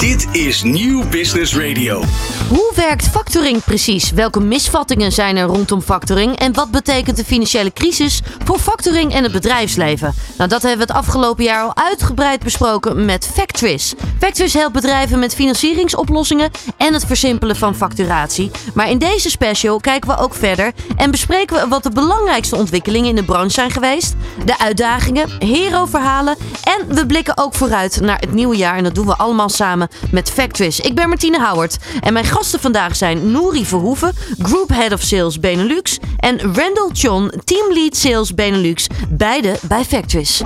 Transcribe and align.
D 0.00 0.07
Dit 0.18 0.36
is 0.36 0.62
Nieuw 0.62 1.08
Business 1.08 1.56
Radio. 1.56 2.02
Hoe 2.48 2.72
werkt 2.74 3.08
factoring 3.08 3.64
precies? 3.64 4.10
Welke 4.10 4.40
misvattingen 4.40 5.12
zijn 5.12 5.36
er 5.36 5.46
rondom 5.46 5.82
factoring? 5.82 6.36
En 6.36 6.52
wat 6.52 6.70
betekent 6.70 7.16
de 7.16 7.24
financiële 7.24 7.72
crisis 7.72 8.20
voor 8.44 8.58
factoring 8.58 9.12
en 9.12 9.22
het 9.22 9.32
bedrijfsleven? 9.32 10.14
Nou, 10.38 10.48
dat 10.50 10.62
hebben 10.62 10.86
we 10.86 10.92
het 10.92 11.02
afgelopen 11.02 11.44
jaar 11.44 11.62
al 11.62 11.76
uitgebreid 11.76 12.42
besproken 12.42 13.04
met 13.04 13.30
Factris. 13.34 13.94
Factris 14.18 14.54
helpt 14.54 14.72
bedrijven 14.72 15.18
met 15.18 15.34
financieringsoplossingen 15.34 16.50
en 16.76 16.92
het 16.92 17.04
versimpelen 17.04 17.56
van 17.56 17.74
facturatie. 17.74 18.50
Maar 18.74 18.90
in 18.90 18.98
deze 18.98 19.30
special 19.30 19.80
kijken 19.80 20.10
we 20.10 20.16
ook 20.16 20.34
verder 20.34 20.72
en 20.96 21.10
bespreken 21.10 21.56
we 21.56 21.68
wat 21.68 21.82
de 21.82 21.90
belangrijkste 21.90 22.56
ontwikkelingen 22.56 23.08
in 23.08 23.16
de 23.16 23.24
branche 23.24 23.50
zijn 23.50 23.70
geweest, 23.70 24.14
de 24.44 24.58
uitdagingen, 24.58 25.30
hero-verhalen 25.38 26.36
en 26.62 26.94
we 26.94 27.06
blikken 27.06 27.38
ook 27.38 27.54
vooruit 27.54 28.00
naar 28.00 28.18
het 28.18 28.32
nieuwe 28.32 28.56
jaar 28.56 28.76
en 28.76 28.84
dat 28.84 28.94
doen 28.94 29.06
we 29.06 29.16
allemaal 29.16 29.48
samen 29.48 29.88
met 30.10 30.30
Factris. 30.30 30.80
Ik 30.80 30.94
ben 30.94 31.08
Martine 31.08 31.46
Howard 31.46 31.76
en 32.00 32.12
mijn 32.12 32.24
gasten 32.24 32.60
vandaag 32.60 32.96
zijn 32.96 33.30
Nouri 33.30 33.66
Verhoeven, 33.66 34.12
Group 34.38 34.68
Head 34.68 34.92
of 34.92 35.00
Sales 35.02 35.40
Benelux 35.40 35.98
en 36.18 36.38
Randall 36.40 36.90
John, 36.92 37.32
Team 37.44 37.72
Lead 37.72 37.96
Sales 37.96 38.34
Benelux, 38.34 38.86
beide 39.08 39.56
bij 39.62 39.84
Factris. 39.84 40.42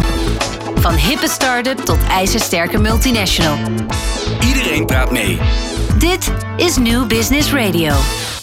Van 0.74 0.94
hippe 0.94 1.28
start-up 1.28 1.78
tot 1.78 1.98
ijzersterke 2.10 2.78
multinational. 2.78 3.56
Iedereen 4.46 4.86
praat 4.86 5.10
mee. 5.10 5.38
Dit 5.98 6.32
is 6.56 6.76
New 6.76 7.06
Business 7.06 7.52
Radio. 7.52 7.94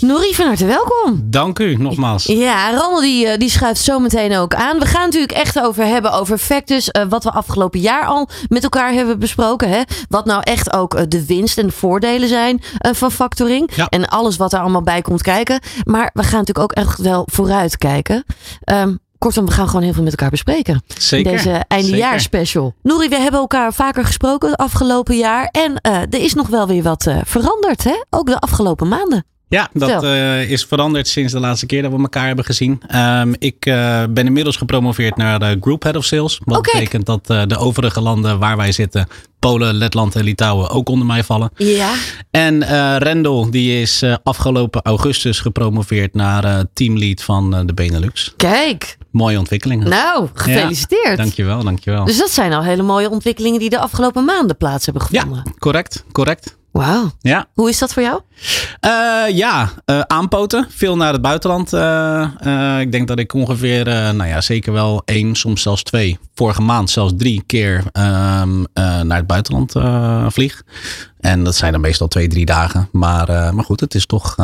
Nouri, 0.02 0.34
van 0.36 0.46
harte 0.46 0.66
welkom. 0.66 1.22
Dank 1.24 1.60
u 1.60 1.76
nogmaals. 1.76 2.26
Ja, 2.26 2.72
Randall 2.72 3.02
die, 3.02 3.27
eh, 3.27 3.38
die 3.38 3.49
schuift 3.49 3.82
zo 3.82 3.99
meteen 3.99 4.38
ook 4.38 4.54
aan. 4.55 4.80
We 4.80 4.86
gaan 4.86 5.02
natuurlijk 5.05 5.32
echt 5.32 5.60
over 5.60 5.86
hebben 5.86 6.12
over 6.12 6.38
Factus. 6.38 6.91
eh, 6.91 7.04
wat 7.10 7.24
we 7.24 7.32
afgelopen 7.32 7.80
jaar 7.80 8.05
al 8.05 8.30
met 8.48 8.63
elkaar 8.63 8.94
hebben 8.94 9.20
besproken. 9.20 9.70
Hè? 9.70 9.82
Wat 10.10 10.26
nou 10.26 10.41
echt 10.44 10.74
ook 10.74 10.94
eh, 10.96 11.04
de 11.09 11.26
winst 11.26 11.58
en 11.58 11.68
de 11.68 11.73
voordelen 11.73 12.30
zijn 12.30 12.62
eh, 12.77 12.94
van 12.94 13.12
factoring. 13.12 13.70
Ja. 13.76 13.88
En 13.88 14.08
alles 14.08 14.38
wat 14.38 14.54
er 14.54 14.59
allemaal 14.59 14.84
bij 14.84 15.02
komt 15.02 15.21
kijken. 15.21 15.60
Maar 15.84 16.10
we 16.13 16.24
gaan 16.24 16.40
natuurlijk 16.40 16.60
ook 16.60 16.71
echt 16.85 16.99
wel 16.99 17.27
vooruit 17.32 17.77
kijken. 17.77 18.24
Ehm, 18.63 18.96
kortom, 19.18 19.46
we 19.46 19.52
gaan 19.52 19.68
gewoon 19.68 19.84
heel 19.84 19.93
veel 19.93 20.04
met 20.04 20.12
elkaar 20.12 20.30
bespreken. 20.30 20.84
Zeker. 20.98 21.32
In 21.32 21.37
deze 21.37 21.63
eindejaarspecial. 21.68 22.74
Nouri, 22.82 23.10
we 23.10 23.18
hebben 23.18 23.40
elkaar 23.40 23.74
vaker 23.74 24.05
gesproken 24.05 24.49
het 24.49 24.60
afgelopen 24.60 25.18
jaar. 25.18 25.46
En 25.52 25.76
eh, 25.82 26.02
er 26.02 26.21
is 26.21 26.34
nog 26.34 26.48
wel 26.48 26.68
weer 26.68 26.84
wat 26.84 27.07
eh, 27.07 27.18
veranderd. 27.24 27.84
Hè? 27.84 28.04
Ook 28.10 28.26
de 28.26 28.40
afgelopen 28.40 28.87
maanden. 28.87 29.26
Ja, 29.50 29.70
dat 29.74 30.04
eh, 30.04 30.52
is 30.52 30.66
veranderd 30.66 31.08
sinds 31.08 31.34
de 31.34 31.40
laatste 31.40 31.66
keer 31.66 31.82
dat 31.82 31.92
we 31.92 31.98
elkaar 31.98 32.28
hebben 32.28 32.46
gezien. 32.46 32.82
Ehm, 32.88 33.34
ik 33.40 33.66
eh, 33.66 34.04
ben 34.10 34.26
inmiddels 34.26 34.58
gepromoveerd 34.58 35.18
naar 35.18 35.40
de 35.40 35.58
Group 35.62 35.84
Head 35.84 35.96
of 35.96 36.05
Sales. 36.05 36.42
Wat 36.44 36.58
Oh, 36.58 36.74
betekent 36.74 37.05
dat 37.05 37.30
eh, 37.30 37.42
de 37.48 37.58
overige 37.58 38.02
landen 38.02 38.40
waar 38.40 38.58
wij 38.58 38.72
zitten, 38.72 39.08
Polen, 39.40 39.76
Letland 39.76 40.16
en 40.16 40.24
Litouwen, 40.24 40.70
ook 40.70 40.90
onder 40.90 41.08
mij 41.08 41.24
vallen. 41.24 41.52
Ja. 41.55 41.94
En 42.32 42.64
Rendel, 42.98 43.52
die 43.52 43.82
is 43.82 44.04
afgelopen 44.24 44.82
augustus 44.82 45.40
gepromoveerd 45.40 46.14
naar 46.14 46.66
teamlead 46.74 47.22
van 47.22 47.66
de 47.66 47.74
Benelux. 47.74 48.34
Kijk. 48.38 48.98
Mooie 49.12 49.38
ontwikkelingen. 49.38 49.90
Nou, 49.90 50.27
gefeliciteerd. 50.34 51.18
Dankjewel, 51.18 51.64
dankjewel. 51.64 52.05
Dus 52.05 52.18
dat 52.18 52.32
zijn 52.32 52.54
al 52.54 52.64
hele 52.64 52.84
mooie 52.84 53.10
ontwikkelingen 53.10 53.60
die 53.60 53.70
de 53.70 53.80
afgelopen 53.80 54.26
maanden 54.26 54.58
plaats 54.58 54.86
hebben 54.86 55.08
ja, 55.12 55.20
gevonden. 55.20 55.54
correct, 55.60 56.04
correct. 56.12 56.58
Wauw. 56.80 57.12
Ja, 57.22 57.46
Hoe 57.54 57.70
is 57.70 57.80
dat 57.80 57.94
voor 57.94 58.04
jou? 58.04 58.22
Eh, 58.80 59.35
ja, 59.35 59.70
eh, 59.85 59.99
aanpoten. 59.99 60.66
Veel 60.70 60.96
naar 60.96 61.13
het 61.13 61.21
buitenland. 61.21 61.74
eh, 61.74 62.80
ik 62.80 62.91
denk 62.91 63.08
dat 63.08 63.20
ik 63.20 63.34
ongeveer, 63.34 63.84
nou 63.86 64.25
ja, 64.25 64.41
zeker 64.41 64.74
wel 64.74 65.02
één, 65.06 65.36
soms 65.36 65.62
zelfs 65.62 65.84
twee, 65.84 66.18
vorige 66.36 66.62
maand 66.62 66.90
zelfs 66.90 67.13
drie 67.18 67.44
keer 67.46 67.84
ehm, 67.91 68.63
eh, 68.74 69.02
naar 69.02 69.18
het 69.18 69.28
buitenland 69.28 69.74
vlieg. 70.34 70.62
En 71.19 71.44
dat 71.44 71.56
zijn 71.56 71.72
dan 71.72 71.81
meestal 71.81 72.08
twee, 72.08 72.28
drie 72.28 72.46
dagen. 72.46 72.90
Maar, 72.91 73.53
maar 73.53 73.64
goed, 73.64 73.80
het 73.80 73.96
is 73.96 74.06
toch 74.06 74.36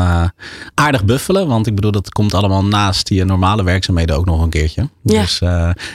aardig 0.74 1.06
buffelen. 1.06 1.48
Want 1.48 1.68
ik 1.68 1.76
bedoel, 1.76 1.92
dat 1.92 2.10
komt 2.10 2.34
allemaal 2.34 2.66
naast 2.66 3.10
je 3.10 3.26
normale 3.26 3.64
werkzaamheden 3.64 4.16
ook 4.16 4.26
nog 4.26 4.42
een 4.42 4.50
keertje. 4.50 4.90
Ja. 5.04 5.22
Dus 5.22 5.42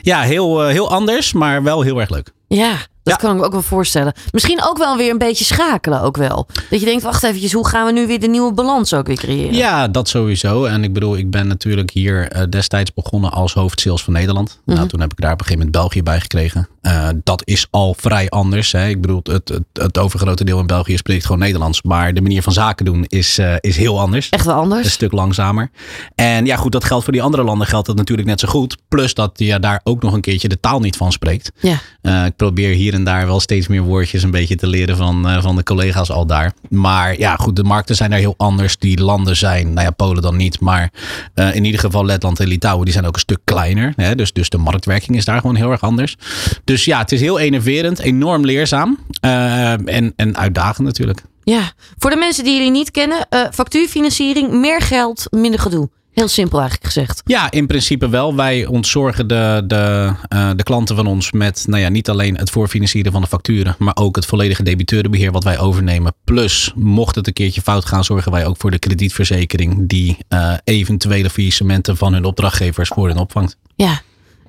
ja, 0.02 0.20
heel, 0.20 0.66
heel 0.66 0.90
anders, 0.90 1.32
maar 1.32 1.62
wel 1.62 1.82
heel 1.82 2.00
erg 2.00 2.10
leuk. 2.10 2.32
Ja, 2.48 2.76
dat 3.10 3.20
kan 3.20 3.30
ik 3.30 3.40
me 3.40 3.44
ook 3.44 3.52
wel 3.52 3.62
voorstellen. 3.62 4.12
Misschien 4.30 4.64
ook 4.64 4.78
wel 4.78 4.96
weer 4.96 5.10
een 5.10 5.18
beetje 5.18 5.44
schakelen 5.44 6.00
ook 6.02 6.16
wel. 6.16 6.46
Dat 6.70 6.80
je 6.80 6.86
denkt, 6.86 7.02
wacht 7.02 7.22
eventjes, 7.22 7.52
hoe 7.52 7.68
gaan 7.68 7.86
we 7.86 7.92
nu 7.92 8.06
weer 8.06 8.20
de 8.20 8.28
nieuwe 8.28 8.52
balans 8.52 8.94
ook 8.94 9.06
weer 9.06 9.16
creëren? 9.16 9.54
Ja, 9.54 9.88
dat 9.88 10.08
sowieso. 10.08 10.64
En 10.64 10.84
ik 10.84 10.92
bedoel, 10.92 11.16
ik 11.16 11.30
ben 11.30 11.46
natuurlijk 11.46 11.90
hier 11.90 12.28
eh, 12.28 12.42
destijds 12.50 12.94
begonnen 12.94 13.30
als 13.32 13.54
hoofdsales 13.54 14.02
van 14.02 14.12
Nederland. 14.12 14.60
Mhm. 14.64 14.76
Nou, 14.76 14.88
toen 14.88 15.00
heb 15.00 15.12
ik 15.12 15.20
daar 15.20 15.32
op 15.32 15.40
een 15.40 15.46
gegeven 15.46 15.66
moment 15.66 15.82
België 15.82 16.02
bij 16.02 16.20
gekregen. 16.20 16.68
Eh, 16.80 17.08
dat 17.24 17.42
is 17.44 17.66
al 17.70 17.94
vrij 17.98 18.28
anders. 18.28 18.72
Hè. 18.72 18.88
Ik 18.88 19.00
bedoel, 19.00 19.20
het, 19.22 19.48
het, 19.48 19.62
het 19.72 19.98
overgrote 19.98 20.44
deel 20.44 20.58
in 20.58 20.66
België 20.66 20.96
spreekt 20.96 21.24
gewoon 21.24 21.40
Nederlands. 21.40 21.82
Maar 21.82 22.14
de 22.14 22.20
manier 22.20 22.42
van 22.42 22.52
zaken 22.52 22.84
doen 22.84 23.04
is, 23.08 23.38
eh, 23.38 23.54
is 23.60 23.76
heel 23.76 24.00
anders. 24.00 24.28
Echt 24.28 24.44
wel 24.44 24.54
anders? 24.54 24.84
Een 24.84 24.90
stuk 24.90 25.12
langzamer. 25.12 25.70
En 26.14 26.46
ja, 26.46 26.56
goed, 26.56 26.72
dat 26.72 26.84
geldt 26.84 27.04
voor 27.04 27.12
die 27.12 27.22
andere 27.22 27.42
landen 27.42 27.66
geldt 27.66 27.86
dat 27.86 27.96
natuurlijk 27.96 28.28
net 28.28 28.40
zo 28.40 28.48
goed. 28.48 28.76
Plus 28.88 29.14
dat 29.14 29.32
je 29.34 29.60
daar 29.60 29.80
ook 29.84 30.02
nog 30.02 30.12
een 30.12 30.20
keertje 30.20 30.48
de 30.48 30.60
taal 30.60 30.80
niet 30.80 30.96
van 30.96 31.12
spreekt. 31.12 31.52
Ja. 31.60 31.78
Ik 32.26 32.36
probeer 32.36 32.74
hier 32.74 32.94
en 32.94 32.99
daar 33.04 33.26
wel 33.26 33.40
steeds 33.40 33.68
meer 33.68 33.82
woordjes 33.82 34.22
een 34.22 34.30
beetje 34.30 34.56
te 34.56 34.66
leren 34.66 34.96
van, 34.96 35.28
eh, 35.28 35.42
van 35.42 35.56
de 35.56 35.62
collega's 35.62 36.10
al 36.10 36.26
daar. 36.26 36.52
Maar 36.68 37.18
ja, 37.18 37.36
goed, 37.36 37.56
de 37.56 37.64
markten 37.64 37.96
zijn 37.96 38.10
daar 38.10 38.18
heel 38.18 38.34
anders. 38.36 38.76
Die 38.78 39.00
landen 39.02 39.36
zijn, 39.36 39.72
nou 39.72 39.86
ja, 39.86 39.90
Polen 39.90 40.22
dan 40.22 40.36
niet. 40.36 40.60
Maar 40.60 40.92
eh, 41.34 41.54
in 41.54 41.64
ieder 41.64 41.80
geval 41.80 42.04
Letland 42.04 42.40
en 42.40 42.48
Litouwen, 42.48 42.84
die 42.84 42.92
zijn 42.92 43.06
ook 43.06 43.14
een 43.14 43.20
stuk 43.20 43.40
kleiner. 43.44 43.92
Hè? 43.96 44.14
Dus, 44.14 44.32
dus 44.32 44.48
de 44.48 44.58
marktwerking 44.58 45.16
is 45.16 45.24
daar 45.24 45.40
gewoon 45.40 45.56
heel 45.56 45.70
erg 45.70 45.80
anders. 45.82 46.16
Dus 46.64 46.84
ja, 46.84 46.98
het 46.98 47.12
is 47.12 47.20
heel 47.20 47.38
enerverend, 47.38 47.98
enorm 47.98 48.44
leerzaam. 48.44 48.98
eh, 49.20 49.72
en, 49.72 50.12
en 50.16 50.36
uitdagend 50.36 50.86
natuurlijk. 50.86 51.22
Ja. 51.44 51.72
Voor 51.98 52.10
de 52.10 52.16
mensen 52.16 52.44
die 52.44 52.56
jullie 52.56 52.70
niet 52.70 52.90
kennen, 52.90 53.26
factuurfinanciering, 53.52 54.50
meer 54.50 54.80
geld, 54.80 55.26
minder 55.30 55.60
gedoe. 55.60 55.88
Heel 56.12 56.28
simpel 56.28 56.58
eigenlijk 56.58 56.92
gezegd. 56.92 57.22
Ja, 57.24 57.50
in 57.50 57.66
principe 57.66 58.08
wel. 58.08 58.34
Wij 58.34 58.66
ontzorgen 58.66 59.26
de, 59.26 59.62
de, 59.66 60.12
eh, 60.28 60.50
de 60.56 60.62
klanten 60.62 60.96
van 60.96 61.06
ons 61.06 61.32
met 61.32 61.64
nou 61.66 61.82
ja, 61.82 61.88
niet 61.88 62.08
alleen 62.08 62.36
het 62.36 62.50
voorfinancieren 62.50 63.12
van 63.12 63.20
de 63.20 63.26
facturen, 63.26 63.74
maar 63.78 63.96
ook 63.96 64.16
het 64.16 64.26
volledige 64.26 64.62
debiteurenbeheer 64.62 65.32
wat 65.32 65.44
wij 65.44 65.58
overnemen. 65.58 66.14
Plus, 66.24 66.72
mocht 66.74 67.14
het 67.14 67.26
een 67.26 67.32
keertje 67.32 67.62
fout 67.62 67.84
gaan, 67.84 68.04
zorgen 68.04 68.32
wij 68.32 68.46
ook 68.46 68.56
voor 68.56 68.70
de 68.70 68.78
kredietverzekering 68.78 69.88
die 69.88 70.16
eh, 70.28 70.54
eventuele 70.64 71.30
faillissementen 71.30 71.96
van 71.96 72.12
hun 72.12 72.24
opdrachtgevers 72.24 72.88
voor 72.88 73.08
hen 73.08 73.18
opvangt. 73.18 73.56
Ja. 73.74 74.00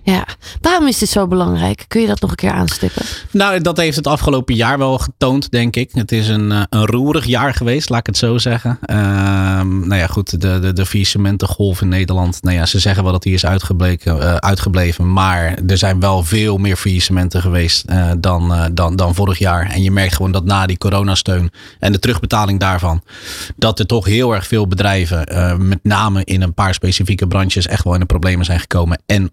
Ja. 0.04 0.26
Waarom 0.62 0.88
is 0.88 0.98
dit 0.98 1.10
zo 1.10 1.28
belangrijk? 1.28 1.86
Kun 1.88 2.02
je 2.02 2.08
dat 2.08 2.22
nog 2.22 2.30
een 2.30 2.36
keer 2.36 2.52
aanstippen? 2.52 3.02
Nou, 3.32 3.62
dat 3.62 3.78
heeft 3.78 3.96
het 3.96 4.08
afgelopen 4.08 4.56
jaar 4.56 4.78
wel 4.78 4.98
getoond, 4.98 5.52
denk 5.52 5.76
ik. 5.76 5.90
Het 5.94 6.12
is 6.12 6.28
een, 6.28 6.52
eh, 6.52 6.62
een 6.70 6.86
roerig 6.86 7.26
jaar 7.26 7.54
geweest, 7.54 7.90
laat 7.90 8.00
ik 8.00 8.06
het 8.06 8.18
zo 8.18 8.38
zeggen. 8.38 8.78
Ehm, 8.82 9.88
nou 9.88 9.96
ja, 9.96 10.08
goed, 10.08 10.42
de, 10.42 10.60
de, 10.60 10.74
de 10.74 10.86
faillissementengolf 10.86 11.82
in 11.82 11.88
Nederland. 11.88 12.44
Nou 12.44 12.56
ja, 12.56 12.66
ze 12.66 12.80
zeggen 12.80 13.04
wel 13.04 13.12
dat 13.12 13.24
die 13.24 13.34
is 13.34 13.46
uitgebleken, 13.46 14.22
eh, 14.22 14.36
uitgebleven. 14.36 15.14
Maar 15.14 15.58
er 15.68 15.78
zijn 15.78 16.00
wel 16.00 16.24
veel 16.24 16.58
meer 16.58 16.76
faillissementen 16.76 17.42
geweest 17.42 17.86
eh, 17.86 18.12
dan, 18.18 18.70
dan, 18.74 18.96
dan 18.96 19.16
vorig 19.16 19.38
jaar. 19.38 19.70
En 19.70 19.84
je 19.84 19.92
merkt 19.92 20.16
gewoon 20.16 20.32
dat 20.32 20.46
na 20.46 20.66
die 20.66 20.78
coronasteun 20.78 21.52
en 21.80 21.92
de 21.92 22.00
terugbetaling 22.00 22.60
daarvan. 22.60 23.02
Dat 23.56 23.80
er 23.80 23.86
toch 23.86 24.06
heel 24.06 24.34
erg 24.34 24.48
veel 24.48 24.68
bedrijven, 24.68 25.28
met 25.68 25.80
name 25.84 26.24
in 26.24 26.42
een 26.42 26.54
paar 26.54 26.74
specifieke 26.74 27.28
branches, 27.28 27.68
echt 27.68 27.84
wel 27.84 27.94
in 27.94 28.00
de 28.00 28.06
problemen 28.06 28.46
zijn 28.46 28.60
gekomen. 28.60 29.02
En 29.06 29.32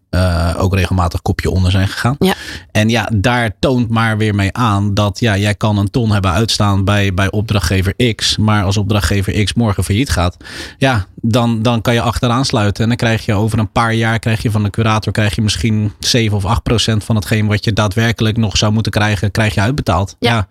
ook 0.59 0.75
regelmatig 0.75 1.23
kopje 1.23 1.51
onder 1.51 1.71
zijn 1.71 1.89
gegaan. 1.89 2.17
Ja. 2.19 2.35
En 2.71 2.89
ja, 2.89 3.11
daar 3.15 3.51
toont 3.59 3.89
maar 3.89 4.17
weer 4.17 4.35
mee 4.35 4.53
aan 4.53 4.95
dat 4.95 5.21
ja, 5.21 5.37
jij 5.37 5.55
kan 5.55 5.79
een 5.79 5.91
ton 5.91 6.11
hebben 6.11 6.31
uitstaan 6.31 6.85
bij, 6.85 7.15
bij 7.15 7.31
opdrachtgever 7.31 8.15
X. 8.15 8.37
Maar 8.37 8.65
als 8.65 8.77
opdrachtgever 8.77 9.45
X 9.45 9.55
morgen 9.55 9.85
failliet 9.85 10.11
gaat, 10.11 10.37
ja, 10.79 11.07
dan, 11.15 11.63
dan 11.63 11.81
kan 11.81 11.95
je 11.95 12.01
achteraan 12.01 12.45
sluiten. 12.45 12.83
En 12.83 12.89
dan 12.89 12.99
krijg 12.99 13.25
je 13.25 13.35
over 13.35 13.59
een 13.59 13.73
paar 13.73 13.95
jaar 13.95 14.19
krijg 14.19 14.43
je 14.43 14.51
van 14.51 14.63
de 14.63 14.71
curator 14.71 15.13
krijg 15.13 15.35
je 15.35 15.43
misschien 15.43 15.93
7 15.99 16.37
of 16.37 16.45
8 16.45 16.63
procent 16.63 17.05
van 17.05 17.17
hetgeen 17.17 17.47
wat 17.47 17.65
je 17.65 17.73
daadwerkelijk 17.73 18.37
nog 18.37 18.57
zou 18.57 18.73
moeten 18.73 18.93
krijgen, 18.93 19.31
krijg 19.31 19.55
je 19.55 19.61
uitbetaald. 19.61 20.17
Ja. 20.19 20.49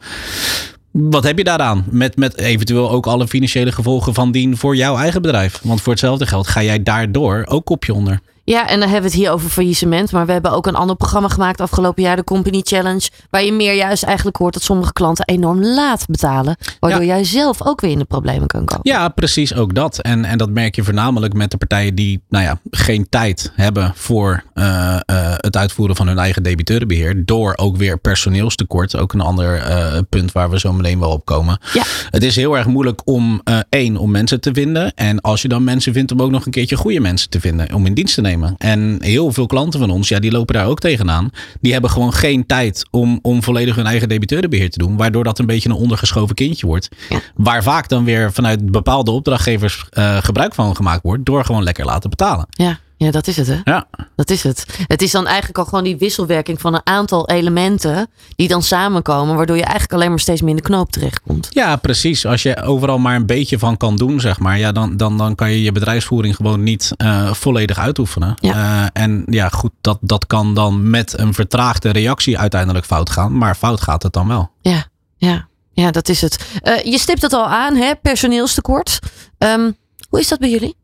Wat 0.92 1.24
heb 1.24 1.38
je 1.38 1.44
daaraan? 1.44 1.86
Met, 1.90 2.16
met 2.16 2.38
eventueel 2.38 2.92
ook 2.92 3.08
alle 3.08 3.28
financiële 3.28 3.72
gevolgen 3.72 4.14
van 4.14 4.32
dien 4.32 4.58
voor 4.58 4.76
jouw 4.76 4.98
eigen 4.98 5.22
bedrijf. 5.22 5.60
Want 5.64 5.82
voor 5.82 5.92
hetzelfde 5.92 6.26
geld 6.26 6.48
ga 6.48 6.64
jij 6.64 6.84
daardoor 6.84 7.46
ook 7.48 7.66
kopje 7.66 7.94
onder. 7.94 8.20
Ja, 8.50 8.68
en 8.68 8.80
dan 8.80 8.90
hebben 8.90 9.10
we 9.10 9.16
het 9.16 9.26
hier 9.26 9.32
over 9.32 9.50
faillissement. 9.50 10.12
Maar 10.12 10.26
we 10.26 10.32
hebben 10.32 10.52
ook 10.52 10.68
een 10.68 10.76
ander 10.76 10.96
programma 10.96 11.28
gemaakt 11.28 11.62
afgelopen 11.62 12.04
jaar, 12.04 12.16
de 12.16 12.24
Company 12.24 12.62
Challenge. 12.64 13.10
Waar 13.30 13.44
je 13.44 13.54
meer 13.54 13.74
juist 13.74 14.04
eigenlijk 14.04 14.38
hoort 14.38 14.54
dat 14.54 14.64
sommige 14.64 14.94
klanten 14.94 15.26
enorm 15.26 15.64
laat 15.64 16.06
betalen. 16.06 16.58
Waardoor 16.80 17.06
jij 17.06 17.24
zelf 17.24 17.66
ook 17.66 17.82
weer 17.82 17.92
in 17.92 17.98
de 17.98 18.06
problemen 18.06 18.48
kan 18.48 18.66
komen. 18.66 18.82
Ja, 18.84 19.10
precies 19.10 19.54
ook 19.54 19.74
dat. 19.74 20.00
En, 20.00 20.26
en 20.26 20.38
dat 20.38 20.50
merk 20.50 20.76
je 20.76 20.84
voornamelijk 20.84 21.34
met 21.34 21.52
de 21.52 21.58
partijen 21.58 21.96
die 21.96 22.22
nou 22.30 22.44
ja, 22.44 22.60
geen 22.72 23.10
tijd 23.10 23.52
hebben 23.56 23.92
voor 23.96 24.44
eh, 24.54 24.96
eh, 24.96 25.34
het 25.38 25.58
uitvoeren 25.58 25.96
van 25.96 26.08
hun 26.08 26.20
eigen 26.20 26.44
debiteurenbeheer. 26.44 27.26
Door 27.26 27.54
ook 27.56 27.78
weer 27.78 27.98
personeelstekort. 27.98 28.96
Ook 28.96 29.14
een 29.14 29.22
ander 29.22 29.58
eh, 29.58 30.00
punt 30.10 30.32
waar 30.32 30.50
we 30.50 30.60
zo 30.60 30.74
meteen 30.74 31.00
wel 31.00 31.12
op 31.12 31.26
komen. 31.26 31.60
Ja. 31.74 31.84
Het 32.10 32.24
is 32.24 32.36
heel 32.36 32.58
erg 32.58 32.68
moeilijk 32.68 33.02
om 33.06 33.42
één, 33.70 33.98
om 33.98 34.12
mensen 34.12 34.42
te 34.42 34.54
vinden. 34.54 34.94
En 34.96 35.22
als 35.22 35.42
je 35.42 35.48
dan 35.48 35.64
mensen 35.64 35.94
vindt, 35.94 36.12
om 36.12 36.22
ook 36.22 36.32
nog 36.32 36.46
een 36.46 36.52
keertje 36.52 36.76
goede 36.76 37.00
mensen 37.00 37.30
te 37.30 37.40
vinden 37.40 37.74
om 37.74 37.86
in 37.86 37.94
dienst 37.94 38.16
te 38.16 38.22
nemen. 38.22 38.37
Nemen. 38.40 38.56
En 38.58 38.98
heel 39.00 39.32
veel 39.32 39.46
klanten 39.46 39.80
van 39.80 39.90
ons, 39.90 40.08
ja, 40.08 40.20
die 40.20 40.32
lopen 40.32 40.56
daar 40.56 40.68
ook 40.68 40.80
tegenaan. 40.80 41.30
Die 41.62 41.72
hebben 41.72 41.90
gewoon 41.90 42.14
geen 42.14 42.46
tijd 42.46 42.88
om, 42.92 43.20
om 43.22 43.44
volledig 43.44 43.76
hun 43.76 43.86
eigen 43.86 44.10
debiteurenbeheer 44.10 44.70
te 44.70 44.78
doen. 44.78 44.98
Waardoor 44.98 45.24
dat 45.24 45.40
een 45.40 45.46
beetje 45.46 45.70
een 45.70 45.76
ondergeschoven 45.76 46.36
kindje 46.36 46.68
wordt. 46.68 46.90
Ja. 47.10 47.20
Waar 47.36 47.64
vaak 47.64 47.90
dan 47.90 48.04
weer 48.04 48.34
vanuit 48.34 48.72
bepaalde 48.72 49.12
opdrachtgevers 49.12 49.86
eh, 49.90 50.18
gebruik 50.18 50.54
van 50.56 50.76
gemaakt 50.76 51.04
wordt. 51.04 51.26
Door 51.26 51.46
gewoon 51.46 51.64
lekker 51.64 51.86
laten 51.86 52.10
betalen. 52.10 52.48
Ja, 52.50 52.80
ja, 52.98 53.12
dat 53.12 53.28
is 53.28 53.38
het 53.38 53.48
hè. 53.48 53.60
Ja, 53.64 53.88
Dat 54.16 54.30
is 54.30 54.44
het. 54.44 54.66
Het 54.88 55.02
is 55.02 55.12
dan 55.12 55.28
eigenlijk 55.28 55.58
al 55.58 55.66
gewoon 55.66 55.84
die 55.84 55.98
wisselwerking 55.98 56.62
van 56.62 56.74
een 56.74 56.82
aantal 56.84 57.30
elementen 57.30 58.10
die 58.36 58.48
dan 58.48 58.64
samenkomen, 58.64 59.36
waardoor 59.36 59.56
je 59.56 59.62
eigenlijk 59.62 59.94
alleen 59.94 60.10
maar 60.10 60.20
steeds 60.20 60.42
meer 60.42 60.50
in 60.50 60.56
de 60.56 60.62
knoop 60.62 60.92
terechtkomt. 60.92 61.48
ja 61.50 61.76
precies. 61.76 62.26
Als 62.26 62.44
je 62.44 62.62
overal 62.62 62.98
maar 62.98 63.16
een 63.16 63.26
beetje 63.26 63.60
van 63.60 63.78
kan 63.78 63.96
doen, 63.96 64.20
zeg 64.20 64.40
maar. 64.40 64.58
Ja, 64.58 64.72
dan, 64.72 64.98
dan, 64.98 65.18
dan 65.18 65.36
kan 65.36 65.52
je 65.52 65.62
je 65.62 65.72
bedrijfsvoering 65.72 66.36
gewoon 66.36 66.64
niet 66.64 66.92
eh, 66.98 67.34
volledig 67.34 67.78
uitoefenen. 67.78 68.34
Ja. 68.36 68.54
Eh, 68.94 69.04
en 69.04 69.24
ja, 69.30 69.50
goed, 69.50 69.72
dat, 69.82 69.98
dat 70.02 70.28
kan 70.28 70.54
dan 70.54 70.90
met 70.90 71.20
een 71.20 71.34
vertraagde 71.34 71.90
reactie 71.90 72.40
uiteindelijk 72.40 72.86
fout 72.86 73.10
gaan. 73.10 73.38
Maar 73.38 73.56
fout 73.56 73.82
gaat 73.82 74.04
het 74.04 74.14
dan 74.14 74.28
wel. 74.28 74.52
Ja, 74.62 74.86
ja, 75.18 75.48
ja, 75.72 75.92
dat 75.92 76.10
is 76.10 76.22
het. 76.22 76.46
Eh, 76.62 76.84
je 76.84 76.98
stipt 76.98 77.22
het 77.22 77.34
al 77.34 77.46
aan, 77.48 77.76
hè? 77.76 77.96
personeelstekort. 78.02 79.00
Ehm, 79.38 79.72
hoe 80.10 80.20
is 80.20 80.28
dat 80.28 80.40
bij 80.40 80.50
jullie? 80.50 80.76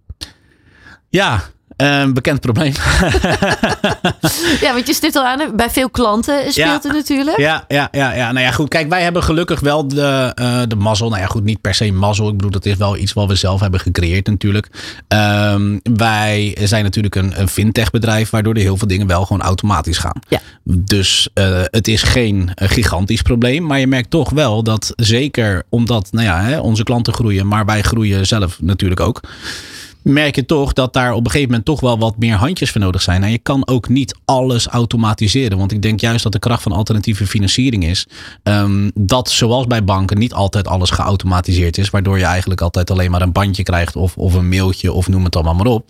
Ja, 1.09 1.43
een 1.77 2.13
bekend 2.13 2.39
probleem. 2.39 2.73
Ja, 4.61 4.73
want 4.73 4.87
je 4.87 4.93
stipt 4.93 5.15
al 5.15 5.25
aan, 5.25 5.55
bij 5.55 5.69
veel 5.69 5.89
klanten 5.89 6.39
speelt 6.39 6.55
Ja. 6.55 6.79
het 6.83 6.91
natuurlijk. 6.93 7.37
Ja, 7.37 7.65
ja, 7.67 7.87
ja, 7.91 8.13
ja. 8.13 8.31
Nou 8.31 8.45
ja, 8.45 8.51
goed. 8.51 8.69
Kijk, 8.69 8.89
wij 8.89 9.01
hebben 9.03 9.23
gelukkig 9.23 9.59
wel 9.59 9.87
de, 9.87 10.31
eh, 10.35 10.61
de 10.67 10.75
mazzel. 10.75 11.09
Nou 11.09 11.21
ja, 11.21 11.27
goed, 11.27 11.43
niet 11.43 11.61
per 11.61 11.73
se 11.73 11.91
mazzel. 11.91 12.27
Ik 12.27 12.35
bedoel, 12.35 12.51
dat 12.51 12.65
is 12.65 12.75
wel 12.75 12.97
iets 12.97 13.13
wat 13.13 13.27
we 13.27 13.35
zelf 13.35 13.59
hebben 13.59 13.79
gecreëerd 13.79 14.27
natuurlijk. 14.27 14.67
Ehm, 15.07 15.77
wij 15.93 16.57
zijn 16.63 16.83
natuurlijk 16.83 17.15
een, 17.15 17.39
een 17.39 17.47
fintech 17.47 17.91
bedrijf, 17.91 18.29
waardoor 18.29 18.53
er 18.53 18.61
heel 18.61 18.77
veel 18.77 18.87
dingen 18.87 19.07
wel 19.07 19.25
gewoon 19.25 19.41
automatisch 19.41 19.97
gaan. 19.97 20.19
Ja. 20.27 20.39
Dus 20.63 21.29
eh, 21.33 21.61
het 21.63 21.87
is 21.87 22.03
geen 22.03 22.51
gigantisch 22.55 23.21
probleem. 23.21 23.65
Maar 23.65 23.79
je 23.79 23.87
merkt 23.87 24.09
toch 24.09 24.29
wel 24.29 24.63
dat 24.63 24.93
zeker 24.95 25.63
omdat 25.69 26.07
nou 26.11 26.25
ja, 26.25 26.41
hè, 26.41 26.59
onze 26.59 26.83
klanten 26.83 27.13
groeien, 27.13 27.47
maar 27.47 27.65
wij 27.65 27.81
groeien 27.81 28.27
zelf 28.27 28.61
natuurlijk 28.61 28.99
ook 29.01 29.19
merk 30.03 30.35
je 30.35 30.45
toch 30.45 30.73
dat 30.73 30.93
daar 30.93 31.13
op 31.13 31.25
een 31.25 31.31
gegeven 31.31 31.49
moment 31.49 31.65
toch 31.65 31.79
wel 31.79 31.99
wat 31.99 32.17
meer 32.17 32.35
handjes 32.35 32.71
voor 32.71 32.81
nodig 32.81 33.01
zijn. 33.01 33.23
En 33.23 33.31
je 33.31 33.37
kan 33.37 33.67
ook 33.67 33.89
niet 33.89 34.15
alles 34.25 34.67
automatiseren. 34.67 35.57
Want 35.57 35.71
ik 35.71 35.81
denk 35.81 35.99
juist 35.99 36.23
dat 36.23 36.31
de 36.31 36.39
kracht 36.39 36.63
van 36.63 36.71
alternatieve 36.71 37.27
financiering 37.27 37.85
is. 37.85 38.07
ehm, 38.43 38.89
dat 38.93 39.29
zoals 39.31 39.67
bij 39.67 39.83
banken 39.83 40.17
niet 40.17 40.33
altijd 40.33 40.67
alles 40.67 40.89
geautomatiseerd 40.89 41.77
is. 41.77 41.89
Waardoor 41.89 42.17
je 42.17 42.25
eigenlijk 42.25 42.61
altijd 42.61 42.91
alleen 42.91 43.11
maar 43.11 43.21
een 43.21 43.31
bandje 43.31 43.63
krijgt 43.63 43.95
of, 43.95 44.17
of 44.17 44.33
een 44.33 44.49
mailtje 44.49 44.93
of 44.93 45.07
noem 45.07 45.23
het 45.23 45.35
allemaal 45.35 45.55
maar 45.55 45.65
op. 45.65 45.89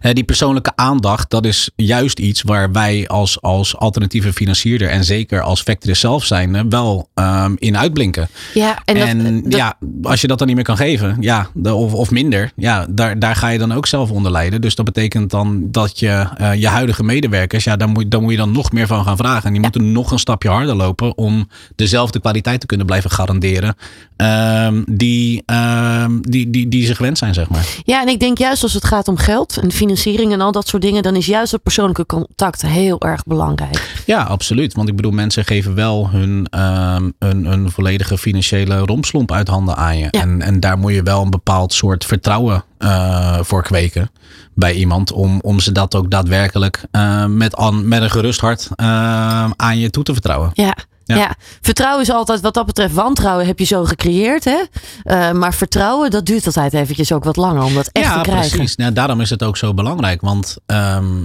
Eh, 0.00 0.12
die 0.14 0.24
persoonlijke 0.24 0.72
aandacht, 0.74 1.30
dat 1.30 1.46
is 1.46 1.70
juist 1.76 2.18
iets 2.18 2.42
waar 2.42 2.72
wij 2.72 3.08
als, 3.08 3.40
als 3.40 3.76
alternatieve 3.76 4.32
financierder 4.32 4.88
en 4.88 5.04
zeker 5.04 5.40
als 5.42 5.62
Factory 5.62 5.94
zelf 5.94 6.24
zijn, 6.24 6.68
wel 6.70 7.08
ehm, 7.14 7.54
in 7.58 7.78
uitblinken. 7.78 8.28
Ja, 8.54 8.78
en, 8.84 8.96
En, 8.96 9.34
dat, 9.34 9.42
dat- 9.50 9.52
ja, 9.60 9.74
als 10.02 10.20
je 10.20 10.26
dat 10.26 10.38
dan 10.38 10.46
niet 10.46 10.56
meer 10.56 10.64
kan 10.64 10.76
geven, 10.76 11.16
ja, 11.20 11.48
of, 11.62 11.92
of 11.94 12.10
minder, 12.10 12.52
ja, 12.56 12.86
daar, 12.90 13.18
daar 13.18 13.36
ga 13.36 13.48
je 13.48 13.58
dan 13.58 13.72
ook 13.72 13.86
zelf 13.86 14.10
onder 14.10 14.32
lijden. 14.32 14.60
Dus 14.60 14.74
dat 14.74 14.84
betekent 14.84 15.30
dan 15.30 15.68
dat 15.70 15.98
je 15.98 16.26
eh, 16.36 16.54
je 16.54 16.68
huidige 16.68 17.02
medewerkers, 17.04 17.64
ja, 17.64 17.76
daar 17.76 17.88
moet, 17.88 18.10
daar 18.10 18.20
moet 18.22 18.30
je 18.30 18.36
dan 18.36 18.52
nog 18.52 18.72
meer 18.72 18.86
van 18.86 19.04
gaan 19.04 19.16
vragen. 19.16 19.44
En 19.44 19.52
die 19.52 19.60
moeten 19.60 19.92
nog 19.92 20.10
een 20.10 20.18
stapje 20.18 20.48
harder 20.48 20.74
lopen 20.74 21.18
om 21.18 21.48
dezelfde 21.76 22.20
kwaliteit 22.20 22.60
te 22.60 22.66
kunnen 22.66 22.86
blijven 22.86 23.10
garanderen. 23.10 23.74
ehm, 24.16 24.82
die, 24.86 25.42
ehm, 25.46 26.18
die, 26.20 26.50
die, 26.50 26.68
die 26.68 26.86
ze 26.86 26.94
gewend 26.94 27.18
zijn, 27.18 27.34
zeg 27.34 27.48
maar. 27.48 27.66
ja, 27.84 28.00
en 28.02 28.08
ik 28.08 28.20
denk 28.20 28.38
juist 28.38 28.62
als 28.62 28.72
het 28.74 28.84
gaat 28.84 29.08
om 29.08 29.16
geld 29.16 29.58
en 29.60 29.72
financiering 29.72 30.32
en 30.32 30.40
al 30.40 30.52
dat 30.52 30.68
soort 30.68 30.82
dingen, 30.82 31.02
dan 31.02 31.16
is 31.16 31.26
juist 31.26 31.52
het 31.52 31.62
persoonlijke 31.62 32.06
contact 32.06 32.62
heel 32.62 33.00
erg 33.00 33.22
belangrijk. 33.22 34.02
Ja, 34.06 34.22
absoluut. 34.22 34.74
Want 34.74 34.88
ik 34.88 34.96
bedoel, 34.96 35.12
mensen 35.12 35.44
geven 35.44 35.74
wel 35.74 36.10
hun, 36.10 36.46
ehm, 36.50 37.10
een, 37.18 37.44
een 37.44 37.70
volledige 37.70 38.18
financiële 38.18 38.78
romslomp 38.78 39.32
uit 39.32 39.48
handen 39.48 39.76
aan 39.76 39.98
je. 39.98 40.08
Ja. 40.10 40.20
En, 40.20 40.42
en 40.42 40.60
daar 40.60 40.78
moet 40.78 40.92
je 40.92 41.02
wel 41.02 41.22
een 41.22 41.30
bepaald 41.30 41.72
soort 41.72 42.04
vertrouwen 42.04 42.64
eh, 42.78 43.38
voor 43.40 43.62
kweken 43.62 44.10
bij 44.54 44.72
iemand. 44.72 45.12
Om, 45.12 45.38
om 45.42 45.60
ze 45.60 45.72
dat 45.72 45.94
ook 45.94 46.10
daadwerkelijk 46.10 46.84
eh, 46.90 47.26
met, 47.26 47.56
an, 47.56 47.88
met 47.88 48.02
een 48.02 48.10
gerust 48.10 48.40
hart 48.40 48.68
eh, 48.74 49.50
aan 49.56 49.78
je 49.78 49.90
toe 49.90 50.04
te 50.04 50.12
vertrouwen. 50.12 50.50
Ja. 50.52 50.76
Ja. 51.10 51.16
Ja. 51.16 51.34
vertrouwen 51.60 52.02
is 52.02 52.10
altijd 52.10 52.40
wat 52.40 52.54
dat 52.54 52.66
betreft. 52.66 52.94
Wantrouwen 52.94 53.46
heb 53.46 53.58
je 53.58 53.64
zo 53.64 53.84
gecreëerd, 53.84 54.44
hè? 54.44 54.62
Eh, 55.02 55.30
maar 55.32 55.54
vertrouwen, 55.54 56.10
dat 56.10 56.26
duurt 56.26 56.46
altijd 56.46 56.74
eventjes 56.74 57.12
ook 57.12 57.24
wat 57.24 57.36
langer 57.36 57.62
om 57.62 57.74
dat 57.74 57.88
echt 57.92 58.06
ja, 58.06 58.14
te 58.22 58.28
krijgen. 58.30 58.56
precies. 58.56 58.76
Nou, 58.76 58.92
daarom 58.92 59.20
is 59.20 59.30
het 59.30 59.42
ook 59.42 59.56
zo 59.56 59.74
belangrijk. 59.74 60.20
Want 60.20 60.56
ehm, 60.66 61.24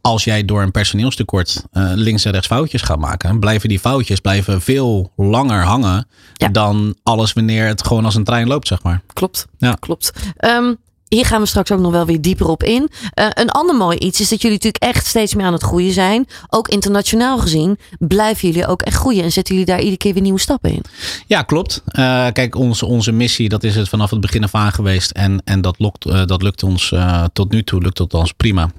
als 0.00 0.24
jij 0.24 0.44
door 0.44 0.62
een 0.62 0.70
personeelstekort 0.70 1.64
eh, 1.72 1.90
links 1.94 2.24
en 2.24 2.32
rechts 2.32 2.46
foutjes 2.46 2.82
gaat 2.82 2.98
maken, 2.98 3.38
blijven 3.40 3.68
die 3.68 3.78
foutjes 3.80 4.20
blijven 4.20 4.60
veel 4.60 5.12
langer 5.16 5.62
hangen 5.64 6.06
Ja. 6.34 6.48
dan 6.48 6.94
alles 7.02 7.32
wanneer 7.32 7.66
het 7.66 7.86
gewoon 7.86 8.04
als 8.04 8.14
een 8.14 8.24
trein 8.24 8.46
loopt, 8.48 8.66
zeg 8.66 8.82
maar. 8.82 9.00
Klopt. 9.12 9.46
Ja. 9.58 9.76
Klopt. 9.80 10.12
Ehm, 10.36 10.74
hier 11.16 11.26
gaan 11.26 11.40
we 11.40 11.46
straks 11.46 11.72
ook 11.72 11.80
nog 11.80 11.92
wel 11.92 12.06
weer 12.06 12.20
dieper 12.20 12.48
op 12.48 12.62
in. 12.62 12.90
Eh, 13.14 13.26
een 13.30 13.50
ander 13.50 13.76
mooi 13.76 13.98
iets 13.98 14.20
is 14.20 14.28
dat 14.28 14.42
jullie 14.42 14.56
natuurlijk 14.56 14.84
echt 14.94 15.06
steeds 15.06 15.34
meer 15.34 15.46
aan 15.46 15.52
het 15.52 15.62
groeien 15.62 15.92
zijn. 15.92 16.26
Ook 16.48 16.68
internationaal 16.68 17.38
gezien 17.38 17.78
blijven 17.98 18.48
jullie 18.48 18.66
ook 18.66 18.82
echt 18.82 18.96
groeien. 18.96 19.24
En 19.24 19.32
zetten 19.32 19.54
jullie 19.54 19.70
daar 19.70 19.78
iedere 19.78 19.96
keer 19.96 20.12
weer 20.12 20.22
nieuwe 20.22 20.40
stappen 20.40 20.70
in. 20.70 20.82
Ja, 21.26 21.42
klopt. 21.42 21.82
Eh, 21.86 22.26
kijk, 22.32 22.54
onze, 22.54 22.86
onze 22.86 23.12
missie, 23.12 23.48
dat 23.48 23.64
is 23.64 23.76
het 23.76 23.88
vanaf 23.88 24.10
het 24.10 24.20
begin 24.20 24.44
af 24.44 24.54
aan 24.54 24.72
geweest. 24.72 25.10
En, 25.10 25.42
en 25.44 25.60
dat, 25.60 25.74
lukt, 25.78 26.04
eh, 26.04 26.26
dat 26.26 26.42
lukt 26.42 26.62
ons 26.62 26.94
tot 27.32 27.50
nu 27.50 27.62
toe, 27.62 27.82
lukt 27.82 27.98
het 27.98 28.14
ons 28.14 28.32
prima. 28.32 28.70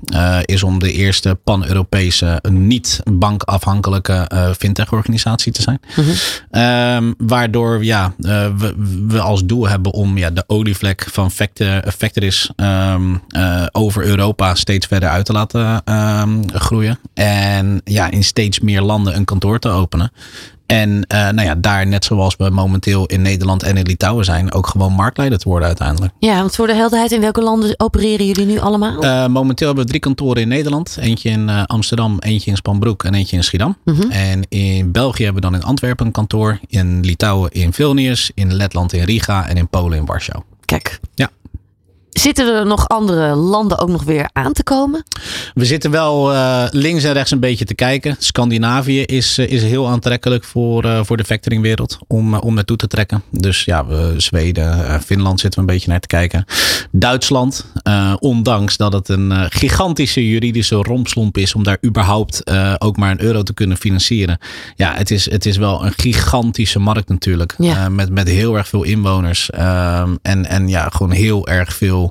is 0.46 0.64
om 0.64 0.80
de 0.80 0.92
eerste 0.92 1.40
pan-Europese, 1.44 2.40
niet-bankafhankelijke 2.50 4.14
eh 4.14 4.50
fintech-organisatie 4.58 5.52
te 5.52 5.62
zijn. 5.62 5.80
Ehm, 6.52 7.14
waardoor 7.18 7.84
ja, 7.84 8.14
we, 8.18 8.74
we 9.08 9.20
als 9.20 9.46
doel 9.46 9.68
hebben 9.68 9.92
om 9.92 10.18
ja, 10.18 10.30
de 10.30 10.44
olievlek 10.48 11.08
van 11.12 11.32
Factoris 12.22 12.52
ehm, 12.56 13.16
eh, 13.28 13.66
over 13.72 14.06
Europa 14.06 14.56
steeds 14.56 14.88
verder 14.88 15.10
uit 15.10 15.26
te 15.26 15.34
laten 15.34 15.82
ehm, 15.86 16.42
groeien. 16.54 17.00
En 17.14 17.82
ja, 17.84 18.12
in 18.12 18.24
steeds 18.24 18.60
meer 18.60 18.82
landen 18.82 19.16
een 19.16 19.26
kantoor 19.26 19.60
te 19.60 19.70
openen. 19.70 20.12
En 20.66 21.06
eh, 21.08 21.30
nou 21.30 21.42
ja, 21.42 21.56
daar, 21.56 21.88
net 21.88 22.06
zoals 22.06 22.36
we 22.36 22.50
momenteel 22.50 23.06
in 23.06 23.22
Nederland 23.22 23.64
en 23.64 23.78
in 23.78 23.86
Litouwen 23.86 24.26
zijn, 24.26 24.54
ook 24.54 24.68
gewoon 24.68 24.94
marktleider 24.94 25.38
te 25.40 25.50
worden 25.50 25.68
uiteindelijk. 25.68 26.14
Ja, 26.20 26.38
want 26.38 26.56
voor 26.56 26.68
de 26.68 26.74
helderheid, 26.74 27.12
in 27.12 27.22
welke 27.22 27.42
landen 27.42 27.74
opereren 27.78 28.26
jullie 28.26 28.46
nu 28.46 28.60
allemaal? 28.60 29.04
Eh, 29.04 29.28
momenteel 29.28 29.68
hebben 29.68 29.84
we 29.84 29.90
drie 29.90 30.02
kantoren 30.02 30.42
in 30.42 30.48
Nederland. 30.48 30.98
Eentje 31.00 31.30
in 31.30 31.50
Amsterdam, 31.50 32.18
eentje 32.20 32.50
in 32.50 32.58
Spanbroek 32.58 33.04
en 33.04 33.14
eentje 33.14 33.36
in 33.36 33.44
Schiedam. 33.44 33.78
En 34.10 34.46
in 34.50 34.92
België 34.92 35.24
hebben 35.24 35.42
we 35.44 35.50
dan 35.50 35.60
in 35.60 35.66
Antwerpen 35.66 36.06
een 36.06 36.12
kantoor. 36.12 36.60
In 36.68 37.00
Litouwen 37.00 37.52
in 37.52 37.74
Vilnius. 37.74 38.32
In 38.34 38.54
Letland 38.54 38.94
in 38.94 39.04
Riga. 39.04 39.48
En 39.48 39.58
in 39.58 39.68
Polen 39.68 39.98
in 39.98 40.06
Warschau. 40.06 40.44
Kijk. 40.66 41.00
Ja. 41.16 41.30
Zitten 42.12 42.56
er 42.56 42.66
nog 42.66 42.88
andere 42.88 43.36
landen 43.36 43.80
ook 43.80 43.90
nog 43.90 44.04
weer 44.04 44.30
aan 44.34 44.54
te 44.54 44.64
komen? 44.64 45.04
We 45.54 45.66
zitten 45.66 45.92
wel 45.92 46.34
eh, 46.34 46.64
links 46.70 47.04
en 47.04 47.14
rechts 47.14 47.32
een 47.32 47.40
beetje 47.40 47.66
te 47.66 47.76
kijken. 47.76 48.16
Scandinavië 48.20 49.02
is, 49.02 49.38
eh, 49.38 49.52
is 49.52 49.64
heel 49.64 49.88
aantrekkelijk 49.88 50.44
voor, 50.44 50.84
eh, 50.84 51.00
voor 51.04 51.18
de 51.18 51.24
factoringwereld 51.24 51.98
om, 52.08 52.36
om 52.36 52.54
naartoe 52.54 52.78
te 52.78 52.88
trekken. 52.88 53.24
Dus 53.30 53.64
ja, 53.64 53.86
we, 53.86 54.14
Zweden, 54.18 55.02
Finland 55.02 55.40
zitten 55.40 55.60
we 55.60 55.68
een 55.68 55.74
beetje 55.74 55.90
naar 55.90 56.00
te 56.00 56.08
kijken. 56.08 56.46
Duitsland, 56.92 57.66
ondanks 58.20 58.78
dat 58.78 58.94
het 58.94 59.10
een 59.10 59.52
gigantische 59.52 60.30
juridische 60.30 60.76
rompslomp 60.76 61.38
is 61.38 61.56
om 61.56 61.64
daar 61.64 61.78
überhaupt 61.86 62.52
ook 62.78 62.98
maar 62.98 63.12
een 63.12 63.22
euro 63.22 63.44
te 63.44 63.54
kunnen 63.54 63.78
financieren. 63.78 64.38
Ja, 64.76 64.94
het 64.94 65.12
is, 65.12 65.30
het 65.32 65.46
is 65.46 65.58
wel 65.58 65.86
een 65.86 65.94
gigantische 65.96 66.80
markt 66.80 67.10
natuurlijk. 67.10 67.56
Ja. 67.58 67.90
Met, 67.90 68.10
met 68.10 68.28
heel 68.28 68.58
erg 68.58 68.68
veel 68.68 68.84
inwoners. 68.84 69.50
Ehm, 69.50 70.16
en, 70.22 70.46
en 70.46 70.68
ja, 70.68 70.90
gewoon 70.90 71.12
heel 71.12 71.48
erg 71.48 71.74
veel 71.74 72.11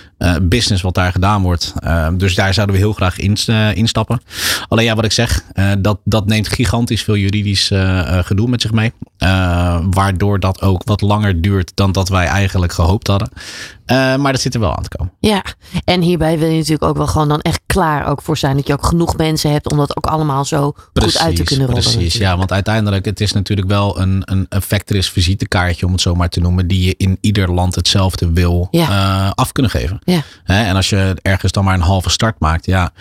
business 0.41 0.81
wat 0.81 0.93
daar 0.93 1.11
gedaan 1.11 1.41
wordt. 1.41 1.73
Uh, 1.83 2.07
dus 2.13 2.35
daar 2.35 2.53
zouden 2.53 2.75
we 2.75 2.81
heel 2.81 2.93
graag 2.93 3.19
in, 3.19 3.37
uh, 3.49 3.75
instappen. 3.75 4.21
Alleen 4.67 4.85
ja, 4.85 4.95
wat 4.95 5.05
ik 5.05 5.11
zeg, 5.11 5.43
dat, 5.79 5.99
dat 6.03 6.25
neemt 6.25 6.47
gigantisch 6.47 7.03
veel 7.03 7.17
juridisch 7.17 7.71
gedoe 8.21 8.47
met 8.49 8.61
zich 8.61 8.71
mee. 8.71 8.91
waardoor 9.89 10.39
dat 10.39 10.61
ook 10.61 10.81
wat 10.85 11.01
langer 11.01 11.41
duurt 11.41 11.71
dan 11.75 11.91
dat 11.91 12.09
wij 12.09 12.25
eigenlijk 12.25 12.71
gehoopt 12.73 13.07
hadden. 13.07 13.29
maar 14.21 14.31
dat 14.31 14.41
zit 14.41 14.53
er 14.53 14.59
wel 14.59 14.75
aan 14.75 14.83
te 14.83 14.97
komen. 14.97 15.13
Ja, 15.19 15.43
en 15.83 16.01
hierbij 16.01 16.39
wil 16.39 16.49
je 16.49 16.55
natuurlijk 16.55 16.83
ook 16.83 16.97
wel 16.97 17.07
gewoon 17.07 17.27
dan 17.27 17.41
echt 17.41 17.61
klaar 17.65 18.07
ook 18.07 18.21
voor 18.21 18.37
zijn. 18.37 18.55
Dat 18.55 18.67
je 18.67 18.73
ook 18.73 18.85
genoeg 18.85 19.17
mensen 19.17 19.51
hebt 19.51 19.71
om 19.71 19.77
dat 19.77 19.97
ook 19.97 20.05
allemaal 20.05 20.45
zo 20.45 20.73
precies, 20.93 21.13
goed 21.13 21.21
uit 21.21 21.35
te 21.35 21.43
kunnen 21.43 21.65
rollen. 21.67 21.81
Precies, 21.81 22.01
natuurlijk. 22.01 22.31
ja, 22.31 22.37
want 22.37 22.51
uiteindelijk 22.51 23.05
het 23.05 23.21
is 23.21 23.31
natuurlijk 23.31 23.67
wel 23.67 23.99
een, 23.99 24.21
een, 24.25 24.45
een 24.49 25.03
visitekaartje, 25.03 25.85
om 25.85 25.91
het 25.91 26.01
zo 26.01 26.15
maar 26.15 26.29
te 26.29 26.39
noemen, 26.39 26.67
die 26.67 26.85
je 26.85 26.93
in 26.97 27.17
ieder 27.21 27.51
land 27.51 27.75
hetzelfde 27.75 28.31
wil 28.31 28.67
Ja. 28.71 29.31
af 29.35 29.51
kunnen 29.51 29.71
geven. 29.71 29.99
Ja. 30.03 30.10
Hè, 30.43 30.63
en 30.63 30.75
als 30.75 30.89
je 30.89 31.15
ergens 31.21 31.51
dan 31.51 31.63
maar 31.63 31.73
een 31.73 31.81
halve 31.81 32.09
start 32.09 32.39
maakt, 32.39 32.65
ja, 32.65 32.91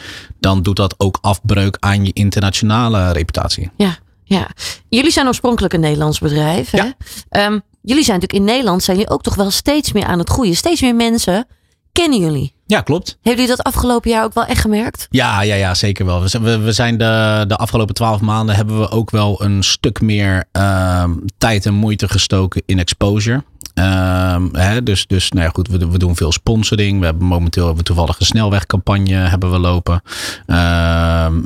dan 0.40 0.62
doet 0.62 0.76
dat 0.76 0.94
ook 0.98 1.18
afbreuk 1.20 1.76
aan 1.80 2.04
je 2.04 2.12
internationale 2.12 3.12
reputatie. 3.12 3.70
Ja, 3.76 3.98
ja. 4.24 4.48
Jullie 4.88 5.10
zijn 5.10 5.26
oorspronkelijk 5.26 5.74
een 5.74 5.80
Nederlands 5.80 6.18
bedrijf. 6.18 6.70
Hè? 6.70 6.78
Ja. 6.78 6.94
Ehm, 7.28 7.58
jullie 7.82 8.04
zijn 8.04 8.20
natuurlijk 8.20 8.48
in 8.48 8.54
Nederland 8.54 8.82
zijn 8.82 8.96
jullie 8.96 9.12
ook 9.12 9.22
toch 9.22 9.34
wel 9.34 9.50
steeds 9.50 9.92
meer 9.92 10.04
aan 10.04 10.18
het 10.18 10.30
groeien. 10.30 10.56
Steeds 10.56 10.80
meer 10.80 10.94
mensen 10.94 11.46
kennen 11.92 12.20
jullie. 12.20 12.54
Ja, 12.66 12.80
klopt. 12.80 13.08
Hebben 13.22 13.42
jullie 13.42 13.56
dat 13.56 13.66
afgelopen 13.66 14.10
jaar 14.10 14.24
ook 14.24 14.34
wel 14.34 14.44
echt 14.44 14.60
gemerkt? 14.60 15.06
Ja, 15.10 15.42
ja, 15.42 15.54
ja 15.54 15.74
zeker 15.74 16.06
wel. 16.06 16.20
We 16.20 16.28
zijn, 16.28 16.42
we, 16.42 16.58
we 16.58 16.72
zijn 16.72 16.98
de, 16.98 17.44
de 17.48 17.56
afgelopen 17.56 17.94
twaalf 17.94 18.20
maanden 18.20 18.54
hebben 18.54 18.80
we 18.80 18.90
ook 18.90 19.10
wel 19.10 19.42
een 19.42 19.62
stuk 19.62 20.00
meer 20.00 20.44
ehm, 20.52 21.14
tijd 21.38 21.66
en 21.66 21.74
moeite 21.74 22.08
gestoken 22.08 22.62
in 22.66 22.78
exposure. 22.78 23.44
Ehm, 23.80 24.48
hè, 24.52 24.82
dus 24.82 25.06
dus 25.06 25.30
nou 25.30 25.50
goed, 25.52 25.68
we, 25.68 25.90
we 25.90 25.98
doen 25.98 26.16
veel 26.16 26.32
sponsoring. 26.32 26.98
We 26.98 27.04
hebben 27.04 27.26
momenteel 27.26 27.64
hebben 27.64 27.82
we 27.82 27.88
toevallig 27.88 28.20
een 28.20 28.26
snelwegcampagne 28.26 29.14
hebben 29.14 29.50
we 29.50 29.58
lopen. 29.58 30.02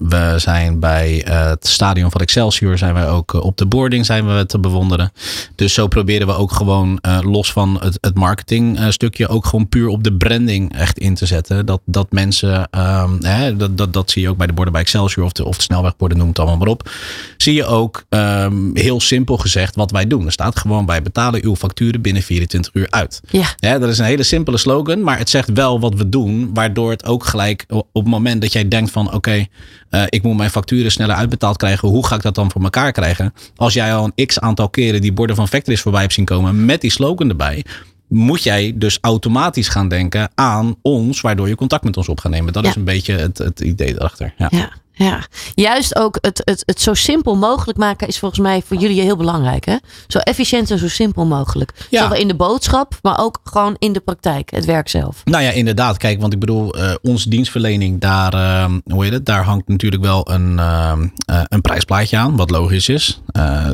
We 0.02 0.34
zijn 0.36 0.80
bij 0.80 1.24
eh, 1.24 1.46
het 1.46 1.66
stadion 1.66 2.10
van 2.10 2.20
Excelsior 2.20 2.78
zijn 2.78 2.94
wij 2.94 3.08
ook 3.08 3.34
eh, 3.34 3.40
op 3.40 3.56
de 3.56 3.66
boarding 3.66 4.06
zijn 4.06 4.36
we 4.36 4.46
te 4.46 4.58
bewonderen. 4.58 5.12
Dus 5.54 5.74
zo 5.74 5.86
proberen 5.86 6.26
we 6.26 6.36
ook 6.36 6.52
gewoon 6.52 6.98
eh, 7.00 7.18
los 7.22 7.52
van 7.52 7.80
het, 7.80 7.98
het 8.00 8.14
marketing 8.14 8.78
stukje 8.88 9.28
ook 9.28 9.46
gewoon 9.46 9.68
puur 9.68 9.88
op 9.88 10.04
de 10.04 10.12
branding 10.12 10.76
echt 10.76 10.98
in 10.98 11.14
te 11.14 11.26
zetten. 11.26 11.66
Dat, 11.66 11.80
dat 11.84 12.12
mensen, 12.12 12.68
ehm, 12.70 13.10
hè, 13.20 13.56
dat, 13.56 13.78
dat, 13.78 13.92
dat 13.92 14.10
zie 14.10 14.22
je 14.22 14.28
ook 14.28 14.36
bij 14.36 14.46
de 14.46 14.52
borden 14.52 14.72
bij 14.72 14.82
Excelsior 14.82 15.24
of 15.24 15.32
de, 15.32 15.44
of 15.44 15.56
de 15.56 15.62
snelwegborden, 15.62 16.18
noem 16.18 16.28
het 16.28 16.38
allemaal 16.38 16.56
maar 16.56 16.68
op. 16.68 16.90
Zie 17.36 17.54
je 17.54 17.64
ook 17.64 18.04
ehm, 18.08 18.74
heel 18.74 19.00
simpel 19.00 19.36
gezegd 19.36 19.76
wat 19.76 19.90
wij 19.90 20.06
doen. 20.06 20.26
Er 20.26 20.32
staat 20.32 20.58
gewoon 20.58 20.86
bij 20.86 21.02
betalen 21.02 21.44
uw 21.44 21.56
facturen 21.56 22.00
binnen 22.00 22.22
24 22.22 22.74
uur 22.74 22.90
uit. 22.90 23.20
Ja. 23.30 23.54
Ja, 23.56 23.78
dat 23.78 23.88
is 23.88 23.98
een 23.98 24.04
hele 24.04 24.22
simpele 24.22 24.58
slogan, 24.58 25.02
maar 25.02 25.18
het 25.18 25.30
zegt 25.30 25.52
wel 25.52 25.80
wat 25.80 25.94
we 25.94 26.08
doen, 26.08 26.50
waardoor 26.54 26.90
het 26.90 27.04
ook 27.04 27.24
gelijk 27.24 27.64
op 27.68 27.86
het 27.92 28.06
moment 28.06 28.40
dat 28.42 28.52
jij 28.52 28.68
denkt 28.68 28.90
van 28.90 29.12
oké, 29.12 29.46
eh, 29.94 30.02
ik 30.08 30.22
moet 30.22 30.36
mijn 30.36 30.50
facturen 30.50 30.90
sneller 30.90 31.16
uitbetaald 31.16 31.56
krijgen, 31.56 31.88
hoe 31.88 32.06
ga 32.06 32.14
ik 32.14 32.22
dat 32.22 32.34
dan 32.34 32.50
voor 32.50 32.62
elkaar 32.62 32.92
krijgen? 32.92 33.34
Als 33.56 33.74
jij 33.74 33.94
al 33.94 34.10
een 34.14 34.26
x 34.26 34.40
aantal 34.40 34.68
keren 34.68 35.00
die 35.00 35.12
borden 35.12 35.36
van 35.36 35.48
Factories 35.48 35.80
voorbij 35.80 36.00
hebt 36.00 36.12
zien 36.12 36.24
komen 36.24 36.64
met 36.64 36.80
die 36.80 36.90
slogan 36.90 37.28
erbij, 37.28 37.64
moet 38.08 38.42
jij 38.42 38.72
dus 38.76 38.98
automatisch 39.00 39.68
gaan 39.68 39.88
denken 39.88 40.30
aan 40.34 40.76
ons, 40.82 41.20
waardoor 41.20 41.48
je 41.48 41.54
contact 41.54 41.84
met 41.84 41.96
ons 41.96 42.08
op 42.08 42.20
gaat 42.20 42.32
nemen. 42.32 42.52
Dat 42.52 42.62
Ja. 42.62 42.68
is 42.68 42.76
een 42.76 42.84
beetje 42.84 43.14
het, 43.14 43.38
het 43.38 43.60
idee 43.60 43.94
erachter. 43.94 44.34
Ja. 44.38 44.48
Ja, 44.50 44.70
ja. 44.94 45.26
Juist 45.54 45.96
ook 45.96 46.18
het, 46.20 46.42
het, 46.44 46.62
het 46.66 46.80
zo 46.80 46.94
simpel 46.94 47.36
mogelijk 47.36 47.78
maken 47.78 48.08
is 48.08 48.18
volgens 48.18 48.40
mij 48.40 48.62
voor 48.66 48.76
jullie 48.76 49.00
heel 49.00 49.16
belangrijk. 49.16 49.64
Hè? 49.64 49.76
Zo 50.06 50.18
efficiënt 50.18 50.70
en 50.70 50.78
zo 50.78 50.88
simpel 50.88 51.26
mogelijk. 51.26 51.72
Ja. 51.90 52.02
Zowel 52.02 52.18
in 52.18 52.28
de 52.28 52.34
boodschap, 52.34 52.98
maar 53.02 53.18
ook 53.18 53.40
gewoon 53.44 53.76
in 53.78 53.92
de 53.92 54.00
praktijk, 54.00 54.50
het 54.50 54.64
werk 54.64 54.88
zelf. 54.88 55.24
Nou 55.24 55.42
ja, 55.42 55.50
inderdaad. 55.50 55.96
Kijk, 55.96 56.20
want 56.20 56.32
ik 56.32 56.38
bedoel, 56.38 56.74
eh, 56.74 56.94
onze 57.02 57.28
dienstverlening, 57.28 58.00
daar, 58.00 58.34
eh, 58.34 58.72
hoe 58.84 59.04
heet 59.04 59.12
het, 59.12 59.26
daar 59.26 59.44
hangt 59.44 59.68
natuurlijk 59.68 60.02
wel 60.02 60.30
een, 60.30 60.58
eh, 60.58 60.92
eh, 61.26 61.42
een 61.48 61.60
prijsplaatje 61.60 62.16
aan, 62.16 62.36
wat 62.36 62.50
logisch 62.50 62.88
is. 62.88 63.20
Eh, 63.26 63.66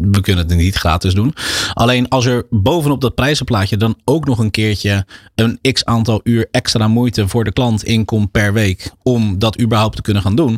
we 0.00 0.20
kunnen 0.20 0.48
het 0.48 0.56
niet 0.56 0.74
gratis 0.74 1.14
doen. 1.14 1.34
Alleen 1.72 2.08
als 2.08 2.24
er 2.26 2.46
bovenop 2.50 3.00
dat 3.00 3.14
prijzenplaatje 3.14 3.76
dan 3.76 3.96
ook 4.04 4.24
nog 4.24 4.38
een 4.38 4.50
keertje 4.50 5.06
een 5.34 5.58
x 5.72 5.84
aantal 5.84 6.20
uur 6.22 6.48
extra 6.50 6.88
moeite 6.88 7.28
voor 7.28 7.44
de 7.44 7.52
klant 7.52 7.84
inkomt 7.84 8.30
per 8.30 8.52
week 8.52 8.90
om 9.02 9.38
dat 9.38 9.60
überhaupt 9.60 9.96
te 9.96 10.02
kunnen 10.02 10.22
gaan 10.22 10.36
doen. 10.36 10.57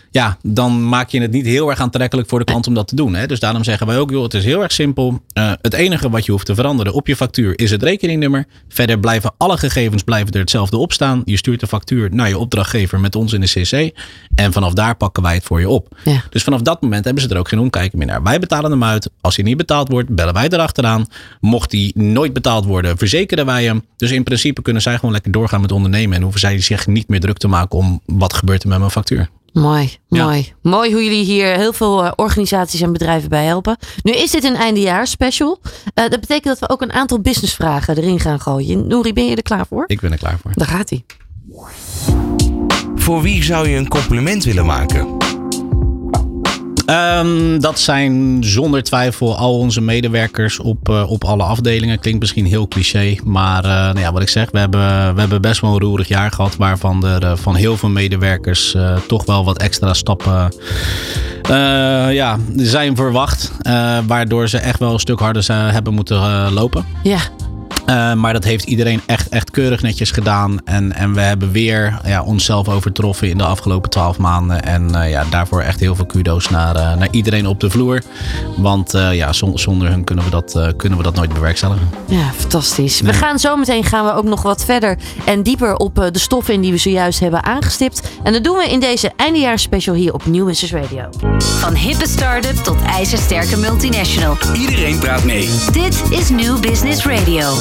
Ja, 0.13 0.37
dan 0.41 0.87
maak 0.87 1.09
je 1.09 1.21
het 1.21 1.31
niet 1.31 1.45
heel 1.45 1.69
erg 1.69 1.79
aantrekkelijk 1.79 2.29
voor 2.29 2.39
de 2.39 2.45
klant 2.45 2.67
om 2.67 2.73
dat 2.73 2.87
te 2.87 2.95
doen. 2.95 3.13
Hè? 3.13 3.27
Dus 3.27 3.39
daarom 3.39 3.63
zeggen 3.63 3.87
wij 3.87 3.97
ook, 3.97 4.11
joh, 4.11 4.23
het 4.23 4.33
is 4.33 4.43
heel 4.43 4.61
erg 4.61 4.71
simpel. 4.71 5.21
Eh, 5.33 5.51
het 5.61 5.73
enige 5.73 6.09
wat 6.09 6.25
je 6.25 6.31
hoeft 6.31 6.45
te 6.45 6.55
veranderen 6.55 6.93
op 6.93 7.07
je 7.07 7.15
factuur 7.15 7.59
is 7.59 7.71
het 7.71 7.83
rekeningnummer. 7.83 8.45
Verder 8.69 8.99
blijven 8.99 9.33
alle 9.37 9.57
gegevens 9.57 10.03
blijven 10.03 10.31
er 10.31 10.39
hetzelfde 10.39 10.77
op 10.77 10.93
staan. 10.93 11.21
Je 11.25 11.37
stuurt 11.37 11.59
de 11.59 11.67
factuur 11.67 12.09
naar 12.13 12.27
je 12.27 12.37
opdrachtgever 12.37 12.99
met 12.99 13.15
ons 13.15 13.33
in 13.33 13.41
de 13.41 13.47
CC. 13.47 13.97
En 14.35 14.53
vanaf 14.53 14.73
daar 14.73 14.95
pakken 14.95 15.23
wij 15.23 15.33
het 15.33 15.43
voor 15.43 15.59
je 15.59 15.69
op. 15.69 15.97
Ja. 16.03 16.23
Dus 16.29 16.43
vanaf 16.43 16.61
dat 16.61 16.81
moment 16.81 17.05
hebben 17.05 17.23
ze 17.23 17.29
er 17.29 17.37
ook 17.37 17.47
geen 17.47 17.59
omkijken 17.59 17.97
meer 17.97 18.07
naar. 18.07 18.23
Wij 18.23 18.39
betalen 18.39 18.71
hem 18.71 18.83
uit. 18.83 19.09
Als 19.21 19.35
hij 19.35 19.45
niet 19.45 19.57
betaald 19.57 19.87
wordt, 19.87 20.09
bellen 20.09 20.33
wij 20.33 20.49
erachteraan. 20.49 21.05
Mocht 21.39 21.71
hij 21.71 21.91
nooit 21.95 22.33
betaald 22.33 22.65
worden, 22.65 22.97
verzekeren 22.97 23.45
wij 23.45 23.63
hem. 23.63 23.85
Dus 23.97 24.11
in 24.11 24.23
principe 24.23 24.61
kunnen 24.61 24.81
zij 24.81 24.95
gewoon 24.95 25.11
lekker 25.11 25.31
doorgaan 25.31 25.61
met 25.61 25.71
ondernemen. 25.71 26.15
En 26.15 26.21
hoeven 26.21 26.39
zij 26.39 26.61
zich 26.61 26.87
niet 26.87 27.07
meer 27.07 27.19
druk 27.19 27.37
te 27.37 27.47
maken 27.47 27.77
om 27.77 28.01
wat 28.05 28.33
gebeurt 28.33 28.63
er 28.63 28.69
met 28.69 28.79
mijn 28.79 28.91
factuur. 28.91 29.29
Mooi, 29.53 29.97
Ja. 30.17 30.25
mooi. 30.25 30.53
Mooi 30.61 30.91
hoe 30.91 31.03
jullie 31.03 31.23
hier 31.23 31.55
heel 31.55 31.73
veel 31.73 32.03
eh, 32.03 32.11
organisaties 32.15 32.81
en 32.81 32.91
bedrijven 32.91 33.29
bij 33.29 33.45
helpen. 33.45 33.77
Nu 34.03 34.11
is 34.11 34.31
dit 34.31 34.43
een 34.43 34.55
eindejaars 34.55 35.11
special. 35.11 35.59
Eh, 35.93 36.09
dat 36.09 36.19
betekent 36.19 36.43
dat 36.43 36.59
we 36.59 36.69
ook 36.69 36.81
een 36.81 36.93
aantal 36.93 37.19
businessvragen 37.19 37.97
erin 37.97 38.19
gaan 38.19 38.39
gooien. 38.39 38.87
Nouri, 38.87 39.13
ben 39.13 39.25
je 39.25 39.35
er 39.35 39.43
klaar 39.43 39.65
voor? 39.69 39.83
Ik 39.87 39.99
ben 39.99 40.11
er 40.11 40.17
klaar 40.17 40.39
voor. 40.41 40.51
Daar 40.55 40.67
gaat 40.67 40.89
hij. 40.89 41.03
Voor 42.95 43.21
wie 43.21 43.43
zou 43.43 43.67
je 43.69 43.77
een 43.77 43.87
compliment 43.87 44.43
willen 44.43 44.65
maken? 44.65 45.17
Ehm, 46.85 47.59
dat 47.59 47.79
zijn 47.79 48.37
zonder 48.43 48.83
twijfel 48.83 49.37
al 49.37 49.57
onze 49.57 49.81
medewerkers 49.81 50.59
op, 50.59 50.89
eh, 50.89 51.11
op 51.11 51.23
alle 51.23 51.43
afdelingen. 51.43 51.99
Klinkt 51.99 52.19
misschien 52.19 52.45
heel 52.45 52.67
cliché, 52.67 53.15
maar 53.23 53.63
eh, 53.63 53.71
nou 53.71 53.99
ja, 53.99 54.11
wat 54.11 54.21
ik 54.21 54.29
zeg, 54.29 54.51
we 54.51 54.59
hebben, 54.59 55.13
we 55.13 55.19
hebben 55.19 55.41
best 55.41 55.61
wel 55.61 55.73
een 55.73 55.79
roerig 55.79 56.07
jaar 56.07 56.31
gehad. 56.31 56.55
Waarvan 56.55 57.05
er 57.05 57.23
eh, 57.23 57.31
van 57.35 57.55
heel 57.55 57.77
veel 57.77 57.89
medewerkers 57.89 58.75
toch 59.07 59.25
wel 59.25 59.45
wat 59.45 59.57
extra 59.57 59.93
stappen 59.93 60.53
ja, 62.11 62.37
zijn 62.55 62.95
verwacht. 62.95 63.51
waardoor 64.07 64.47
ze 64.47 64.57
echt 64.57 64.79
wel 64.79 64.93
een 64.93 64.99
stuk 64.99 65.19
harder 65.19 65.45
hebben 65.51 65.93
moeten 65.93 66.53
lopen. 66.53 66.85
Ja, 67.03 67.19
Eh, 67.85 68.13
maar 68.13 68.33
dat 68.33 68.43
heeft 68.43 68.63
iedereen 68.65 69.01
echt, 69.05 69.29
echt 69.29 69.51
keurig 69.51 69.81
netjes 69.81 70.11
gedaan. 70.11 70.59
En, 70.65 70.93
en 70.95 71.13
we 71.13 71.21
hebben 71.21 71.51
weer 71.51 71.99
ja, 72.05 72.23
onszelf 72.23 72.69
overtroffen 72.69 73.29
in 73.29 73.37
de 73.37 73.43
afgelopen 73.43 73.89
twaalf 73.89 74.17
maanden. 74.17 74.63
En 74.63 74.95
eh, 74.95 75.09
ja, 75.09 75.23
daarvoor 75.29 75.61
echt 75.61 75.79
heel 75.79 75.95
veel 75.95 76.05
kudo's 76.05 76.49
naar, 76.49 76.75
eh, 76.75 76.81
naar 76.97 77.07
iedereen 77.11 77.47
op 77.47 77.59
de 77.59 77.69
vloer. 77.69 78.01
Want 78.57 78.93
eh, 78.93 79.13
ja, 79.13 79.33
zon- 79.33 79.59
zonder 79.59 79.89
hun 79.89 80.03
kunnen 80.03 80.23
we, 80.25 80.29
dat, 80.31 80.55
eh, 80.55 80.67
kunnen 80.77 80.97
we 80.97 81.03
dat 81.03 81.15
nooit 81.15 81.33
bewerkstelligen. 81.33 81.89
ja 82.05 82.31
fantastisch. 82.37 83.01
We 83.01 83.13
gaan 83.13 83.39
zo 83.39 83.55
meteen 83.55 83.83
gaan 83.83 84.05
we 84.05 84.13
ook 84.13 84.23
nog 84.25 84.41
wat 84.41 84.65
verder 84.65 84.97
en 85.25 85.43
dieper 85.43 85.75
op 85.75 85.99
eh, 85.99 86.05
de 86.11 86.19
stoffen 86.19 86.53
in 86.53 86.61
die 86.61 86.71
we 86.71 86.77
zojuist 86.77 87.19
hebben 87.19 87.43
aangestipt. 87.43 88.01
En 88.23 88.33
dat 88.33 88.43
doen 88.43 88.57
we 88.57 88.69
in 88.71 88.79
deze 88.79 89.11
eindejaars 89.15 89.61
special 89.61 89.95
hier 89.95 90.13
op 90.13 90.25
Nieuw 90.25 90.45
Business 90.45 90.73
Radio. 90.73 91.03
Van 91.39 91.75
hippe 91.75 92.07
start-up 92.07 92.55
tot 92.55 92.81
ijzersterke 92.85 93.57
multinational. 93.57 94.37
Iedereen 94.53 94.99
praat 94.99 95.23
mee. 95.23 95.49
Dit 95.71 96.01
is 96.09 96.29
New 96.29 96.59
Business 96.59 97.05
Radio. 97.05 97.60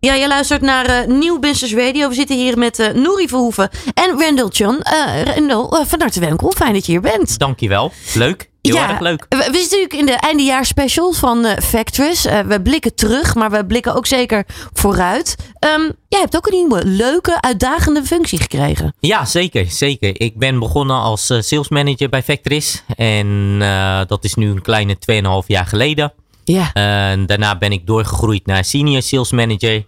Ja, 0.00 0.14
je 0.14 0.28
luistert 0.28 0.60
naar 0.60 0.86
eh, 0.86 1.06
Nieuw 1.06 1.38
Business 1.38 1.74
Radio. 1.74 2.08
We 2.08 2.14
zitten 2.14 2.36
hier 2.36 2.58
met 2.58 2.78
eh 2.78 2.94
Nouri 2.94 3.28
Verhoeven 3.28 3.70
en 3.94 4.20
Randall 4.20 4.48
John. 4.48 4.80
Randall, 5.24 5.84
van 5.86 6.00
harte 6.00 6.20
welkom. 6.20 6.52
Fijn 6.52 6.72
dat 6.72 6.86
je 6.86 6.92
hier 6.92 7.00
bent. 7.00 7.38
Dankjewel. 7.38 7.92
Leuk. 8.14 8.50
Heel 8.62 8.76
erg 8.76 9.00
leuk. 9.00 9.26
We, 9.28 9.36
we 9.36 9.42
zitten 9.42 9.60
natuurlijk 9.60 9.92
in 9.92 10.06
de 10.06 10.12
eindejaarspecial 10.12 11.12
van 11.12 11.44
eh 11.44 11.62
Factress. 11.62 12.24
We 12.24 12.60
blikken 12.62 12.94
terug, 12.94 13.34
maar 13.34 13.50
we 13.50 13.66
blikken 13.66 13.94
ook 13.94 14.06
zeker 14.06 14.44
vooruit. 14.72 15.36
Ehm, 15.58 15.90
jij 16.08 16.20
hebt 16.20 16.36
ook 16.36 16.46
een 16.46 16.54
nieuwe, 16.54 16.84
leuke, 16.84 17.40
uitdagende 17.40 18.04
functie 18.04 18.40
gekregen. 18.40 18.94
Ja, 19.00 19.24
zeker. 19.24 19.66
Zeker. 19.70 20.20
Ik 20.20 20.38
ben 20.38 20.58
begonnen 20.58 20.96
als 20.96 21.26
sales 21.26 21.68
manager 21.68 22.08
bij 22.08 22.22
Factoris. 22.22 22.82
En 22.96 23.58
dat 24.06 24.24
is 24.24 24.34
nu 24.34 24.50
een 24.50 24.62
kleine 24.62 24.96
2,5 25.42 25.46
jaar 25.46 25.66
geleden. 25.66 26.12
Ja. 26.52 26.72
En 26.72 27.26
daarna 27.26 27.58
ben 27.58 27.72
ik 27.72 27.86
doorgegroeid 27.86 28.46
naar 28.46 28.64
senior 28.64 29.02
sales 29.02 29.32
manager. 29.32 29.86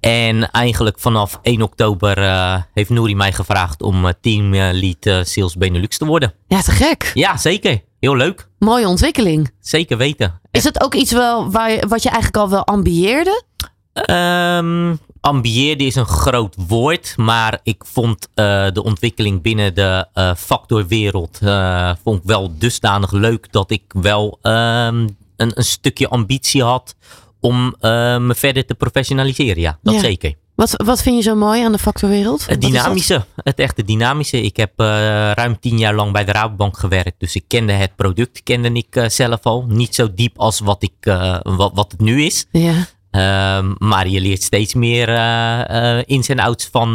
En 0.00 0.50
eigenlijk 0.50 0.98
vanaf 0.98 1.38
1 1.42 1.62
oktober 1.62 2.18
eh, 2.18 2.56
heeft 2.72 2.90
Nouri 2.90 3.14
mij 3.16 3.32
gevraagd 3.32 3.82
om 3.82 4.06
eh, 4.06 4.12
team 4.20 4.54
eh, 4.54 4.68
lead 4.72 5.06
eh, 5.06 5.18
sales 5.22 5.56
Benelux 5.56 5.98
te 5.98 6.04
worden. 6.04 6.34
ja, 6.48 6.60
te 6.60 6.70
gek. 6.70 7.10
Ja, 7.14 7.36
zeker. 7.36 7.82
Heel 8.00 8.16
leuk. 8.16 8.48
Mooie 8.58 8.88
ontwikkeling. 8.88 9.50
Zeker 9.60 9.96
weten. 9.96 10.40
Is 10.50 10.62
dat 10.62 10.82
ook 10.82 10.94
iets 10.94 11.12
wel 11.12 11.50
waar 11.50 11.70
je, 11.70 11.86
wat 11.88 12.02
je 12.02 12.08
eigenlijk 12.08 12.36
al 12.44 12.50
wel 12.50 12.64
ambieerde? 12.66 13.42
Ehm 13.92 14.94
ambieerde 15.20 15.84
is 15.84 15.94
een 15.94 16.06
groot 16.06 16.54
woord, 16.68 17.14
maar 17.16 17.60
ik 17.62 17.84
vond 17.86 18.28
de 18.34 18.82
ontwikkeling 18.84 19.42
binnen 19.42 19.74
de 19.74 20.06
eh, 20.12 20.34
factorwereld 20.36 21.38
vond 22.02 22.18
ik 22.18 22.24
wel 22.24 22.58
dusdanig 22.58 23.12
leuk 23.12 23.52
dat 23.52 23.70
ik 23.70 23.82
wel 23.88 24.38
ehm, 24.42 25.08
een, 25.36 25.52
een 25.54 25.64
stukje 25.64 26.08
ambitie 26.08 26.62
had 26.62 26.94
om 27.40 27.74
eh, 27.80 27.90
me 28.18 28.34
verder 28.34 28.64
te 28.66 28.74
professionaliseren. 28.74 29.60
Ja, 29.60 29.78
dat 29.82 29.94
Ja. 29.94 30.00
zeker. 30.00 30.34
Wat, 30.54 30.74
wat 30.84 31.02
vind 31.02 31.16
je 31.16 31.22
zo 31.22 31.34
mooi 31.34 31.64
aan 31.64 31.72
de 31.72 31.78
factorwereld? 31.78 32.46
Het 32.46 32.60
dynamische, 32.60 33.24
het 33.36 33.58
echte 33.58 33.84
dynamische. 33.84 34.40
Ik 34.40 34.56
heb 34.56 34.72
eh, 34.76 34.86
ruim 35.32 35.58
tien 35.60 35.78
jaar 35.78 35.94
lang 35.94 36.12
bij 36.12 36.24
de 36.24 36.32
Rabobank 36.32 36.78
gewerkt, 36.78 37.14
dus 37.18 37.34
ik 37.34 37.44
kende 37.48 37.72
het 37.72 37.96
product, 37.96 38.42
kende 38.42 38.72
ik 38.72 38.96
eh, 38.96 39.08
zelf 39.08 39.42
al. 39.42 39.64
Niet 39.68 39.94
zo 39.94 40.14
diep 40.14 40.38
als 40.38 40.60
wat, 40.60 40.82
ik, 40.82 40.94
wat, 41.42 41.70
wat 41.74 41.90
het 41.92 42.00
nu 42.00 42.22
is. 42.22 42.46
Ja. 42.50 42.86
Ehm, 43.10 43.74
maar 43.78 44.08
je 44.08 44.20
leert 44.20 44.42
steeds 44.42 44.74
meer 44.74 45.08
ins 46.06 46.28
en 46.28 46.38
outs 46.38 46.68
van, 46.72 46.94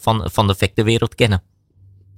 van, 0.00 0.28
van 0.32 0.46
de 0.46 0.54
vectorwereld 0.54 1.14
kennen. 1.14 1.42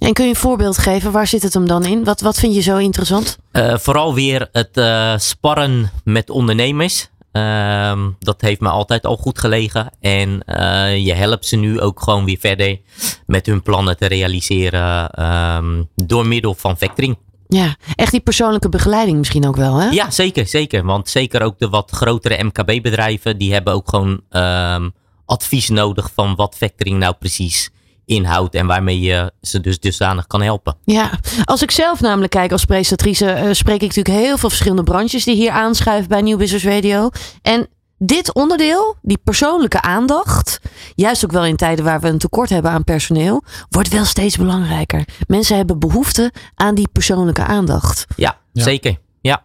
En 0.00 0.12
kun 0.12 0.25
je 0.25 0.30
een 0.30 0.37
voorbeeld 0.37 0.78
geven? 0.78 1.12
Waar 1.12 1.26
zit 1.26 1.42
het 1.42 1.54
hem 1.54 1.66
dan 1.66 1.85
in? 1.85 2.04
Wat, 2.04 2.21
wat 2.21 2.38
vind 2.38 2.54
je 2.54 2.61
zo 2.61 2.76
interessant? 2.76 3.38
Eh, 3.52 3.76
vooral 3.76 4.14
weer 4.14 4.49
het 4.52 4.76
eh, 4.76 5.14
sparren 5.16 5.90
met 6.04 6.30
ondernemers. 6.30 7.09
Ehm, 7.33 8.11
dat 8.19 8.40
heeft 8.40 8.61
me 8.61 8.69
altijd 8.69 9.07
al 9.07 9.16
goed 9.16 9.38
gelegen. 9.38 9.90
En 10.00 10.42
eh, 10.45 11.04
je 11.04 11.12
helpt 11.12 11.47
ze 11.47 11.57
nu 11.57 11.80
ook 11.80 12.02
gewoon 12.02 12.25
weer 12.25 12.38
verder 12.40 12.80
met 13.26 13.47
hun 13.47 13.62
plannen 13.62 13.97
te 13.97 14.07
realiseren 14.07 15.11
ehm, 15.11 15.83
door 15.95 16.26
middel 16.26 16.54
van 16.54 16.76
factoring. 16.76 17.19
Ja, 17.49 17.76
echt 17.95 18.11
die 18.11 18.21
persoonlijke 18.21 18.69
begeleiding 18.69 19.19
misschien 19.19 19.47
ook 19.47 19.57
wel, 19.57 19.76
hè? 19.76 19.88
Ja, 19.88 20.11
zeker, 20.11 20.47
zeker. 20.47 20.85
Want 20.85 21.09
zeker 21.09 21.42
ook 21.42 21.59
de 21.59 21.69
wat 21.69 21.90
grotere 21.90 22.45
MKB-bedrijven, 22.45 23.38
die 23.38 23.52
hebben 23.52 23.73
ook 23.73 23.88
gewoon 23.88 24.21
ehm, 24.30 24.88
advies 25.25 25.69
nodig 25.69 26.11
van 26.14 26.35
wat 26.35 26.57
factoring 26.57 26.99
nou 26.99 27.14
precies 27.19 27.71
inhoudt 28.11 28.55
en 28.55 28.67
waarmee 28.67 29.00
je 29.00 29.33
ze 29.40 29.61
dus 29.61 29.79
dusdanig 29.81 30.26
kan 30.26 30.43
helpen. 30.43 30.76
Ja, 30.85 31.11
als 31.45 31.62
ik 31.62 31.71
zelf 31.71 32.00
namelijk 32.00 32.33
kijk 32.33 32.52
als 32.52 32.64
presentatrice, 32.64 33.31
eh, 33.31 33.49
spreek 33.52 33.83
ik 33.83 33.95
natuurlijk 33.95 34.25
heel 34.25 34.38
veel 34.38 34.49
verschillende 34.49 34.83
branches 34.83 35.25
die 35.25 35.35
hier 35.35 35.50
aanschuiven 35.50 36.09
bij 36.09 36.21
Nieuw 36.21 36.37
Business 36.37 36.64
Radio. 36.64 37.11
En 37.43 37.69
dit 37.99 38.35
onderdeel, 38.35 38.97
die 39.02 39.19
persoonlijke 39.25 39.81
aandacht, 39.81 40.61
juist 40.95 41.25
ook 41.25 41.33
wel 41.33 41.45
in 41.45 41.57
tijden 41.57 41.85
waar 41.85 42.00
we 42.00 42.09
een 42.09 42.19
tekort 42.19 42.49
hebben 42.50 42.71
aan 42.71 42.85
personeel, 42.85 43.43
wordt 43.69 43.88
wel 43.88 44.05
steeds 44.05 44.37
belangrijker. 44.37 45.05
Mensen 45.26 45.57
hebben 45.57 45.79
behoefte 45.79 46.33
aan 46.55 46.75
die 46.75 46.88
persoonlijke 46.93 47.45
aandacht. 47.45 48.05
Ja, 48.17 48.38
Ja. 48.52 48.62
zeker. 48.62 48.97
Ja, 49.21 49.45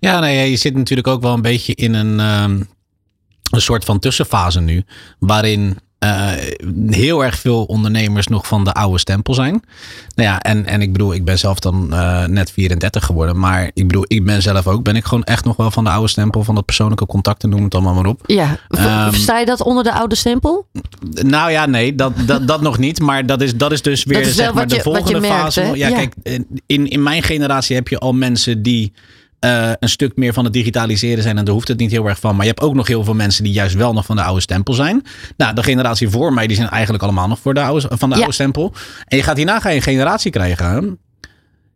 Ja, 0.00 0.18
nee, 0.20 0.36
ja, 0.36 0.42
je 0.42 0.56
zit 0.56 0.74
natuurlijk 0.74 1.08
ook 1.08 1.22
wel 1.22 1.32
een 1.34 1.42
beetje 1.42 1.74
in 1.74 1.94
een, 1.94 2.20
ehm, 2.20 2.62
een 3.50 3.60
soort 3.60 3.84
van 3.84 3.98
tussenfase 3.98 4.60
nu. 4.60 4.84
Waarin 5.18 5.78
eh, 6.00 6.30
heel 6.86 7.24
erg 7.24 7.38
veel 7.38 7.64
ondernemers 7.64 8.26
nog 8.26 8.46
van 8.46 8.64
de 8.64 8.72
oude 8.72 8.98
stempel 8.98 9.34
zijn. 9.34 9.62
Nou 10.14 10.28
ja, 10.28 10.40
en, 10.40 10.66
en 10.66 10.82
ik 10.82 10.92
bedoel, 10.92 11.14
ik 11.14 11.24
ben 11.24 11.38
zelf 11.38 11.58
dan 11.58 11.92
eh, 11.92 12.24
net 12.24 12.50
34 12.52 13.04
geworden. 13.04 13.38
Maar 13.38 13.70
ik 13.74 13.86
bedoel, 13.86 14.04
ik 14.06 14.24
ben 14.24 14.42
zelf 14.42 14.66
ook, 14.66 14.82
ben 14.82 14.96
ik 14.96 15.04
gewoon 15.04 15.24
echt 15.24 15.44
nog 15.44 15.56
wel 15.56 15.70
van 15.70 15.84
de 15.84 15.90
oude 15.90 16.08
stempel. 16.08 16.44
Van 16.44 16.54
dat 16.54 16.64
persoonlijke 16.64 17.06
contact 17.06 17.42
en 17.42 17.48
noem 17.48 17.64
het 17.64 17.74
allemaal 17.74 17.94
maar 17.94 18.06
op. 18.06 18.22
Ja, 18.26 18.58
versta 19.10 19.38
je 19.38 19.46
dat 19.46 19.62
onder 19.62 19.84
de 19.84 19.92
oude 19.92 20.14
stempel? 20.14 20.66
Nou 21.10 21.50
ja, 21.50 21.66
nee, 21.66 21.94
dat, 21.94 22.12
dat, 22.26 22.48
dat 22.48 22.60
nog 22.60 22.78
niet. 22.78 23.00
Maar 23.00 23.26
dat 23.26 23.40
is, 23.40 23.56
dat 23.56 23.72
is 23.72 23.82
dus 23.82 24.04
weer 24.04 24.24
zeg 24.24 24.54
maar, 24.54 24.68
de 24.68 24.80
volgende 24.80 25.20
merkt, 25.20 25.36
fase. 25.36 25.60
hè? 25.60 25.68
Ja, 25.68 25.88
Ja. 25.88 25.96
kijk, 25.96 26.14
in, 26.66 26.88
in 26.88 27.02
mijn 27.02 27.22
generatie 27.22 27.76
heb 27.76 27.88
je 27.88 27.98
al 27.98 28.12
mensen 28.12 28.62
die 28.62 28.92
eh, 29.40 29.70
een 29.78 29.88
stuk 29.88 30.16
meer 30.16 30.32
van 30.32 30.44
het 30.44 30.52
digitaliseren 30.52 31.22
zijn. 31.22 31.38
En 31.38 31.44
daar 31.44 31.54
hoeft 31.54 31.68
het 31.68 31.78
niet 31.78 31.90
heel 31.90 32.06
erg 32.08 32.18
van. 32.20 32.32
Maar 32.36 32.44
je 32.44 32.50
hebt 32.50 32.62
ook 32.62 32.74
nog 32.74 32.86
heel 32.86 33.04
veel 33.04 33.14
mensen 33.14 33.44
die 33.44 33.52
juist 33.52 33.74
wel 33.74 33.92
nog 33.92 34.04
van 34.06 34.16
de 34.16 34.22
oude 34.22 34.40
stempel 34.40 34.74
zijn. 34.74 35.02
Nou, 35.36 35.54
de 35.54 35.62
generatie 35.62 36.08
voor 36.08 36.32
mij, 36.32 36.46
die 36.46 36.56
zijn 36.56 36.68
eigenlijk 36.68 37.02
allemaal 37.02 37.28
nog 37.28 37.38
voor 37.38 37.54
de 37.54 37.60
oude, 37.62 37.88
van 37.90 38.08
de 38.08 38.14
Ja. 38.14 38.20
oude 38.20 38.34
stempel. 38.34 38.72
En 39.06 39.16
je 39.16 39.22
gaat 39.22 39.36
hierna 39.36 39.60
ga 39.60 39.68
je 39.68 39.76
een 39.76 39.82
generatie 39.82 40.30
krijgen. 40.30 40.98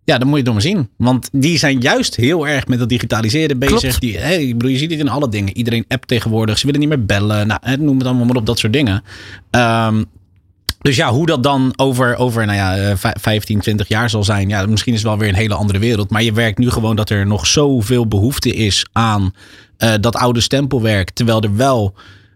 Ja, 0.04 0.18
dan 0.18 0.28
moet 0.28 0.38
je 0.38 0.44
het 0.44 0.44
door 0.44 0.54
me 0.54 0.60
zien. 0.60 0.88
Want 0.96 1.28
die 1.32 1.58
zijn 1.58 1.80
juist 1.80 2.16
heel 2.16 2.48
erg 2.48 2.66
met 2.66 2.80
het 2.80 2.88
digitaliseren 2.88 3.58
bezig. 3.58 3.80
Klopt. 3.80 4.00
Die, 4.00 4.18
hè, 4.18 4.34
ik 4.34 4.52
bedoel, 4.52 4.70
je 4.70 4.78
ziet 4.78 4.90
het 4.90 5.00
in 5.00 5.08
alle 5.08 5.28
dingen. 5.28 5.56
Iedereen 5.56 5.84
appt 5.88 6.08
tegenwoordig. 6.08 6.58
Ze 6.58 6.66
willen 6.66 6.80
niet 6.80 6.88
meer 6.88 7.04
bellen. 7.04 7.46
Nou, 7.46 7.60
hè, 7.62 7.76
noem 7.76 7.98
het 7.98 8.06
allemaal 8.06 8.24
maar 8.26 8.36
op, 8.36 8.46
dat 8.46 8.58
soort 8.58 8.72
dingen. 8.72 9.02
Ehm, 9.50 10.02
dus 10.84 10.96
ja, 10.96 11.10
hoe 11.12 11.26
dat 11.26 11.42
dan 11.42 11.72
over, 11.76 12.16
over 12.16 12.46
nou 12.46 12.58
ja, 12.58 12.76
eh, 12.76 12.96
vij- 12.96 13.16
15, 13.20 13.60
20 13.60 13.88
jaar 13.88 14.10
zal 14.10 14.24
zijn. 14.24 14.48
Ja, 14.48 14.66
misschien 14.66 14.92
is 14.92 14.98
het 14.98 15.08
wel 15.08 15.18
weer 15.18 15.28
een 15.28 15.34
hele 15.34 15.54
andere 15.54 15.78
wereld. 15.78 16.10
Maar 16.10 16.22
je 16.22 16.32
werkt 16.32 16.58
nu 16.58 16.70
gewoon 16.70 16.96
dat 16.96 17.10
er 17.10 17.26
nog 17.26 17.46
zoveel 17.46 18.06
behoefte 18.06 18.54
is 18.54 18.86
aan 18.92 19.34
eh, 19.76 19.92
dat 20.00 20.16
oude 20.16 20.40
stempelwerk. 20.40 21.10
Terwijl 21.10 21.40
er 21.42 21.56
wel 21.56 21.94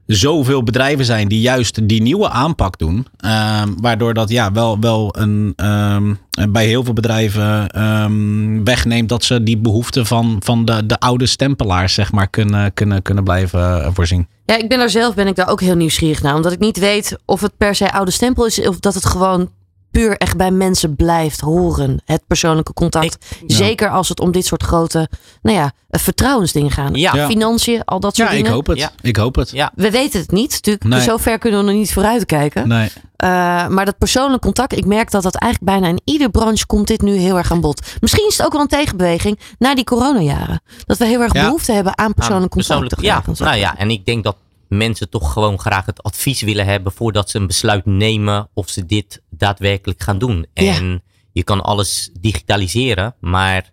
zoveel 0.09 0.63
bedrijven 0.63 1.05
zijn 1.05 1.29
die 1.29 1.41
juist 1.41 1.89
die 1.89 2.03
nieuwe 2.03 2.29
aanpak 2.29 2.79
doen. 2.79 3.07
Ehm, 3.17 3.69
waardoor 3.81 4.15
dat 4.15 4.29
ja, 4.29 4.53
wel, 4.53 4.81
wel 4.81 5.15
een, 5.19 5.53
ehm, 5.57 6.15
bij 6.51 6.67
heel 6.67 6.85
veel 6.85 6.93
bedrijven 6.93 7.69
ehm, 7.69 8.65
wegneemt 8.65 9.09
dat 9.09 9.25
ze 9.25 9.43
die 9.43 9.59
behoefte 9.59 10.05
van, 10.05 10.37
van 10.45 10.65
de, 10.65 10.87
de 10.87 11.01
oude 11.01 11.27
stempelaars 11.27 11.95
zeg 11.95 12.13
maar, 12.13 12.29
kunnen, 12.29 12.75
kunnen, 12.75 13.03
kunnen 13.03 13.25
blijven 13.25 13.83
eh, 13.83 13.91
voorzien. 13.93 14.27
Ja, 14.45 14.57
ik 14.57 14.69
ben 14.69 14.79
daar 14.79 14.91
zelf 14.91 15.15
ben 15.15 15.27
ik 15.27 15.37
daar 15.37 15.49
ook 15.49 15.61
heel 15.61 15.77
nieuwsgierig 15.77 16.23
naar. 16.23 16.35
Omdat 16.35 16.53
ik 16.53 16.59
niet 16.59 16.79
weet 16.79 17.19
of 17.25 17.41
het 17.41 17.57
per 17.57 17.75
se 17.75 17.93
oude 17.93 18.11
stempel 18.11 18.47
is. 18.47 18.69
Of 18.69 18.79
dat 18.79 18.95
het 18.95 19.05
gewoon 19.05 19.51
puur 19.91 20.17
echt 20.17 20.37
bij 20.37 20.51
mensen 20.51 20.97
blijft 20.97 21.41
horen. 21.41 22.01
Het 22.05 22.23
persoonlijke 22.27 22.73
contact. 22.73 23.27
Ja. 23.47 23.57
Zeker 23.57 23.91
als 23.91 24.09
het 24.09 24.21
om 24.21 24.33
dit 24.33 24.47
soort 24.47 24.63
grote, 24.63 25.09
nou 25.43 25.57
ja, 25.57 25.73
eh, 25.91 26.01
vertrouwensdingen 26.01 26.71
gaan. 26.71 26.95
Ja. 26.95 27.27
Financiën, 27.29 27.85
al 27.85 28.01
dat 28.01 28.17
soort 28.17 28.29
Ja, 28.29 28.35
ik 28.35 28.41
dingen. 28.41 28.55
hoop 28.57 28.67
het. 28.67 28.79
Ja. 28.79 28.91
Ik 29.01 29.17
hoop 29.17 29.35
het. 29.35 29.51
ja. 29.51 29.73
We 29.75 29.91
weten 29.91 30.21
het 30.21 30.31
niet. 30.31 30.51
Natuurlijk, 30.51 30.85
Nee. 30.85 31.01
zover 31.01 31.39
kunnen 31.39 31.61
we 31.61 31.67
nog 31.67 31.75
niet 31.75 31.93
vooruitkijken. 31.93 32.69
Nee. 32.69 32.91
Eh, 33.17 33.29
maar 33.69 33.85
dat 33.85 33.99
persoonlijk 33.99 34.43
contact, 34.43 34.77
ik 34.77 34.85
merk 34.87 35.11
dat 35.11 35.23
dat 35.23 35.35
eigenlijk 35.35 35.73
bijna 35.73 35.89
in 35.89 36.01
ieder 36.05 36.31
branche 36.31 36.67
komt 36.67 36.87
dit 36.87 37.03
nu 37.03 37.13
heel 37.17 37.37
erg 37.37 37.53
aan 37.53 37.61
bod. 37.61 37.87
Misschien 38.01 38.27
is 38.29 38.37
het 38.37 38.47
ook 38.47 38.53
wel 38.53 38.61
een 38.61 38.67
tegenbeweging 38.69 39.39
na 39.59 39.75
die 39.75 39.85
coronajaren. 39.85 40.61
Dat 40.87 40.99
we 40.99 41.05
heel 41.07 41.21
erg 41.21 41.33
Ja. 41.33 41.45
behoefte 41.45 41.73
hebben 41.73 41.99
aan 41.99 42.15
persoonlijk 42.15 42.43
Aan 42.55 42.63
contact. 42.63 42.89
persoonlijk- 42.89 43.39
ja, 43.39 43.45
nou 43.45 43.57
ja, 43.57 43.77
en 43.79 43.91
ik 43.91 44.07
denk 44.07 44.25
dat 44.25 44.37
mensen 44.69 45.11
toch 45.11 45.33
gewoon 45.33 45.59
graag 45.59 45.87
het 45.87 46.03
advies 46.03 46.41
willen 46.43 46.67
hebben 46.67 46.93
voordat 46.93 47.31
ze 47.31 47.39
een 47.39 47.47
besluit 47.47 47.87
nemen 47.87 48.49
of 48.55 48.69
ze 48.69 48.87
dit 48.87 49.23
daadwerkelijk 49.31 50.03
gaan 50.03 50.19
doen. 50.19 50.47
Ja. 50.55 50.75
En 50.75 51.03
je 51.33 51.43
kan 51.43 51.61
alles 51.61 52.11
digitaliseren, 52.21 53.15
maar 53.21 53.73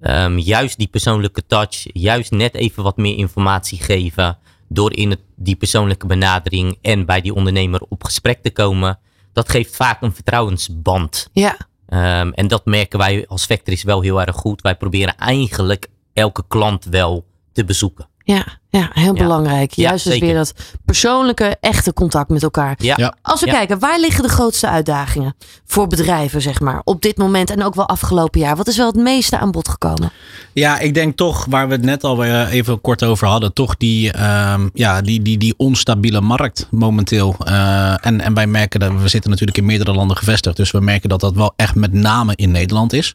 ehm, 0.00 0.38
juist 0.38 0.78
die 0.78 0.88
persoonlijke 0.88 1.46
touch, 1.46 1.84
juist 1.92 2.30
net 2.30 2.54
even 2.54 2.82
wat 2.82 2.96
meer 2.96 3.16
informatie 3.16 3.78
geven 3.82 4.38
door 4.68 4.92
in 4.92 5.10
het, 5.10 5.20
die 5.36 5.56
persoonlijke 5.56 6.06
benadering 6.06 6.78
en 6.82 7.06
bij 7.06 7.20
die 7.20 7.34
ondernemer 7.34 7.80
op 7.88 8.04
gesprek 8.04 8.42
te 8.42 8.50
komen, 8.50 8.98
dat 9.32 9.48
geeft 9.48 9.76
vaak 9.76 10.02
een 10.02 10.14
vertrouwensband. 10.14 11.28
Ja, 11.32 11.56
Ehm, 11.94 12.30
en 12.30 12.48
dat 12.48 12.64
merken 12.64 12.98
wij 12.98 13.26
als 13.26 13.44
Factories 13.44 13.82
wel 13.82 14.00
heel 14.00 14.20
erg 14.20 14.36
goed. 14.36 14.62
Wij 14.62 14.76
proberen 14.76 15.16
eigenlijk 15.16 15.88
elke 16.12 16.44
klant 16.48 16.84
wel 16.84 17.26
te 17.52 17.64
bezoeken. 17.64 18.08
ja, 18.24 18.58
ja, 18.78 18.90
heel 18.92 19.14
Ja. 19.14 19.22
belangrijk. 19.22 19.72
Ja, 19.72 19.88
Juist 19.88 20.04
dus 20.04 20.18
weer 20.18 20.34
dat 20.34 20.52
persoonlijke, 20.84 21.56
echte 21.60 21.92
contact 21.92 22.28
met 22.30 22.42
elkaar. 22.42 22.74
Ja, 22.78 22.94
Ja. 22.96 23.14
Als 23.22 23.40
we 23.40 23.46
Ja. 23.46 23.52
kijken, 23.52 23.78
waar 23.78 24.00
liggen 24.00 24.22
de 24.22 24.28
grootste 24.28 24.68
uitdagingen 24.68 25.34
voor 25.66 25.86
bedrijven, 25.86 26.40
zeg 26.42 26.60
maar, 26.60 26.80
op 26.84 27.02
dit 27.02 27.16
moment 27.16 27.50
en 27.50 27.64
ook 27.64 27.74
wel 27.74 27.88
afgelopen 27.88 28.40
jaar? 28.40 28.56
Wat 28.56 28.68
is 28.68 28.76
wel 28.76 28.86
het 28.86 28.96
meeste 28.96 29.38
aan 29.38 29.50
bod 29.50 29.68
gekomen? 29.68 30.10
Ja, 30.52 30.78
ik 30.78 30.94
denk 30.94 31.16
toch, 31.16 31.46
waar 31.48 31.66
we 31.68 31.72
het 31.72 31.82
net 31.82 32.04
al 32.04 32.24
even 32.24 32.80
kort 32.80 33.02
over 33.04 33.26
hadden, 33.26 33.52
toch 33.52 33.76
die, 33.76 34.12
ehm, 34.12 34.68
ja, 34.74 35.00
die, 35.02 35.22
die, 35.22 35.38
die 35.38 35.54
onstabiele 35.56 36.20
markt 36.20 36.66
momenteel. 36.70 37.36
Eh, 37.44 38.06
en, 38.06 38.20
en 38.20 38.34
wij 38.34 38.46
merken 38.46 38.80
dat, 38.80 38.92
we 39.00 39.08
zitten 39.08 39.30
natuurlijk 39.30 39.58
in 39.58 39.64
meerdere 39.64 39.92
landen 39.92 40.16
gevestigd, 40.16 40.56
dus 40.56 40.70
we 40.70 40.80
merken 40.80 41.08
dat 41.08 41.20
dat 41.20 41.34
wel 41.34 41.52
echt 41.56 41.74
met 41.74 41.92
name 41.92 42.32
in 42.36 42.50
Nederland 42.50 42.92
is. 42.92 43.12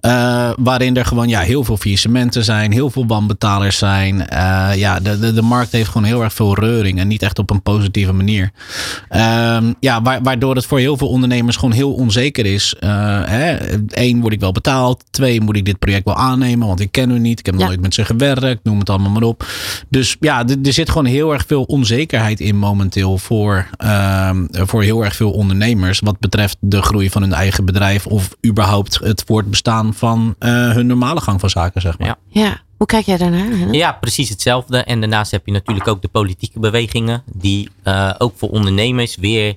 Eh, 0.00 0.50
waarin 0.58 0.96
er 0.96 1.04
gewoon 1.06 1.28
ja, 1.28 1.40
heel 1.40 1.64
veel 1.64 1.76
faillissementen 1.76 2.44
zijn, 2.44 2.72
heel 2.72 2.90
veel 2.90 3.06
wanbetalers 3.06 3.78
zijn. 3.78 4.28
Eh, 4.28 4.70
ja, 4.74 4.85
de, 4.94 5.18
de, 5.18 5.32
de 5.32 5.42
markt 5.42 5.72
heeft 5.72 5.88
gewoon 5.90 6.06
heel 6.06 6.22
erg 6.22 6.32
veel 6.32 6.54
reuring 6.58 6.98
en 6.98 7.08
niet 7.08 7.22
echt 7.22 7.38
op 7.38 7.50
een 7.50 7.62
positieve 7.62 8.12
manier. 8.12 8.50
Ehm, 9.08 9.72
ja, 9.80 10.02
wa- 10.02 10.20
waardoor 10.22 10.54
het 10.54 10.66
voor 10.66 10.78
heel 10.78 10.96
veel 10.96 11.08
ondernemers 11.08 11.56
gewoon 11.56 11.74
heel 11.74 11.92
onzeker 11.92 12.46
is. 12.46 12.74
Eh, 12.80 12.90
hè, 13.24 13.56
Eén, 13.88 14.20
word 14.20 14.32
ik 14.32 14.40
wel 14.40 14.52
betaald? 14.52 15.04
Twee, 15.10 15.40
moet 15.40 15.56
ik 15.56 15.64
dit 15.64 15.78
project 15.78 16.04
wel 16.04 16.14
aannemen? 16.16 16.66
Want 16.66 16.80
ik 16.80 16.92
ken 16.92 17.10
u 17.10 17.18
niet. 17.18 17.38
Ik 17.38 17.46
heb 17.46 17.58
Ja. 17.58 17.66
nooit 17.66 17.80
met 17.80 17.94
ze 17.94 18.04
gewerkt. 18.04 18.64
Noem 18.64 18.78
het 18.78 18.90
allemaal 18.90 19.10
maar 19.10 19.22
op. 19.22 19.46
Dus 19.88 20.16
ja, 20.20 20.44
er 20.64 20.72
zit 20.72 20.88
gewoon 20.88 21.04
heel 21.04 21.32
erg 21.32 21.44
veel 21.46 21.62
onzekerheid 21.62 22.40
in 22.40 22.56
momenteel 22.58 23.18
voor, 23.18 23.66
ehm, 23.76 24.44
voor 24.50 24.82
heel 24.82 25.04
erg 25.04 25.16
veel 25.16 25.30
ondernemers. 25.30 26.00
Wat 26.00 26.18
betreft 26.18 26.56
de 26.60 26.82
groei 26.82 27.10
van 27.10 27.22
hun 27.22 27.32
eigen 27.32 27.64
bedrijf. 27.64 28.06
Of 28.06 28.28
überhaupt 28.46 28.98
het 29.02 29.22
voortbestaan 29.26 29.94
van 29.94 30.34
eh, 30.38 30.50
hun 30.72 30.86
normale 30.86 31.20
gang 31.20 31.40
van 31.40 31.50
zaken, 31.50 31.80
zeg 31.80 31.98
maar. 31.98 32.06
Ja. 32.08 32.16
Ja, 32.28 32.56
hoe 32.76 32.86
kijk 32.86 33.06
jij 33.06 33.16
daarnaar? 33.16 33.58
Henne? 33.58 33.72
Ja, 33.72 33.92
precies 33.92 34.28
hetzelfde. 34.28 34.78
En 34.78 35.00
daarnaast 35.00 35.30
heb 35.30 35.46
je 35.46 35.52
natuurlijk 35.52 35.88
ook 35.88 36.02
de 36.02 36.08
politieke 36.08 36.60
bewegingen, 36.60 37.22
die 37.32 37.68
eh, 37.82 38.14
ook 38.18 38.32
voor 38.36 38.48
ondernemers 38.48 39.16
weer 39.16 39.56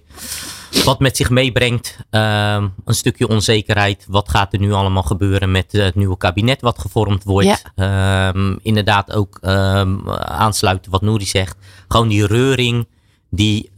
wat 0.84 1.00
met 1.00 1.18
zich 1.18 1.30
meebrengt. 1.30 1.98
Ehm, 2.10 2.68
een 2.86 2.94
stukje 2.94 3.28
onzekerheid. 3.28 4.06
Wat 4.10 4.30
gaat 4.30 4.54
er 4.54 4.60
nu 4.60 4.72
allemaal 4.72 5.04
gebeuren 5.04 5.52
met 5.52 5.72
het 5.72 5.96
nieuwe 5.96 6.18
kabinet 6.18 6.62
wat 6.62 6.80
gevormd 6.80 7.24
wordt? 7.24 7.64
Ehm, 7.76 8.56
inderdaad 8.62 9.12
ook 9.12 9.38
ehm, 9.42 10.10
aansluiten 10.20 10.92
wat 10.92 11.02
Nouri 11.02 11.26
zegt. 11.26 11.56
Gewoon 11.88 12.08
die 12.08 12.26
reuring 12.26 12.88
die 13.32 13.72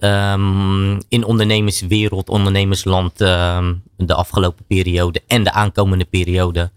in 1.10 1.24
ondernemerswereld, 1.26 2.30
ondernemersland 2.30 3.18
de 3.18 4.14
afgelopen 4.14 4.66
periode 4.68 5.22
en 5.28 5.44
de 5.44 5.52
aankomende 5.52 6.06
periode 6.06 6.72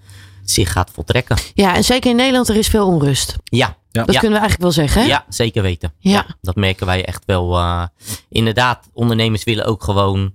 zich 0.44 0.72
gaat 0.72 0.90
voltrekken. 0.94 1.36
Ja, 1.54 1.74
en 1.74 1.84
zeker 1.84 2.10
in 2.10 2.16
Nederland, 2.16 2.48
er 2.48 2.56
is 2.56 2.68
veel 2.68 2.86
onrust. 2.86 3.36
Ja, 3.44 3.76
Ja. 3.90 4.02
Dat 4.04 4.14
Ja. 4.14 4.20
kunnen 4.20 4.40
we 4.40 4.46
eigenlijk 4.46 4.74
wel 4.76 4.84
zeggen, 4.86 5.02
hè? 5.02 5.08
ja 5.08 5.24
zeker 5.28 5.62
weten. 5.62 5.92
Ja. 5.98 6.26
dat 6.40 6.54
merken 6.56 6.86
wij 6.86 7.04
echt 7.04 7.22
wel. 7.26 7.56
eh, 7.58 7.84
inderdaad, 8.28 8.88
ondernemers 8.92 9.44
willen 9.44 9.64
ook 9.64 9.82
gewoon 9.84 10.34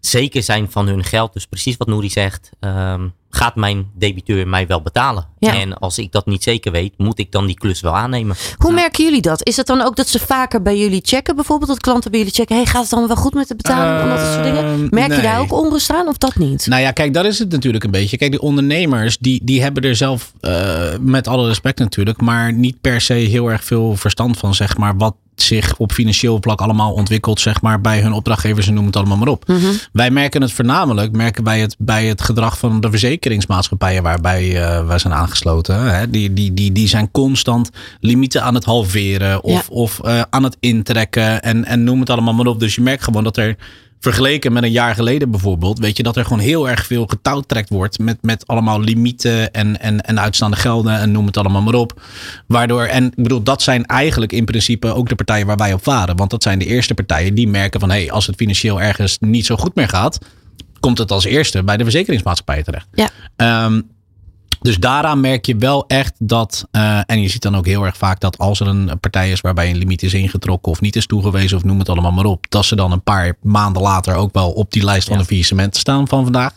zeker 0.00 0.42
zijn 0.42 0.70
van 0.70 0.86
hun 0.86 1.04
geld. 1.04 1.32
Dus 1.32 1.46
precies 1.46 1.76
wat 1.76 1.88
Nouri 1.88 2.10
zegt. 2.10 2.50
ehm, 2.60 3.08
gaat 3.34 3.56
mijn 3.56 3.90
debiteur 3.94 4.48
mij 4.48 4.66
wel 4.66 4.82
betalen? 4.82 5.26
Ja. 5.38 5.54
En 5.54 5.78
als 5.78 5.98
ik 5.98 6.12
dat 6.12 6.26
niet 6.26 6.42
zeker 6.42 6.72
weet, 6.72 6.92
moet 6.96 7.18
ik 7.18 7.32
dan 7.32 7.46
die 7.46 7.54
klus 7.54 7.80
wel 7.80 7.96
aannemen. 7.96 8.36
Hoe 8.56 8.72
merken 8.72 9.04
jullie 9.04 9.20
dat? 9.20 9.46
Is 9.46 9.56
het 9.56 9.66
dan 9.66 9.80
ook 9.80 9.96
dat 9.96 10.08
ze 10.08 10.18
vaker 10.18 10.62
bij 10.62 10.78
jullie 10.78 11.00
checken? 11.04 11.34
Bijvoorbeeld 11.34 11.70
dat 11.70 11.80
klanten 11.80 12.10
bij 12.10 12.20
jullie 12.20 12.34
checken. 12.34 12.56
Hey, 12.56 12.66
gaat 12.66 12.80
het 12.80 12.90
dan 12.90 13.06
wel 13.06 13.16
goed 13.16 13.34
met 13.34 13.48
de 13.48 13.56
betaling? 13.56 14.02
en 14.02 14.08
dat 14.08 14.32
soort 14.32 14.44
dingen. 14.44 14.64
Ehm, 14.64 14.86
Merk 14.90 15.14
je 15.14 15.22
daar 15.22 15.40
ook 15.40 15.52
onrust 15.52 15.90
aan 15.90 16.08
of 16.08 16.18
dat 16.18 16.36
niet? 16.36 16.66
Nou 16.66 16.82
ja, 16.82 16.90
kijk, 16.90 17.14
dat 17.14 17.24
is 17.24 17.38
het 17.38 17.50
natuurlijk 17.50 17.84
een 17.84 17.90
beetje. 17.90 18.16
Kijk, 18.16 18.30
die 18.30 18.40
ondernemers, 18.40 19.18
die, 19.18 19.40
die 19.44 19.62
hebben 19.62 19.82
er 19.82 19.96
zelf, 19.96 20.32
eh, 20.40 20.82
met 21.00 21.28
alle 21.28 21.46
respect 21.46 21.78
natuurlijk, 21.78 22.20
maar 22.20 22.52
niet 22.52 22.80
per 22.80 23.00
se 23.00 23.14
heel 23.14 23.50
erg 23.50 23.64
veel 23.64 23.96
verstand 23.96 24.38
van, 24.38 24.54
zeg 24.54 24.76
maar, 24.76 24.96
wat, 24.96 25.14
zich 25.42 25.76
op 25.76 25.92
financieel 25.92 26.38
vlak 26.40 26.60
allemaal 26.60 26.92
ontwikkelt, 26.92 27.40
zeg 27.40 27.62
maar, 27.62 27.80
bij 27.80 28.00
hun 28.00 28.12
opdrachtgevers 28.12 28.66
en 28.66 28.74
noem 28.74 28.86
het 28.86 28.96
allemaal 28.96 29.16
maar 29.16 29.28
op. 29.28 29.44
Wij 29.92 30.10
merken 30.10 30.42
het 30.42 30.52
voornamelijk, 30.52 31.12
merken 31.12 31.44
wij 31.44 31.60
het 31.60 31.76
bij 31.78 32.06
het 32.06 32.22
gedrag 32.22 32.58
van 32.58 32.80
de 32.80 32.90
verzekeringsmaatschappijen 32.90 34.02
waarbij 34.02 34.44
uh, 34.54 34.86
wij 34.86 34.98
zijn 34.98 35.12
aangesloten. 35.14 35.94
Hè. 35.94 36.10
Die, 36.10 36.32
die, 36.32 36.54
die, 36.54 36.72
die 36.72 36.88
zijn 36.88 37.10
constant 37.10 37.70
limieten 38.00 38.42
aan 38.42 38.54
het 38.54 38.64
halveren 38.64 39.42
of, 39.42 39.52
Ja. 39.52 39.62
of 39.74 40.00
uh, 40.04 40.22
aan 40.30 40.42
het 40.42 40.56
intrekken 40.60 41.42
en, 41.42 41.64
en 41.64 41.84
noem 41.84 42.00
het 42.00 42.10
allemaal 42.10 42.34
maar 42.34 42.46
op. 42.46 42.60
Dus 42.60 42.74
je 42.74 42.80
merkt 42.80 43.04
gewoon 43.04 43.24
dat 43.24 43.36
er 43.36 43.56
vergeleken 44.04 44.52
met 44.52 44.62
een 44.62 44.70
jaar 44.70 44.94
geleden 44.94 45.30
bijvoorbeeld, 45.30 45.78
weet 45.78 45.96
je 45.96 46.02
dat 46.02 46.16
er 46.16 46.24
gewoon 46.24 46.38
heel 46.38 46.68
erg 46.68 46.86
veel 46.86 47.06
getouwtrekt 47.06 47.68
wordt 47.68 47.98
met, 47.98 48.18
met 48.20 48.46
allemaal 48.46 48.80
limieten 48.80 49.52
en, 49.52 49.80
en, 49.80 50.00
en 50.00 50.20
uitstaande 50.20 50.56
gelden 50.56 50.98
en 50.98 51.12
noem 51.12 51.26
het 51.26 51.36
allemaal 51.36 51.62
maar 51.62 51.74
op. 51.74 52.00
Waardoor, 52.46 52.82
en 52.82 53.04
ik 53.04 53.22
bedoel, 53.22 53.42
dat 53.42 53.62
zijn 53.62 53.86
eigenlijk 53.86 54.32
in 54.32 54.44
principe 54.44 54.94
ook 54.94 55.08
de 55.08 55.14
partijen 55.14 55.46
waar 55.46 55.56
wij 55.56 55.72
op 55.72 55.82
varen. 55.82 56.16
Want 56.16 56.30
dat 56.30 56.42
zijn 56.42 56.58
de 56.58 56.66
eerste 56.66 56.94
partijen 56.94 57.34
die 57.34 57.48
merken 57.48 57.80
van 57.80 57.90
hé, 57.90 57.96
hey, 57.96 58.10
als 58.10 58.26
het 58.26 58.36
financieel 58.36 58.80
ergens 58.80 59.16
niet 59.20 59.46
zo 59.46 59.56
goed 59.56 59.74
meer 59.74 59.88
gaat, 59.88 60.18
komt 60.80 60.98
het 60.98 61.10
als 61.10 61.24
eerste 61.24 61.62
bij 61.62 61.76
de 61.76 61.82
verzekeringsmaatschappijen 61.82 62.64
terecht. 62.64 62.86
Ja. 62.92 63.64
Um, 63.64 63.93
dus 64.64 64.78
daaraan 64.78 65.20
merk 65.20 65.46
je 65.46 65.56
wel 65.56 65.84
echt 65.86 66.14
dat, 66.18 66.66
uh, 66.72 67.00
en 67.06 67.20
je 67.20 67.28
ziet 67.28 67.42
dan 67.42 67.56
ook 67.56 67.66
heel 67.66 67.84
erg 67.84 67.96
vaak 67.96 68.20
dat 68.20 68.38
als 68.38 68.60
er 68.60 68.66
een 68.66 69.00
partij 69.00 69.30
is 69.30 69.40
waarbij 69.40 69.70
een 69.70 69.76
limiet 69.76 70.02
is 70.02 70.14
ingetrokken 70.14 70.72
of 70.72 70.80
niet 70.80 70.96
is 70.96 71.06
toegewezen 71.06 71.56
of 71.56 71.64
noem 71.64 71.78
het 71.78 71.88
allemaal 71.88 72.12
maar 72.12 72.24
op, 72.24 72.46
dat 72.48 72.64
ze 72.64 72.76
dan 72.76 72.92
een 72.92 73.02
paar 73.02 73.36
maanden 73.42 73.82
later 73.82 74.14
ook 74.14 74.32
wel 74.32 74.50
op 74.50 74.72
die 74.72 74.84
lijst 74.84 75.06
van 75.06 75.16
ja. 75.16 75.20
de 75.22 75.26
faillissementen 75.26 75.80
staan 75.80 76.08
van 76.08 76.22
vandaag. 76.22 76.52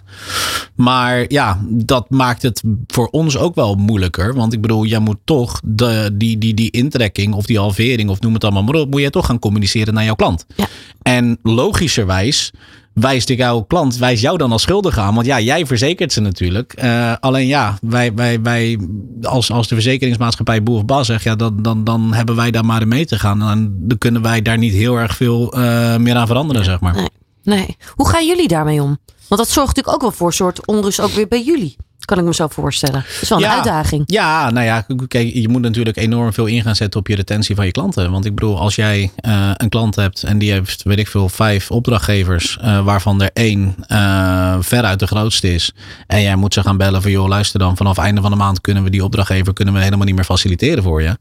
Maar 0.76 1.26
ja, 1.28 1.60
dat 1.70 2.10
maakt 2.10 2.42
het 2.42 2.64
voor 2.88 3.08
ons 3.08 3.38
ook 3.38 3.56
wel 3.56 3.76
moeilijker. 3.76 4.34
Want 4.34 4.54
ik 4.54 4.62
bedoel, 4.62 4.86
jij 4.86 5.00
moet 5.00 5.20
toch 5.24 5.62
de, 5.64 6.12
die, 6.14 6.38
die, 6.38 6.54
die 6.54 6.72
intrekking 6.72 7.34
of 7.34 7.46
die 7.46 7.60
halvering 7.60 8.10
of 8.10 8.20
noem 8.20 8.34
het 8.34 8.44
allemaal 8.44 8.64
maar 8.64 8.76
op, 8.76 8.90
moet 8.90 9.02
je 9.02 9.10
toch 9.10 9.26
gaan 9.26 9.40
communiceren 9.40 9.94
naar 9.94 10.04
jouw 10.04 10.16
klant. 10.16 10.46
Ja. 10.56 10.68
En 11.02 11.40
logischerwijs 11.44 12.52
wijst 13.00 13.30
ik 13.30 13.38
jouw 13.38 13.62
klant, 13.62 13.98
wijst 13.98 14.22
jou 14.22 14.38
dan 14.38 14.52
als 14.52 14.62
schuldig 14.62 14.98
aan. 14.98 15.14
Want 15.14 15.26
ja, 15.26 15.40
jij 15.40 15.66
verzekert 15.66 16.14
ze 16.14 16.22
natuurlijk. 16.22 16.74
Uh, 16.84 17.14
alleen 17.20 17.48
ja, 17.48 17.78
wij, 17.82 18.14
wij, 18.14 18.42
wij 18.42 18.80
als, 19.22 19.52
als 19.52 19.68
de 19.68 19.76
verzekeringsmaatschappij 19.76 20.64
Boer 20.64 20.78
of 20.78 20.86
Bas 20.86 21.06
zegt, 21.06 21.24
ja, 21.24 21.36
dan, 21.36 21.62
dan, 21.62 21.84
dan 21.84 22.14
hebben 22.14 22.36
wij 22.36 22.52
daar 22.52 22.66
maar 22.66 22.88
mee 22.88 23.06
te 23.06 23.20
gaan. 23.20 23.42
En 23.42 23.76
dan 23.80 23.98
kunnen 23.98 24.22
wij 24.22 24.42
daar 24.42 24.58
niet 24.58 24.74
heel 24.74 24.96
erg 24.96 25.16
veel 25.16 25.58
uh, 25.58 25.98
meer 25.98 26.16
aan 26.16 26.28
veranderen, 26.28 26.64
zeg 26.64 26.80
maar. 26.80 26.94
Nee, 26.94 27.10
nee. 27.44 27.78
Hoe 27.96 28.10
gaan 28.10 28.28
jullie 28.28 28.48
daarmee 28.48 28.82
om? 28.82 28.98
Want 29.28 29.42
dat 29.42 29.50
zorgt 29.50 29.76
natuurlijk 29.76 29.96
ook 29.96 30.02
wel 30.02 30.12
voor 30.12 30.28
een 30.28 30.34
soort 30.34 30.66
onrust 30.66 31.00
ook 31.00 31.12
weer 31.12 31.28
bij 31.28 31.44
jullie. 31.44 31.76
Kan 32.08 32.18
ik 32.18 32.24
me 32.24 32.34
zo 32.34 32.48
voorstellen. 32.48 33.04
Dat 33.14 33.22
is 33.22 33.30
wel 33.30 33.38
een 33.38 33.44
ja, 33.44 33.54
uitdaging. 33.54 34.04
Ja, 34.06 34.50
nou 34.50 34.66
ja, 34.66 34.86
kijk, 35.08 35.34
je 35.34 35.50
moet 35.50 35.62
natuurlijk 35.62 35.98
enorm 35.98 36.34
veel 36.34 36.46
in 36.46 36.62
gaan 36.62 36.76
zetten 36.76 37.00
op 37.00 37.08
je 37.08 37.16
retentie 37.16 37.56
van 37.56 37.66
je 37.66 37.72
klanten. 37.72 38.12
Want 38.12 38.26
ik 38.26 38.36
bedoel, 38.36 38.60
als 38.60 38.76
jij 38.76 39.12
uh, 39.26 39.52
een 39.54 39.70
klant 39.70 39.96
hebt 39.96 40.24
en 40.24 40.38
die 40.38 40.52
heeft, 40.52 40.84
weet 40.84 41.00
ik 41.00 41.08
veel, 41.08 41.30
vijf 41.30 41.72
opdrachtgevers, 41.72 42.58
uh, 42.62 42.84
waarvan 42.84 43.22
er 43.22 43.30
één 43.34 43.76
uh, 43.88 44.56
veruit 44.60 45.00
de 45.00 45.08
grootste 45.08 45.54
is. 45.54 45.72
En 46.08 46.22
jij 46.22 46.36
moet 46.36 46.54
ze 46.54 46.62
gaan 46.62 46.78
bellen 46.78 47.02
van, 47.02 47.12
joh, 47.12 47.28
luister 47.28 47.60
dan, 47.60 47.78
vanaf 47.78 47.98
einde 47.98 48.22
van 48.22 48.32
de 48.32 48.38
maand 48.38 48.62
kunnen 48.62 48.84
we 48.84 48.90
die 48.90 49.04
opdrachtgever 49.04 49.54
kunnen 49.54 49.74
we 49.74 49.84
helemaal 49.84 50.06
niet 50.06 50.16
meer 50.16 50.24
faciliteren 50.24 50.84
voor 50.84 51.02
je. 51.02 51.18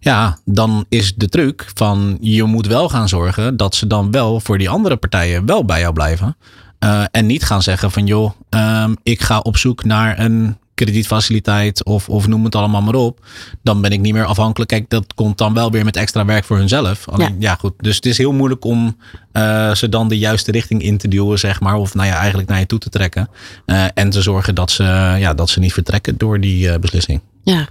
Ja, 0.00 0.38
dan 0.44 0.84
is 0.88 1.14
de 1.14 1.28
truc 1.28 1.70
van, 1.74 2.18
je 2.20 2.44
moet 2.44 2.66
wel 2.66 2.88
gaan 2.88 3.08
zorgen 3.08 3.56
dat 3.56 3.74
ze 3.74 3.86
dan 3.86 4.10
wel 4.10 4.40
voor 4.40 4.58
die 4.58 4.70
andere 4.70 4.96
partijen 4.96 5.46
wel 5.46 5.64
bij 5.64 5.80
jou 5.80 5.92
blijven. 5.92 6.36
Uh, 6.84 7.04
en 7.10 7.26
niet 7.26 7.44
gaan 7.44 7.62
zeggen 7.62 7.90
van 7.90 8.06
joh, 8.06 8.30
um, 8.50 8.96
ik 9.02 9.22
ga 9.22 9.38
op 9.38 9.56
zoek 9.56 9.84
naar 9.84 10.18
een 10.18 10.56
kredietfaciliteit 10.74 11.84
of, 11.84 12.08
of 12.08 12.26
noem 12.26 12.44
het 12.44 12.54
allemaal 12.54 12.82
maar 12.82 12.94
op. 12.94 13.26
Dan 13.62 13.80
ben 13.80 13.90
ik 13.90 14.00
niet 14.00 14.12
meer 14.12 14.24
afhankelijk. 14.24 14.70
Kijk, 14.70 14.90
dat 14.90 15.14
komt 15.14 15.38
dan 15.38 15.54
wel 15.54 15.70
weer 15.70 15.84
met 15.84 15.96
extra 15.96 16.24
werk 16.24 16.44
voor 16.44 16.56
hunzelf. 16.56 17.08
Alleen, 17.08 17.36
ja. 17.38 17.50
ja, 17.50 17.54
goed. 17.54 17.72
Dus 17.76 17.96
het 17.96 18.06
is 18.06 18.18
heel 18.18 18.32
moeilijk 18.32 18.64
om 18.64 18.96
uh, 19.32 19.74
ze 19.74 19.88
dan 19.88 20.08
de 20.08 20.18
juiste 20.18 20.50
richting 20.50 20.82
in 20.82 20.98
te 20.98 21.08
duwen, 21.08 21.38
zeg 21.38 21.60
maar. 21.60 21.74
Of 21.74 21.94
nou 21.94 22.08
ja, 22.08 22.14
eigenlijk 22.16 22.48
naar 22.48 22.58
je 22.58 22.66
toe 22.66 22.78
te 22.78 22.88
trekken. 22.88 23.28
Uh, 23.66 23.84
en 23.94 24.10
te 24.10 24.22
zorgen 24.22 24.54
dat 24.54 24.70
ze, 24.70 24.84
ja, 25.18 25.34
dat 25.34 25.50
ze 25.50 25.60
niet 25.60 25.72
vertrekken 25.72 26.16
door 26.16 26.40
die 26.40 26.78
beslissing. 26.78 27.20
Ja. 27.42 27.68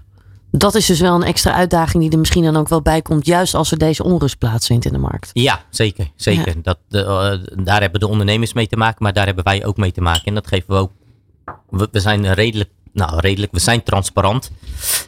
Dat 0.51 0.75
is 0.75 0.85
dus 0.85 0.99
wel 0.99 1.15
een 1.15 1.23
extra 1.23 1.53
uitdaging 1.53 2.03
die 2.03 2.12
er 2.12 2.19
misschien 2.19 2.43
dan 2.43 2.55
ook 2.55 2.67
wel 2.67 2.81
bij 2.81 3.01
komt. 3.01 3.25
Juist 3.25 3.53
als 3.53 3.71
er 3.71 3.77
deze 3.77 4.03
onrust 4.03 4.38
plaatsvindt 4.38 4.85
in 4.85 4.91
de 4.91 4.97
markt. 4.97 5.29
Ja, 5.33 5.62
zeker. 5.69 6.12
zeker. 6.15 6.55
Ja. 6.55 6.62
Dat, 6.62 6.79
uh, 6.89 7.63
daar 7.63 7.81
hebben 7.81 7.99
de 7.99 8.07
ondernemers 8.07 8.53
mee 8.53 8.67
te 8.67 8.77
maken. 8.77 9.03
Maar 9.03 9.13
daar 9.13 9.25
hebben 9.25 9.43
wij 9.43 9.65
ook 9.65 9.77
mee 9.77 9.91
te 9.91 10.01
maken. 10.01 10.25
En 10.25 10.33
dat 10.33 10.47
geven 10.47 10.73
we 10.73 10.75
ook. 10.75 10.91
We, 11.69 11.88
we 11.91 11.99
zijn 11.99 12.33
redelijk. 12.33 12.69
Nou, 12.93 13.19
redelijk. 13.19 13.51
We 13.51 13.59
zijn 13.59 13.83
transparant. 13.83 14.51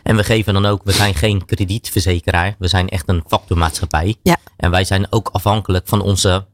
En 0.04 0.16
we 0.16 0.24
geven 0.24 0.54
dan 0.54 0.66
ook. 0.66 0.84
We 0.84 0.92
zijn 0.92 1.16
geen 1.16 1.46
kredietverzekeraar. 1.46 2.56
We 2.60 2.68
zijn 2.68 2.90
echt 2.90 3.10
een 3.10 3.24
factormaatschappij. 3.28 4.16
Ja. 4.24 4.38
En 4.58 4.72
wij 4.72 4.84
zijn 4.84 5.08
ook 5.10 5.30
afhankelijk 5.32 5.88
van 5.88 6.02
onze 6.02 6.46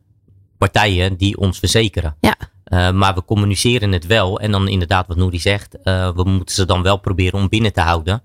partijen 0.57 1.17
die 1.17 1.37
ons 1.37 1.59
verzekeren. 1.59 2.15
Ja. 2.19 2.35
Uh, 2.65 2.91
maar 2.91 3.13
we 3.13 3.25
communiceren 3.25 3.91
het 3.91 4.05
wel. 4.05 4.39
En 4.39 4.51
dan 4.51 4.67
inderdaad, 4.67 5.07
wat 5.07 5.17
Nouri 5.17 5.39
zegt. 5.39 5.77
Uh, 5.83 6.09
we 6.15 6.23
moeten 6.23 6.55
ze 6.55 6.65
dan 6.65 6.81
wel 6.81 6.97
proberen 6.97 7.39
om 7.39 7.49
binnen 7.49 7.73
te 7.73 7.81
houden. 7.81 8.21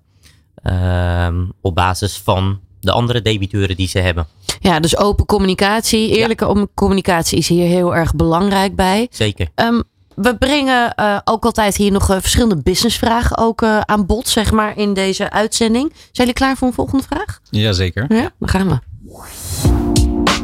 Uh, 0.65 1.29
op 1.61 1.75
basis 1.75 2.21
van 2.25 2.61
de 2.81 2.93
andere 2.93 3.23
debiteuren 3.23 3.77
die 3.77 3.89
ze 3.89 3.99
hebben. 3.99 4.27
Ja, 4.61 4.81
dus 4.81 4.97
open 4.97 5.27
communicatie, 5.27 6.17
eerlijke 6.17 6.47
ja. 6.47 6.67
communicatie 6.75 7.39
is 7.39 7.49
hier 7.49 7.67
heel 7.67 7.95
erg 7.95 8.15
belangrijk 8.15 8.77
bij. 8.77 9.07
Zeker. 9.11 9.49
Um, 9.55 9.83
we 10.15 10.37
brengen 10.37 10.93
uh, 11.01 11.19
ook 11.25 11.45
altijd 11.45 11.77
hier 11.77 11.93
nog 11.93 12.11
uh, 12.11 12.17
verschillende 12.21 12.57
businessvragen 12.63 13.39
ook 13.39 13.63
uh, 13.63 13.81
aan 13.81 14.07
bod, 14.07 14.29
zeg 14.29 14.53
maar, 14.53 14.79
in 14.79 14.95
deze 14.95 15.31
uitzending. 15.31 15.93
Zijn 15.93 16.13
jullie 16.13 16.33
klaar 16.33 16.57
voor 16.57 16.69
een 16.69 16.75
volgende 16.75 17.05
vraag? 17.05 17.41
Jazeker. 17.51 18.15
Ja, 18.15 18.31
dan 18.39 18.49
gaan 18.49 18.69
we. 18.69 18.79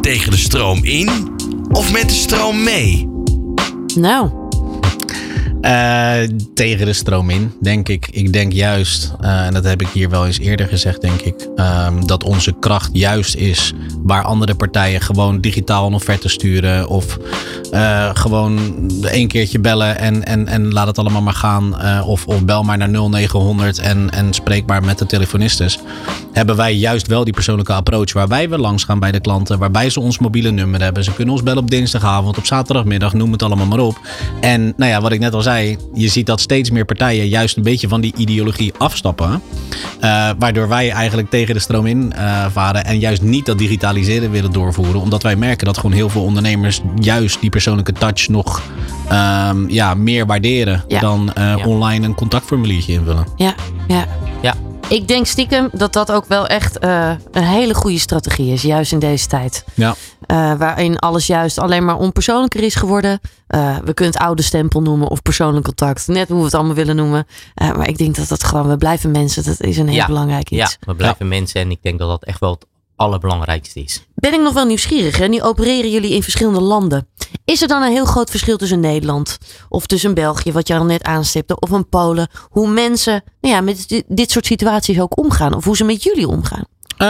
Tegen 0.00 0.30
de 0.30 0.36
stroom 0.36 0.84
in 0.84 1.36
of 1.70 1.92
met 1.92 2.08
de 2.08 2.14
stroom 2.14 2.62
mee? 2.62 3.08
Nou, 3.94 4.47
uh, 5.62 6.38
tegen 6.54 6.86
de 6.86 6.92
stroom 6.92 7.30
in, 7.30 7.52
denk 7.60 7.88
ik. 7.88 8.08
Ik 8.10 8.32
denk 8.32 8.52
juist, 8.52 9.12
uh, 9.20 9.46
en 9.46 9.54
dat 9.54 9.64
heb 9.64 9.80
ik 9.80 9.88
hier 9.88 10.10
wel 10.10 10.26
eens 10.26 10.38
eerder 10.38 10.68
gezegd, 10.68 11.00
denk 11.00 11.20
ik, 11.20 11.48
um, 11.56 12.06
dat 12.06 12.24
onze 12.24 12.54
kracht 12.60 12.90
juist 12.92 13.34
is 13.34 13.72
waar 14.02 14.22
andere 14.22 14.54
partijen 14.54 15.00
gewoon 15.00 15.40
digitaal 15.40 15.86
een 15.86 15.94
offerte 15.94 16.28
sturen 16.28 16.88
of 16.88 17.18
uh, 17.72 18.10
gewoon 18.14 18.58
één 19.02 19.28
keertje 19.28 19.58
bellen 19.58 19.98
en, 19.98 20.24
en, 20.24 20.46
en 20.46 20.72
laat 20.72 20.86
het 20.86 20.98
allemaal 20.98 21.22
maar 21.22 21.32
gaan. 21.32 21.74
of, 22.04 22.26
of 22.26 22.44
bel 22.44 22.62
maar 22.62 22.78
naar 22.78 22.88
0900 22.88 23.78
en, 23.78 24.10
en 24.10 24.32
spreek 24.32 24.66
maar 24.66 24.84
met 24.84 24.98
de 24.98 25.06
telefonistes. 25.06 25.78
Hebben 26.32 26.56
wij 26.56 26.74
juist 26.74 27.06
wel 27.06 27.24
die 27.24 27.32
persoonlijke 27.32 27.72
approach 27.72 28.12
waarbij 28.12 28.48
we 28.48 28.58
langs 28.58 28.84
gaan 28.84 28.98
bij 28.98 29.12
de 29.12 29.20
klanten, 29.20 29.58
waarbij 29.58 29.90
ze 29.90 30.00
ons 30.00 30.18
mobiele 30.18 30.50
nummer 30.50 30.82
hebben. 30.82 31.04
Ze 31.04 31.14
kunnen 31.14 31.34
ons 31.34 31.42
bellen 31.42 31.62
op 31.62 31.70
dinsdagavond, 31.70 32.38
op 32.38 32.46
zaterdagmiddag, 32.46 33.12
noem 33.12 33.32
het 33.32 33.42
allemaal 33.42 33.66
maar 33.66 33.78
op. 33.78 34.00
En 34.40 34.72
nou 34.76 34.90
ja, 34.90 35.00
wat 35.00 35.12
ik 35.12 35.20
net 35.20 35.34
al 35.34 35.42
zei, 35.42 35.47
je 35.94 36.08
ziet 36.08 36.26
dat 36.26 36.40
steeds 36.40 36.70
meer 36.70 36.84
partijen 36.84 37.28
juist 37.28 37.56
een 37.56 37.62
beetje 37.62 37.88
van 37.88 38.00
die 38.00 38.12
ideologie 38.16 38.72
afstappen. 38.78 39.42
Uh, 40.00 40.30
waardoor 40.38 40.68
wij 40.68 40.90
eigenlijk 40.90 41.30
tegen 41.30 41.54
de 41.54 41.60
stroom 41.60 41.86
in 41.86 42.12
uh, 42.16 42.46
varen 42.50 42.84
en 42.84 42.98
juist 42.98 43.22
niet 43.22 43.46
dat 43.46 43.58
digitaliseren 43.58 44.30
willen 44.30 44.52
doorvoeren. 44.52 45.00
Omdat 45.00 45.22
wij 45.22 45.36
merken 45.36 45.66
dat 45.66 45.76
gewoon 45.76 45.92
heel 45.92 46.08
veel 46.08 46.22
ondernemers 46.22 46.80
juist 47.00 47.40
die 47.40 47.50
persoonlijke 47.50 47.92
touch 47.92 48.28
nog 48.28 48.62
um, 49.12 49.70
ja, 49.70 49.94
meer 49.94 50.26
waarderen 50.26 50.84
ja. 50.88 51.00
dan 51.00 51.32
uh, 51.38 51.44
ja. 51.56 51.64
online 51.66 52.06
een 52.06 52.14
contactformuliertje 52.14 52.92
invullen. 52.92 53.26
Ja, 53.36 53.54
ja. 53.88 54.06
ja. 54.42 54.54
Ik 54.88 55.08
denk 55.08 55.26
stiekem 55.26 55.68
dat 55.72 55.92
dat 55.92 56.12
ook 56.12 56.24
wel 56.24 56.46
echt 56.46 56.84
uh, 56.84 57.12
een 57.30 57.42
hele 57.44 57.74
goede 57.74 57.98
strategie 57.98 58.52
is, 58.52 58.62
juist 58.62 58.92
in 58.92 58.98
deze 58.98 59.26
tijd. 59.26 59.64
Ja. 59.74 59.94
Uh, 60.26 60.54
waarin 60.54 60.98
alles 60.98 61.26
juist 61.26 61.58
alleen 61.58 61.84
maar 61.84 61.96
onpersoonlijker 61.96 62.62
is 62.62 62.74
geworden. 62.74 63.20
Uh, 63.48 63.76
we 63.76 63.94
kunnen 63.94 64.14
het 64.14 64.22
oude 64.22 64.42
stempel 64.42 64.82
noemen 64.82 65.08
of 65.08 65.22
persoonlijk 65.22 65.64
contact. 65.64 66.06
Net 66.06 66.28
hoe 66.28 66.38
we 66.38 66.44
het 66.44 66.54
allemaal 66.54 66.74
willen 66.74 66.96
noemen. 66.96 67.26
maar 67.54 67.88
ik 67.88 67.98
denk 67.98 68.16
dat 68.16 68.28
dat 68.28 68.44
gewoon, 68.44 68.68
we 68.68 68.76
blijven 68.76 69.10
mensen. 69.10 69.44
Dat 69.44 69.60
is 69.60 69.76
een 69.76 69.88
heel 69.88 69.96
ja. 69.96 70.06
belangrijk 70.06 70.50
iets. 70.50 70.76
Ja, 70.80 70.86
we 70.86 70.94
blijven 70.94 71.26
ja. 71.26 71.34
mensen 71.34 71.60
en 71.60 71.70
ik 71.70 71.78
denk 71.82 71.98
dat 71.98 72.08
dat 72.08 72.24
echt 72.24 72.40
wel 72.40 72.50
het 72.50 72.66
allerbelangrijkste 72.98 73.80
is. 73.80 74.06
Ben 74.14 74.34
ik 74.34 74.40
nog 74.40 74.52
wel 74.52 74.66
nieuwsgierig. 74.66 75.28
Nu 75.28 75.42
opereren 75.42 75.90
jullie 75.90 76.14
in 76.14 76.22
verschillende 76.22 76.60
landen. 76.60 77.08
Is 77.44 77.62
er 77.62 77.68
dan 77.68 77.82
een 77.82 77.92
heel 77.92 78.04
groot 78.04 78.30
verschil 78.30 78.56
tussen 78.56 78.80
Nederland 78.80 79.38
of 79.68 79.86
tussen 79.86 80.14
België, 80.14 80.52
wat 80.52 80.68
je 80.68 80.76
al 80.76 80.84
net 80.84 81.02
aanstipte, 81.02 81.58
of 81.58 81.70
een 81.70 81.88
Polen, 81.88 82.28
hoe 82.48 82.68
mensen 82.68 83.22
nou 83.40 83.54
ja, 83.54 83.60
met 83.60 84.04
dit 84.06 84.30
soort 84.30 84.46
situaties 84.46 85.00
ook 85.00 85.18
omgaan 85.18 85.54
of 85.54 85.64
hoe 85.64 85.76
ze 85.76 85.84
met 85.84 86.02
jullie 86.02 86.28
omgaan? 86.28 86.64
Uh, 87.02 87.06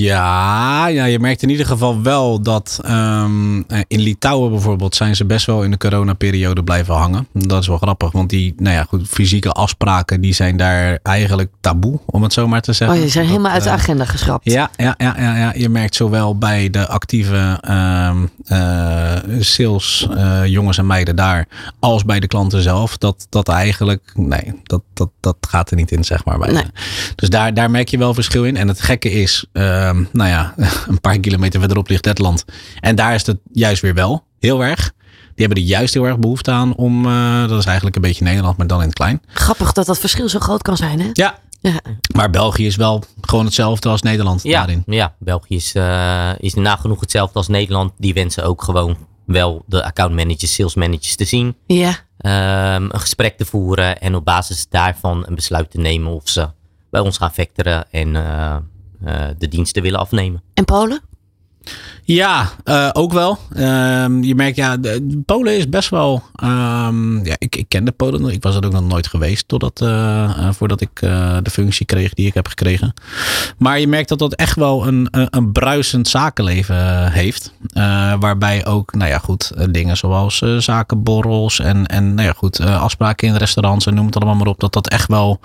ja, 0.00 0.86
ja, 0.86 1.04
je 1.04 1.18
merkt 1.18 1.42
in 1.42 1.48
ieder 1.48 1.66
geval 1.66 2.02
wel 2.02 2.42
dat 2.42 2.80
um, 2.90 3.66
in 3.86 4.00
Litouwen 4.00 4.50
bijvoorbeeld 4.50 4.94
zijn 4.94 5.16
ze 5.16 5.24
best 5.24 5.46
wel 5.46 5.62
in 5.62 5.70
de 5.70 5.76
coronaperiode 5.76 6.62
blijven 6.64 6.94
hangen. 6.94 7.26
Dat 7.32 7.62
is 7.62 7.68
wel 7.68 7.78
grappig, 7.78 8.12
want 8.12 8.30
die 8.30 8.54
nou 8.56 8.74
ja, 8.74 8.84
goed, 8.88 9.08
fysieke 9.08 9.50
afspraken 9.50 10.20
die 10.20 10.32
zijn 10.32 10.56
daar 10.56 10.98
eigenlijk 11.02 11.50
taboe, 11.60 11.98
om 12.06 12.22
het 12.22 12.32
zo 12.32 12.48
maar 12.48 12.60
te 12.60 12.72
zeggen. 12.72 12.96
Oh, 12.96 13.02
die 13.02 13.12
zijn 13.12 13.24
dat, 13.24 13.32
helemaal 13.32 13.54
uit 13.54 13.62
de 13.62 13.68
uh, 13.68 13.74
agenda 13.74 14.04
geschrapt. 14.04 14.50
Ja, 14.50 14.70
ja, 14.76 14.94
ja, 14.98 15.14
ja, 15.18 15.36
ja, 15.36 15.52
je 15.56 15.68
merkt 15.68 15.94
zowel 15.94 16.38
bij 16.38 16.70
de 16.70 16.86
actieve 16.86 17.60
uh, 17.68 18.10
sales 19.40 20.08
jongens 20.44 20.78
en 20.78 20.86
meiden 20.86 21.16
daar, 21.16 21.48
als 21.78 22.04
bij 22.04 22.20
de 22.20 22.26
klanten 22.26 22.62
zelf, 22.62 22.98
dat, 22.98 23.26
dat 23.28 23.48
eigenlijk, 23.48 24.12
nee, 24.14 24.60
dat, 24.62 24.82
dat, 24.94 25.10
dat 25.20 25.36
gaat 25.40 25.70
er 25.70 25.76
niet 25.76 25.90
in, 25.90 26.04
zeg 26.04 26.24
maar. 26.24 26.38
Bij 26.38 26.52
nee. 26.52 26.64
Dus 27.14 27.28
daar, 27.28 27.54
daar 27.54 27.70
merk 27.78 27.90
je 27.90 27.98
wel 27.98 28.14
verschil 28.14 28.44
in. 28.44 28.56
En 28.56 28.68
het 28.68 28.80
gekke 28.80 29.10
is, 29.10 29.44
ehm, 29.52 30.04
nou 30.12 30.28
ja, 30.28 30.54
een 30.88 31.00
paar 31.00 31.18
kilometer 31.18 31.58
verderop 31.60 31.88
ligt 31.88 32.04
Letland. 32.04 32.44
En 32.80 32.94
daar 32.94 33.14
is 33.14 33.26
het 33.26 33.38
juist 33.52 33.82
weer 33.82 33.94
wel 33.94 34.24
heel 34.40 34.64
erg. 34.64 34.92
Die 35.34 35.46
hebben 35.46 35.64
er 35.64 35.68
juist 35.68 35.94
heel 35.94 36.04
erg 36.04 36.18
behoefte 36.18 36.50
aan 36.50 36.74
om, 36.74 37.06
eh, 37.06 37.48
dat 37.48 37.58
is 37.58 37.64
eigenlijk 37.64 37.96
een 37.96 38.02
beetje 38.02 38.24
Nederland, 38.24 38.56
maar 38.56 38.66
dan 38.66 38.80
in 38.80 38.86
het 38.86 38.94
klein. 38.94 39.22
Grappig 39.26 39.72
dat 39.72 39.86
dat 39.86 39.98
verschil 39.98 40.28
zo 40.28 40.38
groot 40.38 40.62
kan 40.62 40.76
zijn, 40.76 41.00
hè? 41.00 41.08
Ja. 41.12 41.38
Ja. 41.60 41.80
Maar 42.14 42.30
België 42.30 42.66
is 42.66 42.76
wel 42.76 43.02
gewoon 43.20 43.44
hetzelfde 43.44 43.88
als 43.88 44.02
Nederland 44.02 44.42
Ja, 44.42 44.58
daarin. 44.58 44.82
ja 44.86 45.14
België 45.18 45.54
is, 45.54 45.74
eh, 45.74 46.30
is 46.38 46.54
nagenoeg 46.54 47.00
hetzelfde 47.00 47.34
als 47.34 47.48
Nederland. 47.48 47.92
Die 47.98 48.14
wensen 48.14 48.44
ook 48.44 48.62
gewoon 48.62 48.96
wel 49.26 49.62
de 49.66 49.84
accountmanagers, 49.84 50.54
salesmanagers 50.54 51.16
te 51.16 51.24
zien. 51.24 51.56
Ja. 51.66 51.96
ehm, 52.18 52.82
een 52.82 53.00
gesprek 53.00 53.36
te 53.36 53.44
voeren 53.44 54.00
en 54.00 54.14
op 54.14 54.24
basis 54.24 54.66
daarvan 54.68 55.24
een 55.26 55.34
besluit 55.34 55.70
te 55.70 55.78
nemen 55.78 56.12
of 56.12 56.28
ze 56.28 56.48
bij 56.90 57.00
ons 57.00 57.18
gaan 57.18 57.32
vectoren 57.32 57.86
en 57.90 58.16
eh, 58.16 58.56
eh, 59.04 59.28
de 59.38 59.48
diensten 59.48 59.82
willen 59.82 60.00
afnemen. 60.00 60.42
En 60.54 60.64
Polen? 60.64 61.00
Ja, 62.02 62.50
eh, 62.64 62.90
ook 62.92 63.12
wel. 63.12 63.38
Ehm, 63.54 64.22
je 64.22 64.34
merkt, 64.34 64.56
ja, 64.56 64.76
de, 64.76 65.22
Polen 65.26 65.56
is 65.56 65.68
best 65.68 65.88
wel. 65.88 66.22
ehm, 66.34 67.24
ja, 67.24 67.34
ik, 67.38 67.56
ik 67.56 67.68
kende 67.68 67.92
Polen 67.92 68.20
nog. 68.20 68.30
Ik 68.30 68.42
was 68.42 68.56
er 68.56 68.64
ook 68.64 68.72
nog 68.72 68.86
nooit 68.86 69.06
geweest 69.06 69.48
totdat, 69.48 69.78
voordat 70.56 70.80
ik 70.80 71.02
eh, 71.02 71.36
de 71.42 71.50
functie 71.50 71.86
kreeg 71.86 72.14
die 72.14 72.26
ik 72.26 72.34
heb 72.34 72.48
gekregen. 72.48 72.94
Maar 73.58 73.80
je 73.80 73.88
merkt 73.88 74.08
dat 74.08 74.18
dat 74.18 74.34
echt 74.34 74.56
wel 74.56 74.86
een, 74.86 75.08
een, 75.10 75.26
een 75.30 75.52
bruisend 75.52 76.08
zakenleven 76.08 77.12
heeft. 77.12 77.52
Eh, 77.72 78.14
waarbij 78.20 78.66
ook, 78.66 78.94
nou 78.94 79.10
ja, 79.10 79.18
goed, 79.18 79.52
dingen 79.70 79.96
zoals 79.96 80.42
eh, 80.42 80.56
zakenborrels 80.56 81.60
en, 81.60 81.86
en 81.86 82.14
nou 82.14 82.26
ja, 82.26 82.32
goed, 82.36 82.58
eh, 82.58 82.82
afspraken 82.82 83.28
in 83.28 83.36
restaurants 83.36 83.86
en 83.86 83.94
noem 83.94 84.06
het 84.06 84.16
allemaal 84.16 84.34
maar 84.34 84.46
op. 84.46 84.60
Dat 84.60 84.72
dat 84.72 84.88
echt 84.88 85.08
wel. 85.08 85.40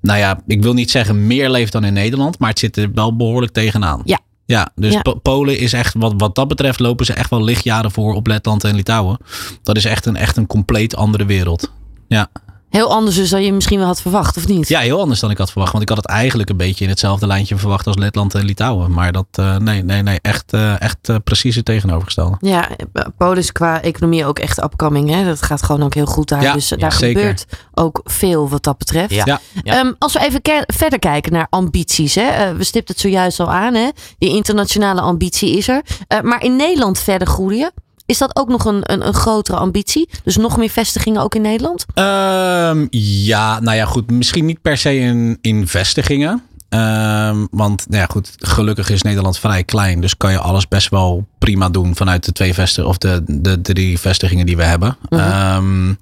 Nou 0.00 0.18
ja, 0.18 0.40
ik 0.46 0.62
wil 0.62 0.72
niet 0.72 0.90
zeggen 0.90 1.26
meer 1.26 1.50
leeft 1.50 1.72
dan 1.72 1.84
in 1.84 1.92
Nederland, 1.92 2.38
maar 2.38 2.48
het 2.48 2.58
zit 2.58 2.76
er 2.76 2.92
wel 2.92 3.16
behoorlijk 3.16 3.52
tegenaan. 3.52 4.02
Ja. 4.04 4.18
Ja, 4.46 4.70
dus 4.74 4.92
Ja. 4.92 5.02
Polen 5.22 5.58
is 5.58 5.72
echt, 5.72 5.94
wat, 5.98 6.14
wat 6.16 6.34
dat 6.34 6.48
betreft, 6.48 6.80
lopen 6.80 7.06
ze 7.06 7.12
echt 7.12 7.30
wel 7.30 7.44
lichtjaren 7.44 7.90
voor 7.90 8.14
op 8.14 8.26
Letland 8.26 8.64
en 8.64 8.74
Litouwen. 8.74 9.18
Dat 9.62 9.76
is 9.76 9.84
echt 9.84 10.06
een, 10.06 10.16
echt 10.16 10.36
een 10.36 10.46
compleet 10.46 10.96
andere 10.96 11.24
wereld. 11.24 11.72
Ja. 12.06 12.28
Heel 12.70 12.90
anders 12.90 13.16
dus 13.16 13.30
dan 13.30 13.42
je 13.42 13.52
misschien 13.52 13.78
wel 13.78 13.86
had 13.86 14.00
verwacht, 14.00 14.36
of 14.36 14.46
niet? 14.48 14.68
ja, 14.68 14.80
heel 14.80 15.00
anders 15.00 15.20
dan 15.20 15.30
ik 15.30 15.38
had 15.38 15.50
verwacht. 15.50 15.72
Want 15.72 15.82
ik 15.82 15.88
had 15.88 15.98
het 15.98 16.06
eigenlijk 16.06 16.50
een 16.50 16.56
beetje 16.56 16.84
in 16.84 16.90
hetzelfde 16.90 17.26
lijntje 17.26 17.56
verwacht 17.56 17.86
als 17.86 17.96
Letland 17.96 18.34
en 18.34 18.44
Litouwen. 18.44 18.92
Maar 18.92 19.12
dat, 19.12 19.26
eh, 19.32 19.56
nee, 19.56 19.84
nee, 19.84 20.02
nee, 20.02 20.18
echt, 20.22 20.52
eh, 20.52 20.80
echt 20.80 21.08
eh, 21.08 21.16
precies 21.24 21.56
het 21.56 21.64
tegenovergestelde. 21.64 22.36
Ja, 22.40 22.68
Polen 23.16 23.38
is 23.38 23.52
qua 23.52 23.82
economie 23.82 24.24
ook 24.24 24.38
echt 24.38 24.62
upcoming. 24.62 25.10
Hè? 25.10 25.24
Dat 25.24 25.42
gaat 25.42 25.62
gewoon 25.62 25.82
ook 25.82 25.94
heel 25.94 26.06
goed 26.06 26.28
daar. 26.28 26.42
Ja, 26.42 26.52
dus 26.52 26.68
ja, 26.68 26.76
daar 26.76 26.92
zeker. 26.92 27.20
gebeurt 27.20 27.46
ook 27.74 28.00
veel 28.04 28.48
wat 28.48 28.62
dat 28.62 28.78
betreft. 28.78 29.10
Ja. 29.10 29.22
Ja. 29.24 29.40
Ja. 29.62 29.78
Ehm, 29.78 29.92
als 29.98 30.12
we 30.12 30.20
even 30.20 30.40
verder 30.66 30.98
kijken 30.98 31.32
naar 31.32 31.46
ambities. 31.50 32.14
Hè? 32.14 32.54
We 32.54 32.64
stipten 32.64 32.94
het 32.94 33.02
zojuist 33.02 33.40
al 33.40 33.50
aan. 33.50 33.74
Hè? 33.74 33.88
Die 34.18 34.30
internationale 34.30 35.00
ambitie 35.00 35.56
is 35.56 35.68
er. 35.68 35.82
Eh, 36.06 36.20
maar 36.20 36.42
in 36.42 36.56
Nederland 36.56 36.98
verder 36.98 37.28
groeien. 37.28 37.72
Is 38.08 38.18
dat 38.18 38.36
ook 38.36 38.48
nog 38.48 38.64
een, 38.64 38.92
een, 38.92 39.06
een 39.06 39.14
grotere 39.14 39.56
ambitie? 39.56 40.08
Dus 40.24 40.36
nog 40.36 40.56
meer 40.56 40.68
vestigingen 40.68 41.22
ook 41.22 41.34
in 41.34 41.42
Nederland? 41.42 41.84
Ehm, 41.94 42.86
ja, 42.90 43.60
nou 43.60 43.76
ja, 43.76 43.84
goed. 43.84 44.10
Misschien 44.10 44.44
niet 44.44 44.62
per 44.62 44.76
se 44.76 44.98
in, 44.98 45.38
in 45.40 45.66
vestigingen. 45.66 46.42
Ehm, 46.68 47.46
want 47.50 47.86
nou 47.88 48.00
ja, 48.00 48.06
goed, 48.10 48.34
gelukkig 48.38 48.90
is 48.90 49.02
Nederland 49.02 49.38
vrij 49.38 49.64
klein. 49.64 50.00
Dus 50.00 50.16
kan 50.16 50.32
je 50.32 50.38
alles 50.38 50.68
best 50.68 50.88
wel 50.88 51.26
prima 51.38 51.68
doen 51.68 51.96
vanuit 51.96 52.24
de 52.24 52.32
twee 52.32 52.54
vestigingen 52.54 52.90
of 52.90 52.98
de, 52.98 53.22
de 53.26 53.60
drie 53.60 53.98
vestigingen 53.98 54.46
die 54.46 54.56
we 54.56 54.64
hebben. 54.64 54.96
Ehm, 55.08 55.94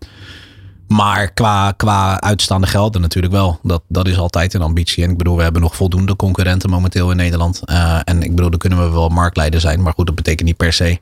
maar 0.88 1.32
qua, 1.32 1.72
qua 1.72 2.20
uitstaande 2.20 2.66
gelden 2.66 3.00
natuurlijk 3.00 3.32
wel. 3.32 3.58
Dat, 3.62 3.82
dat 3.88 4.08
is 4.08 4.18
altijd 4.18 4.54
een 4.54 4.62
ambitie. 4.62 5.04
En 5.04 5.10
ik 5.10 5.16
bedoel, 5.18 5.36
we 5.36 5.42
hebben 5.42 5.62
nog 5.62 5.76
voldoende 5.76 6.16
concurrenten 6.16 6.70
momenteel 6.70 7.10
in 7.10 7.16
Nederland. 7.16 7.62
Eh, 7.64 7.98
en 8.04 8.22
ik 8.22 8.34
bedoel, 8.34 8.50
dan 8.50 8.58
kunnen 8.58 8.84
we 8.84 8.90
wel 8.90 9.08
marktleider 9.08 9.60
zijn. 9.60 9.82
Maar 9.82 9.92
goed, 9.92 10.06
dat 10.06 10.14
betekent 10.14 10.48
niet 10.48 10.56
per 10.56 10.72
se 10.72 10.98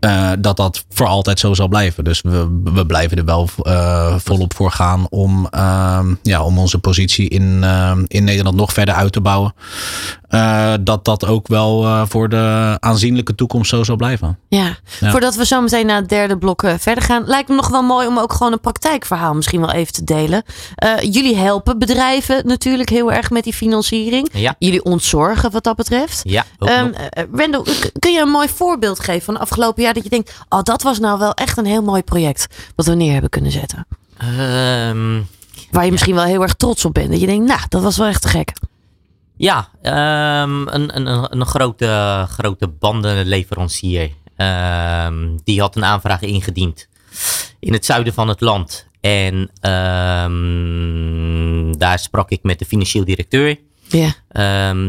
eh, 0.00 0.30
dat 0.38 0.56
dat 0.56 0.84
voor 0.88 1.06
altijd 1.06 1.38
zo 1.38 1.54
zal 1.54 1.68
blijven. 1.68 2.04
Dus 2.04 2.20
we, 2.22 2.60
we 2.64 2.86
blijven 2.86 3.16
er 3.18 3.24
wel 3.24 3.48
eh, 3.62 4.14
volop 4.18 4.54
voor 4.54 4.70
gaan 4.70 5.06
om, 5.10 5.46
ehm, 5.50 6.14
ja, 6.22 6.42
om 6.42 6.58
onze 6.58 6.78
positie 6.78 7.28
in, 7.28 7.58
ehm, 7.64 8.04
in 8.06 8.24
Nederland 8.24 8.56
nog 8.56 8.72
verder 8.72 8.94
uit 8.94 9.12
te 9.12 9.20
bouwen. 9.20 9.54
Eh, 10.28 10.72
dat 10.80 11.04
dat 11.04 11.26
ook 11.26 11.48
wel 11.48 11.84
eh, 11.84 12.02
voor 12.08 12.28
de 12.28 12.76
aanzienlijke 12.80 13.34
toekomst 13.34 13.70
zo 13.70 13.82
zal 13.84 13.96
blijven. 13.96 14.38
Ja. 14.48 14.76
Ja. 15.00 15.10
Voordat 15.10 15.34
we 15.34 15.46
zo 15.46 15.60
meteen 15.60 15.86
naar 15.86 15.96
het 16.00 16.08
derde 16.08 16.38
blok 16.38 16.62
eh, 16.62 16.74
verder 16.78 17.04
gaan, 17.04 17.22
lijkt 17.26 17.48
me 17.48 17.54
nog 17.54 17.68
wel 17.68 17.82
mooi 17.82 18.06
om 18.06 18.18
ook 18.18 18.32
gewoon 18.32 18.52
een 18.52 18.60
praktijkverhaal 18.60 19.34
misschien 19.34 19.60
wel 19.60 19.72
even 19.72 19.92
te 19.92 20.04
delen. 20.04 20.42
Eh, 20.74 20.90
jullie 21.00 21.36
helpen 21.36 21.78
bedrijven 21.78 22.46
natuurlijk 22.46 22.88
heel 22.88 23.12
erg 23.12 23.30
met 23.30 23.44
die 23.44 23.52
financiering. 23.52 24.28
Ja, 24.32 24.54
Jullie 24.58 24.84
ontzorgen 24.84 25.50
wat 25.50 25.64
dat 25.64 25.76
betreft. 25.76 26.20
ja 26.24 26.44
Ehm 26.58 26.90
eh, 26.92 27.24
Randall, 27.32 27.62
k- 27.62 27.90
kun 27.98 28.12
je 28.12 28.20
een 28.20 28.28
mooi 28.30 28.48
voorbeeld 28.48 29.00
geven 29.00 29.22
van 29.22 29.34
de 29.34 29.40
afgelopen 29.40 29.82
jaar 29.82 29.87
dat 29.92 30.04
je 30.04 30.10
denkt, 30.10 30.34
oh 30.48 30.62
dat 30.62 30.82
was 30.82 30.98
nou 30.98 31.18
wel 31.18 31.32
echt 31.34 31.58
een 31.58 31.66
heel 31.66 31.82
mooi 31.82 32.02
project 32.02 32.46
wat 32.74 32.86
we 32.86 32.94
neer 32.94 33.12
hebben 33.12 33.30
kunnen 33.30 33.52
zetten. 33.52 33.86
Ehm, 34.18 35.20
Waar 35.70 35.84
je 35.84 35.90
misschien 35.90 36.14
wel 36.14 36.24
heel 36.24 36.42
erg 36.42 36.54
trots 36.54 36.84
op 36.84 36.94
bent. 36.94 37.10
Dat 37.10 37.20
je 37.20 37.26
denkt, 37.26 37.46
nou 37.46 37.60
dat 37.68 37.82
was 37.82 37.96
wel 37.96 38.06
echt 38.06 38.22
te 38.22 38.28
gek. 38.28 38.52
Ja, 39.36 39.68
ehm, 39.82 40.66
een, 40.68 40.96
een, 40.96 41.26
een, 41.30 41.46
grote, 41.46 42.26
grote 42.30 42.68
bandenleverancier. 42.68 44.10
ehm, 44.36 45.36
die 45.44 45.60
had 45.60 45.76
een 45.76 45.84
aanvraag 45.84 46.20
ingediend 46.22 46.88
in 47.60 47.72
het 47.72 47.84
zuiden 47.84 48.12
van 48.12 48.28
het 48.28 48.40
land. 48.40 48.86
En 49.00 49.50
daar 51.78 51.98
sprak 51.98 52.30
ik 52.30 52.42
met 52.42 52.58
de 52.58 52.64
financieel 52.64 53.04
directeur. 53.04 53.56
Ja. 53.88 54.14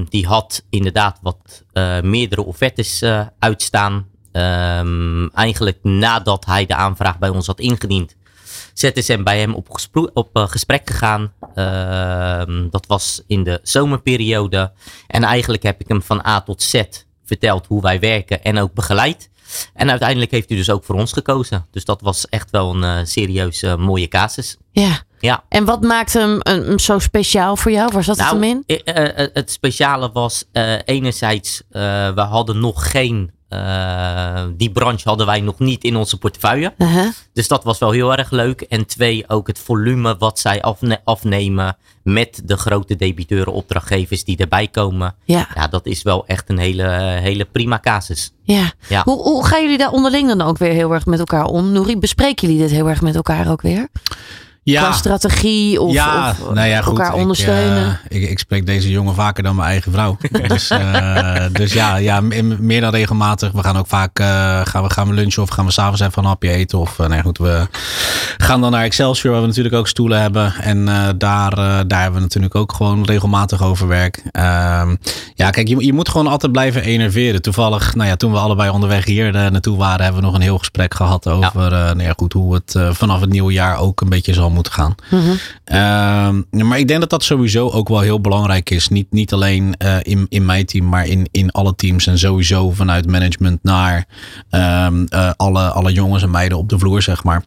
Die 0.09 0.27
had 0.27 0.63
inderdaad 0.69 1.19
wat 1.21 1.63
eh, 1.73 2.01
meerdere 2.01 2.45
offertes 2.45 3.01
eh, 3.01 3.21
uitstaan. 3.39 4.05
Ehm, 4.39 5.27
eigenlijk 5.27 5.77
nadat 5.81 6.45
hij 6.45 6.65
de 6.65 6.75
aanvraag 6.75 7.19
bij 7.19 7.29
ons 7.29 7.47
had 7.47 7.59
ingediend, 7.59 8.15
zetten 8.73 9.03
ze 9.03 9.11
hem 9.11 9.23
bij 9.23 9.39
hem 9.39 9.53
op, 9.53 9.79
op 10.13 10.29
eh, 10.33 10.47
gesprek 10.47 10.89
gegaan. 10.89 11.33
Ehm, 11.55 12.69
dat 12.69 12.85
was 12.85 13.23
in 13.27 13.43
de 13.43 13.59
zomerperiode. 13.63 14.71
En 15.07 15.23
eigenlijk 15.23 15.63
heb 15.63 15.81
ik 15.81 15.87
hem 15.87 16.01
van 16.01 16.25
A 16.25 16.41
tot 16.41 16.63
Z 16.63 16.81
verteld 17.25 17.65
hoe 17.67 17.81
wij 17.81 17.99
werken 17.99 18.43
en 18.43 18.59
ook 18.59 18.73
begeleid. 18.73 19.29
En 19.73 19.89
uiteindelijk 19.89 20.31
heeft 20.31 20.49
hij 20.49 20.57
dus 20.57 20.69
ook 20.69 20.83
voor 20.83 20.95
ons 20.95 21.13
gekozen. 21.13 21.65
Dus 21.71 21.85
dat 21.85 22.01
was 22.01 22.29
echt 22.29 22.51
wel 22.51 22.75
een 22.75 22.83
eh, 22.83 23.05
serieus 23.05 23.61
eh, 23.61 23.75
mooie 23.75 24.07
casus. 24.07 24.57
ja. 24.71 25.07
Ja. 25.21 25.43
En 25.49 25.65
wat 25.65 25.81
maakt 25.81 26.13
hem 26.13 26.39
zo 26.79 26.99
speciaal 26.99 27.55
voor 27.55 27.71
jou? 27.71 27.91
Waar 27.93 28.03
zat 28.03 28.17
het 28.17 28.29
hem 28.29 28.43
in? 28.43 28.63
het 29.33 29.51
speciale 29.51 30.11
was 30.11 30.45
enerzijds, 30.85 31.61
we 31.69 32.25
hadden 32.29 32.59
nog 32.59 32.91
geen, 32.91 33.31
eh, 33.49 34.43
die 34.57 34.71
branche 34.71 35.07
hadden 35.07 35.25
wij 35.25 35.41
nog 35.41 35.59
niet 35.59 35.83
in 35.83 35.95
onze 35.95 36.17
portefeuille. 36.17 36.73
Uh-huh. 36.77 37.07
Dus 37.33 37.47
dat 37.47 37.63
was 37.63 37.79
wel 37.79 37.91
heel 37.91 38.15
erg 38.15 38.31
leuk. 38.31 38.61
En 38.61 38.85
twee, 38.85 39.29
ook 39.29 39.47
het 39.47 39.59
volume 39.59 40.17
wat 40.17 40.39
zij 40.39 40.61
afne- 40.61 41.01
afnemen 41.03 41.77
met 42.03 42.41
de 42.45 42.57
grote 42.57 42.95
debiteuren, 42.95 43.53
opdrachtgevers 43.53 44.23
die 44.23 44.37
erbij 44.37 44.67
komen. 44.67 45.15
Ja. 45.23 45.47
Ja, 45.55 45.67
dat 45.67 45.85
is 45.85 46.01
wel 46.03 46.25
echt 46.25 46.49
een 46.49 46.57
hele, 46.57 46.83
hele 47.21 47.45
prima 47.45 47.79
casus. 47.79 48.31
Ja. 48.43 48.71
Ja. 48.87 49.01
Hoe, 49.03 49.21
hoe 49.21 49.45
gaan 49.45 49.61
jullie 49.61 49.77
daar 49.77 49.91
onderling 49.91 50.27
dan 50.27 50.41
ook 50.41 50.57
weer 50.57 50.71
heel 50.71 50.93
erg 50.93 51.05
met 51.05 51.19
elkaar 51.19 51.45
om? 51.45 51.71
Nouri, 51.71 51.97
bespreken 51.97 52.47
jullie 52.47 52.63
dit 52.63 52.71
heel 52.71 52.89
erg 52.89 53.01
met 53.01 53.15
elkaar 53.15 53.51
ook 53.51 53.61
weer? 53.61 53.87
Qua 54.77 54.91
strategie 54.91 55.81
of, 55.81 55.93
ja, 55.93 56.29
of 56.29 56.53
nou 56.53 56.67
ja, 56.67 56.81
goed, 56.81 56.97
elkaar 56.97 57.13
ik, 57.13 57.21
ondersteunen? 57.21 57.99
eh, 58.09 58.21
ik, 58.21 58.29
ik 58.29 58.39
spreek 58.39 58.65
deze 58.65 58.89
jongen 58.89 59.15
vaker 59.15 59.43
dan 59.43 59.55
mijn 59.55 59.69
eigen 59.69 59.91
vrouw. 59.91 60.17
dus, 60.47 60.69
eh, 60.69 61.43
dus 61.51 61.73
ja, 61.73 61.95
ja, 61.95 62.21
meer 62.59 62.81
dan 62.81 62.91
regelmatig. 62.91 63.51
We 63.51 63.63
gaan 63.63 63.77
ook 63.77 63.87
vaak 63.87 64.19
eh, 64.19 64.61
gaan 64.63 64.83
we, 64.83 64.89
gaan 64.89 65.07
we 65.07 65.13
lunchen 65.13 65.43
of 65.43 65.49
gaan 65.49 65.65
we 65.65 65.71
s'avonds 65.71 66.01
even 66.01 66.23
een 66.23 66.29
hapje 66.29 66.51
eten. 66.51 66.79
Of 66.79 66.97
nee, 67.07 67.21
goed, 67.21 67.37
we 67.37 67.67
gaan 68.37 68.61
dan 68.61 68.71
naar 68.71 68.83
Excelsior, 68.83 69.31
waar 69.31 69.41
we 69.41 69.47
natuurlijk 69.47 69.75
ook 69.75 69.87
stoelen 69.87 70.21
hebben. 70.21 70.53
En 70.61 70.87
eh, 70.87 71.07
daar, 71.17 71.55
daar 71.87 72.01
hebben 72.01 72.13
we 72.13 72.19
natuurlijk 72.19 72.55
ook 72.55 72.73
gewoon 72.73 73.05
regelmatig 73.05 73.63
over 73.63 73.87
werk. 73.87 74.21
Ehm, 74.31 74.95
ja, 75.35 75.49
kijk, 75.49 75.67
je, 75.67 75.85
je 75.85 75.93
moet 75.93 76.09
gewoon 76.09 76.27
altijd 76.27 76.51
blijven 76.51 76.83
enerveren. 76.83 77.41
Toevallig, 77.41 77.95
nou 77.95 78.09
ja, 78.09 78.15
toen 78.15 78.31
we 78.31 78.37
allebei 78.37 78.69
onderweg 78.69 79.05
hier 79.05 79.31
naartoe 79.31 79.77
waren, 79.77 80.03
hebben 80.03 80.21
we 80.21 80.27
nog 80.27 80.35
een 80.35 80.41
heel 80.41 80.57
gesprek 80.57 80.93
gehad 80.93 81.27
over 81.27 81.63
eh, 81.63 81.69
nou 81.69 82.03
ja, 82.03 82.13
goed, 82.17 82.33
hoe 82.33 82.53
het 82.53 82.75
vanaf 82.91 83.19
het 83.21 83.29
nieuwe 83.29 83.53
jaar 83.53 83.77
ook 83.77 84.01
een 84.01 84.09
beetje 84.09 84.33
zal 84.33 84.49
moeten 84.49 84.58
gaan. 84.67 84.95
Mhm. 85.09 85.35
Ehm, 85.63 86.67
maar 86.67 86.79
ik 86.79 86.87
denk 86.87 86.99
dat 86.99 87.09
dat 87.09 87.23
sowieso 87.23 87.69
ook 87.69 87.87
wel 87.87 87.99
heel 87.99 88.21
belangrijk 88.21 88.69
is. 88.69 88.87
Niet, 88.87 89.11
niet 89.11 89.33
alleen 89.33 89.75
eh, 89.77 89.97
in, 90.01 90.25
in 90.29 90.45
mijn 90.45 90.65
team, 90.65 90.89
maar 90.89 91.07
in, 91.07 91.27
in 91.31 91.51
alle 91.51 91.75
teams. 91.75 92.07
En 92.07 92.19
sowieso 92.19 92.71
vanuit 92.71 93.07
management 93.07 93.63
naar 93.63 94.07
ehm, 94.49 95.05
eh, 95.09 95.31
alle, 95.35 95.69
alle 95.69 95.91
jongens 95.91 96.23
en 96.23 96.31
meiden 96.31 96.57
op 96.57 96.69
de 96.69 96.79
vloer, 96.79 97.01
zeg 97.01 97.23
maar. 97.23 97.43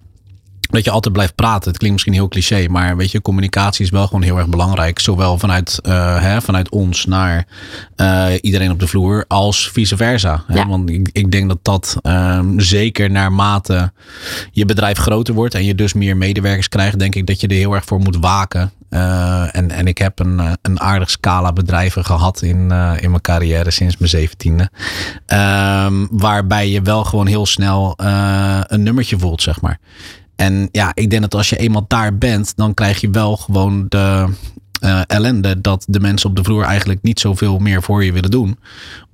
Dat 0.72 0.84
je 0.84 0.90
altijd 0.90 1.14
blijft 1.14 1.34
praten. 1.34 1.68
Het 1.68 1.78
klinkt 1.78 1.92
misschien 1.92 2.12
heel 2.12 2.28
cliché, 2.28 2.68
maar 2.68 2.96
weet 2.96 3.10
je, 3.10 3.22
communicatie 3.22 3.84
is 3.84 3.90
wel 3.90 4.06
gewoon 4.06 4.22
heel 4.22 4.38
erg 4.38 4.48
belangrijk. 4.48 4.98
Zowel 4.98 5.38
vanuit, 5.38 5.78
uh, 5.82 6.20
hè, 6.20 6.40
vanuit 6.40 6.70
ons 6.70 7.06
naar 7.06 7.46
uh, 7.96 8.26
iedereen 8.40 8.70
op 8.70 8.80
de 8.80 8.86
vloer 8.86 9.24
als 9.28 9.70
vice 9.72 9.96
versa. 9.96 10.44
Hè? 10.46 10.54
Ja. 10.54 10.66
Want 10.66 10.90
ik, 10.90 11.08
ik 11.12 11.30
denk 11.30 11.48
dat 11.48 11.58
dat 11.62 11.96
um, 12.02 12.60
zeker 12.60 13.10
naarmate 13.10 13.92
je 14.50 14.64
bedrijf 14.64 14.98
groter 14.98 15.34
wordt 15.34 15.54
en 15.54 15.64
je 15.64 15.74
dus 15.74 15.92
meer 15.92 16.16
medewerkers 16.16 16.68
krijgt, 16.68 16.98
denk 16.98 17.14
ik 17.14 17.26
dat 17.26 17.40
je 17.40 17.46
er 17.46 17.54
heel 17.54 17.74
erg 17.74 17.84
voor 17.84 18.00
moet 18.00 18.16
waken. 18.16 18.72
Uh, 18.90 19.56
en, 19.56 19.70
en 19.70 19.86
ik 19.86 19.98
heb 19.98 20.18
een, 20.18 20.40
een 20.62 20.80
aardig 20.80 21.10
scala 21.10 21.52
bedrijven 21.52 22.04
gehad 22.04 22.42
in, 22.42 22.58
in 23.00 23.10
mijn 23.10 23.20
carrière 23.20 23.70
sinds 23.70 23.96
mijn 23.96 24.10
zeventiende. 24.10 24.70
Um, 25.26 26.08
waarbij 26.10 26.68
je 26.68 26.82
wel 26.82 27.04
gewoon 27.04 27.26
heel 27.26 27.46
snel 27.46 27.94
een 28.66 28.82
nummertje 28.82 29.18
voelt, 29.18 29.42
zeg 29.42 29.60
maar. 29.60 29.78
En 30.36 30.68
ja, 30.72 30.90
ik 30.94 31.10
denk 31.10 31.22
dat 31.22 31.34
als 31.34 31.48
je 31.48 31.56
eenmaal 31.56 31.84
daar 31.88 32.18
bent, 32.18 32.52
dan 32.56 32.74
krijg 32.74 33.00
je 33.00 33.10
wel 33.10 33.36
gewoon 33.36 33.86
de 33.88 34.28
uh, 34.84 35.00
ellende 35.06 35.60
dat 35.60 35.84
de 35.88 36.00
mensen 36.00 36.30
op 36.30 36.36
de 36.36 36.44
vloer 36.44 36.64
eigenlijk 36.64 37.02
niet 37.02 37.20
zoveel 37.20 37.58
meer 37.58 37.82
voor 37.82 38.04
je 38.04 38.12
willen 38.12 38.30
doen. 38.30 38.58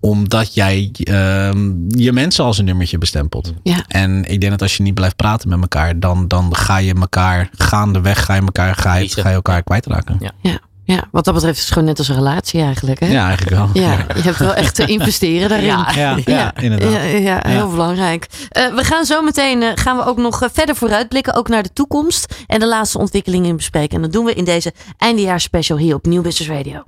Omdat 0.00 0.54
jij 0.54 0.90
uh, 0.92 1.50
je 1.88 2.12
mensen 2.12 2.44
als 2.44 2.58
een 2.58 2.64
nummertje 2.64 2.98
bestempelt. 2.98 3.52
Ja. 3.62 3.84
En 3.88 4.24
ik 4.24 4.40
denk 4.40 4.52
dat 4.52 4.62
als 4.62 4.76
je 4.76 4.82
niet 4.82 4.94
blijft 4.94 5.16
praten 5.16 5.48
met 5.48 5.60
elkaar, 5.60 6.00
dan, 6.00 6.28
dan 6.28 6.56
ga 6.56 6.76
je 6.76 6.94
elkaar 6.94 7.48
gaandeweg, 7.52 8.24
ga 8.24 8.34
je 8.34 8.40
elkaar, 8.40 8.74
ga 8.74 8.94
je, 8.94 9.08
ga 9.08 9.28
je 9.28 9.34
elkaar 9.34 9.62
kwijtraken. 9.62 10.16
Ja. 10.20 10.32
ja. 10.42 10.60
Ja, 10.94 11.08
wat 11.10 11.24
dat 11.24 11.34
betreft 11.34 11.56
is 11.56 11.62
het 11.62 11.72
gewoon 11.72 11.88
net 11.88 11.98
als 11.98 12.08
een 12.08 12.14
relatie 12.14 12.60
eigenlijk. 12.60 13.00
Hè? 13.00 13.06
Ja, 13.06 13.26
eigenlijk 13.26 13.56
wel. 13.56 13.70
Ja, 13.72 14.06
je 14.14 14.22
hebt 14.22 14.38
wel 14.38 14.54
echt 14.54 14.74
te 14.74 14.86
investeren 14.86 15.48
daarin. 15.48 15.66
Ja, 15.66 15.92
ja, 15.94 16.16
ja, 16.16 16.22
ja 16.24 16.56
inderdaad. 16.56 16.92
Ja, 16.92 17.00
ja 17.00 17.42
heel 17.46 17.56
ja. 17.56 17.66
belangrijk. 17.66 18.26
Uh, 18.30 18.74
we 18.74 18.84
gaan 18.84 19.04
zo 19.04 19.22
meteen 19.22 19.62
uh, 19.62 19.68
gaan 19.74 19.96
we 19.96 20.04
ook 20.04 20.16
nog 20.16 20.42
uh, 20.42 20.48
verder 20.52 20.76
vooruitblikken, 20.76 21.34
ook 21.34 21.48
naar 21.48 21.62
de 21.62 21.72
toekomst 21.72 22.34
en 22.46 22.60
de 22.60 22.66
laatste 22.66 22.98
ontwikkelingen 22.98 23.56
bespreken. 23.56 23.96
En 23.96 24.02
dat 24.02 24.12
doen 24.12 24.24
we 24.24 24.34
in 24.34 24.44
deze 24.44 24.72
eindejaarsspecial 24.98 25.78
hier 25.78 25.94
op 25.94 26.06
Nieuw 26.06 26.22
Business 26.22 26.50
Radio. 26.50 26.82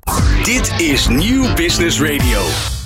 Dit 0.44 0.72
is 0.80 1.08
Nieuw 1.08 1.54
Business 1.54 2.00
Radio. 2.00 2.40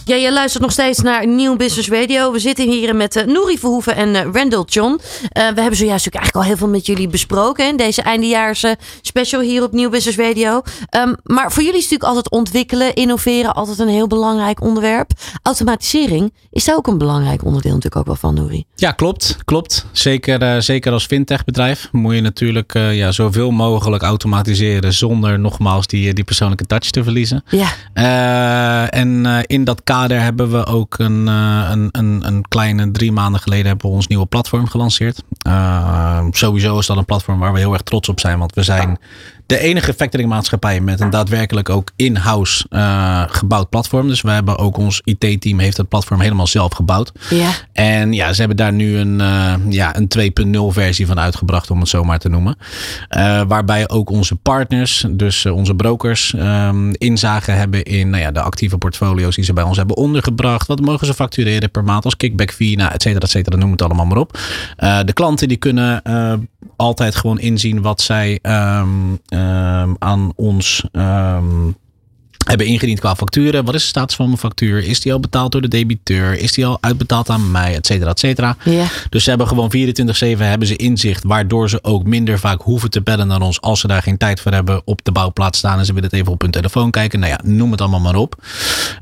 Ja, 0.06 0.14
je 0.14 0.32
luistert 0.32 0.62
nog 0.62 0.72
steeds 0.72 0.98
naar 0.98 1.26
Nieuw 1.26 1.56
Business 1.56 1.88
Radio. 1.88 2.32
We 2.32 2.38
zitten 2.38 2.70
hier 2.70 2.96
met 2.96 3.16
uh, 3.16 3.24
Nouri 3.24 3.58
Verhoeven 3.58 3.96
en 3.96 4.08
uh, 4.08 4.20
Randall 4.32 4.64
John. 4.66 4.90
Uh, 4.92 4.98
we 5.32 5.40
hebben 5.40 5.76
zojuist 5.76 6.04
natuurlijk 6.04 6.14
eigenlijk 6.14 6.34
al 6.34 6.42
heel 6.42 6.56
veel 6.56 6.68
met 6.68 6.86
jullie 6.86 7.08
besproken. 7.08 7.68
In 7.68 7.76
deze 7.76 8.02
eindejaars 8.02 8.64
special 9.02 9.40
hier 9.40 9.62
op 9.62 9.72
Nieuw 9.72 9.90
Business 9.90 10.18
Radio. 10.18 10.62
Um, 10.96 11.16
maar 11.22 11.52
voor 11.52 11.62
jullie 11.62 11.78
is 11.78 11.82
natuurlijk 11.82 12.08
altijd 12.08 12.30
ontwikkelen, 12.30 12.94
innoveren 12.94 13.54
altijd 13.54 13.78
een 13.78 13.88
heel 13.88 14.06
belangrijk 14.06 14.60
onderwerp. 14.60 15.10
Automatisering 15.42 16.32
is 16.50 16.64
daar 16.64 16.76
ook 16.76 16.86
een 16.86 16.98
belangrijk 16.98 17.44
onderdeel 17.44 17.72
natuurlijk 17.72 17.96
ook 17.96 18.06
wel 18.06 18.30
van, 18.30 18.34
Nouri. 18.34 18.64
Ja, 18.74 18.90
klopt. 18.90 19.36
Klopt. 19.44 19.86
Zeker, 19.92 20.62
zeker 20.62 20.92
als 20.92 21.06
fintech 21.06 21.44
bedrijf 21.44 21.88
moet 21.92 22.14
je 22.14 22.20
natuurlijk 22.20 22.72
ja, 22.72 23.12
zoveel 23.12 23.50
mogelijk 23.50 24.02
automatiseren 24.02 24.92
zonder 24.92 25.38
nogmaals 25.38 25.86
die, 25.86 26.14
die 26.14 26.24
persoonlijke 26.24 26.66
touch 26.66 26.90
te 26.90 27.02
verliezen. 27.02 27.44
Ja. 27.48 28.90
en 28.90 29.44
in 29.46 29.64
dat 29.64 29.82
kader 29.84 29.92
hebben 30.00 30.50
we 30.50 30.66
ook 30.66 30.98
een, 30.98 31.26
een, 31.26 31.88
een, 31.92 32.26
een, 32.26 32.44
kleine 32.48 32.90
drie 32.90 33.12
maanden 33.12 33.40
geleden 33.40 33.66
hebben 33.66 33.90
we 33.90 33.96
ons 33.96 34.06
nieuwe 34.06 34.26
platform 34.26 34.66
gelanceerd. 34.66 35.22
Uh, 35.46 36.26
sowieso 36.30 36.78
is 36.78 36.86
dat 36.86 36.96
een 36.96 37.04
platform 37.04 37.38
waar 37.38 37.52
we 37.52 37.58
heel 37.58 37.72
erg 37.72 37.82
trots 37.82 38.08
op 38.08 38.20
zijn, 38.20 38.38
want 38.38 38.54
we 38.54 38.62
zijn 38.62 38.98
de 39.46 39.58
enige 39.58 39.94
factoringmaatschappij 39.94 40.80
met 40.80 41.00
een 41.00 41.10
daadwerkelijk 41.10 41.68
ook 41.68 41.90
in-house 41.96 42.66
uh, 42.70 43.22
gebouwd 43.28 43.68
platform. 43.68 44.08
Dus 44.08 44.20
we 44.20 44.30
hebben 44.30 44.58
ook 44.58 44.76
ons 44.76 45.00
IT-team 45.04 45.58
heeft 45.58 45.76
het 45.76 45.88
platform 45.88 46.20
helemaal 46.20 46.46
zelf 46.46 46.72
gebouwd. 46.72 47.12
Ja. 47.30 47.50
En 47.72 48.12
ja, 48.12 48.32
ze 48.32 48.38
hebben 48.38 48.56
daar 48.56 48.72
nu 48.72 48.96
een, 48.96 49.20
uh, 49.20 49.54
ja, 49.68 49.96
een 49.96 50.08
2.0 50.08 50.60
versie 50.68 51.06
van 51.06 51.20
uitgebracht, 51.20 51.70
om 51.70 51.80
het 51.80 51.88
zo 51.88 52.04
maar 52.04 52.18
te 52.18 52.28
noemen. 52.28 52.56
Uh, 53.16 53.42
waarbij 53.48 53.88
ook 53.88 54.10
onze 54.10 54.36
partners, 54.36 55.04
dus 55.10 55.46
onze 55.46 55.74
brokers, 55.74 56.34
um, 56.36 56.92
inzage 56.94 57.50
hebben 57.50 57.82
in 57.82 58.10
nou 58.10 58.22
ja, 58.22 58.30
de 58.30 58.40
actieve 58.40 58.78
portfolio's 58.78 59.34
die 59.34 59.44
ze 59.44 59.52
bij 59.52 59.64
ons 59.64 59.76
hebben 59.76 59.96
ondergebracht. 59.96 60.66
Wat 60.66 60.80
mogen 60.80 61.06
ze 61.06 61.14
factureren 61.14 61.70
per 61.70 61.84
maand 61.84 62.04
als 62.04 62.16
kickback 62.16 62.52
fee, 62.52 62.76
nou, 62.76 62.92
et 62.92 63.02
cetera, 63.02 63.24
et 63.24 63.30
cetera. 63.30 63.56
Noem 63.56 63.70
het 63.70 63.82
allemaal 63.82 64.06
maar 64.06 64.18
op. 64.18 64.38
de 65.04 65.12
klanten 65.12 65.48
die 65.48 65.56
kunnen 65.56 66.02
altijd 66.76 67.14
gewoon 67.14 67.38
inzien 67.38 67.82
wat 67.82 68.00
zij 68.00 68.38
um, 68.42 69.20
um, 69.28 69.33
aan 69.98 70.32
ons 70.36 70.84
um, 70.92 71.74
hebben 72.44 72.66
ingediend 72.66 73.00
qua 73.00 73.16
facturen. 73.16 73.64
Wat 73.64 73.74
is 73.74 73.82
de 73.82 73.88
status 73.88 74.16
van 74.16 74.26
mijn 74.26 74.38
factuur? 74.38 74.84
Is 74.84 75.00
die 75.00 75.12
al 75.12 75.20
betaald 75.20 75.52
door 75.52 75.60
de 75.60 75.68
debiteur? 75.68 76.38
Is 76.38 76.52
die 76.52 76.66
al 76.66 76.78
uitbetaald 76.80 77.30
aan 77.30 77.50
mij? 77.50 77.74
Et 77.74 77.86
cetera, 77.86 78.10
et 78.10 78.18
cetera. 78.18 78.56
Dus 79.10 79.24
ze 79.24 79.28
hebben 79.28 79.48
gewoon 79.48 79.72
24-7 79.76 79.76
hebben 80.36 80.68
ze 80.68 80.76
inzicht. 80.76 81.24
Waardoor 81.24 81.68
ze 81.68 81.84
ook 81.84 82.04
minder 82.04 82.38
vaak 82.38 82.62
hoeven 82.62 82.90
te 82.90 83.02
bellen 83.02 83.26
naar 83.26 83.40
ons. 83.40 83.60
Als 83.60 83.80
ze 83.80 83.86
daar 83.86 84.02
geen 84.02 84.16
tijd 84.16 84.40
voor 84.40 84.52
hebben 84.52 84.82
op 84.84 85.04
de 85.04 85.12
bouwplaats 85.12 85.58
staan. 85.58 85.78
En 85.78 85.84
ze 85.84 85.92
willen 85.92 86.10
het 86.10 86.18
even 86.18 86.32
op 86.32 86.40
hun 86.40 86.50
telefoon 86.50 86.90
kijken. 86.90 87.18
Nou 87.18 87.32
ja, 87.32 87.40
noem 87.44 87.70
het 87.70 87.80
allemaal 87.80 88.00
maar 88.00 88.16
op. 88.16 88.42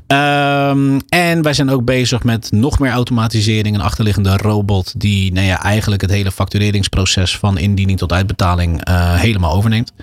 Um, 0.07 1.01
en 1.09 1.41
wij 1.41 1.53
zijn 1.53 1.69
ook 1.69 1.85
bezig 1.85 2.23
met 2.23 2.51
nog 2.51 2.79
meer 2.79 2.91
automatisering. 2.91 3.75
Een 3.75 3.81
achterliggende 3.81 4.37
robot. 4.37 4.99
Die 4.99 5.33
nou 5.33 5.45
ja, 5.45 5.63
eigenlijk 5.63 6.01
het 6.01 6.11
hele 6.11 6.31
factureringsproces 6.31 7.37
van 7.37 7.57
indiening 7.57 7.97
tot 7.97 8.11
uitbetaling 8.11 8.89
uh, 8.89 9.13
helemaal 9.13 9.53
overneemt. 9.53 9.93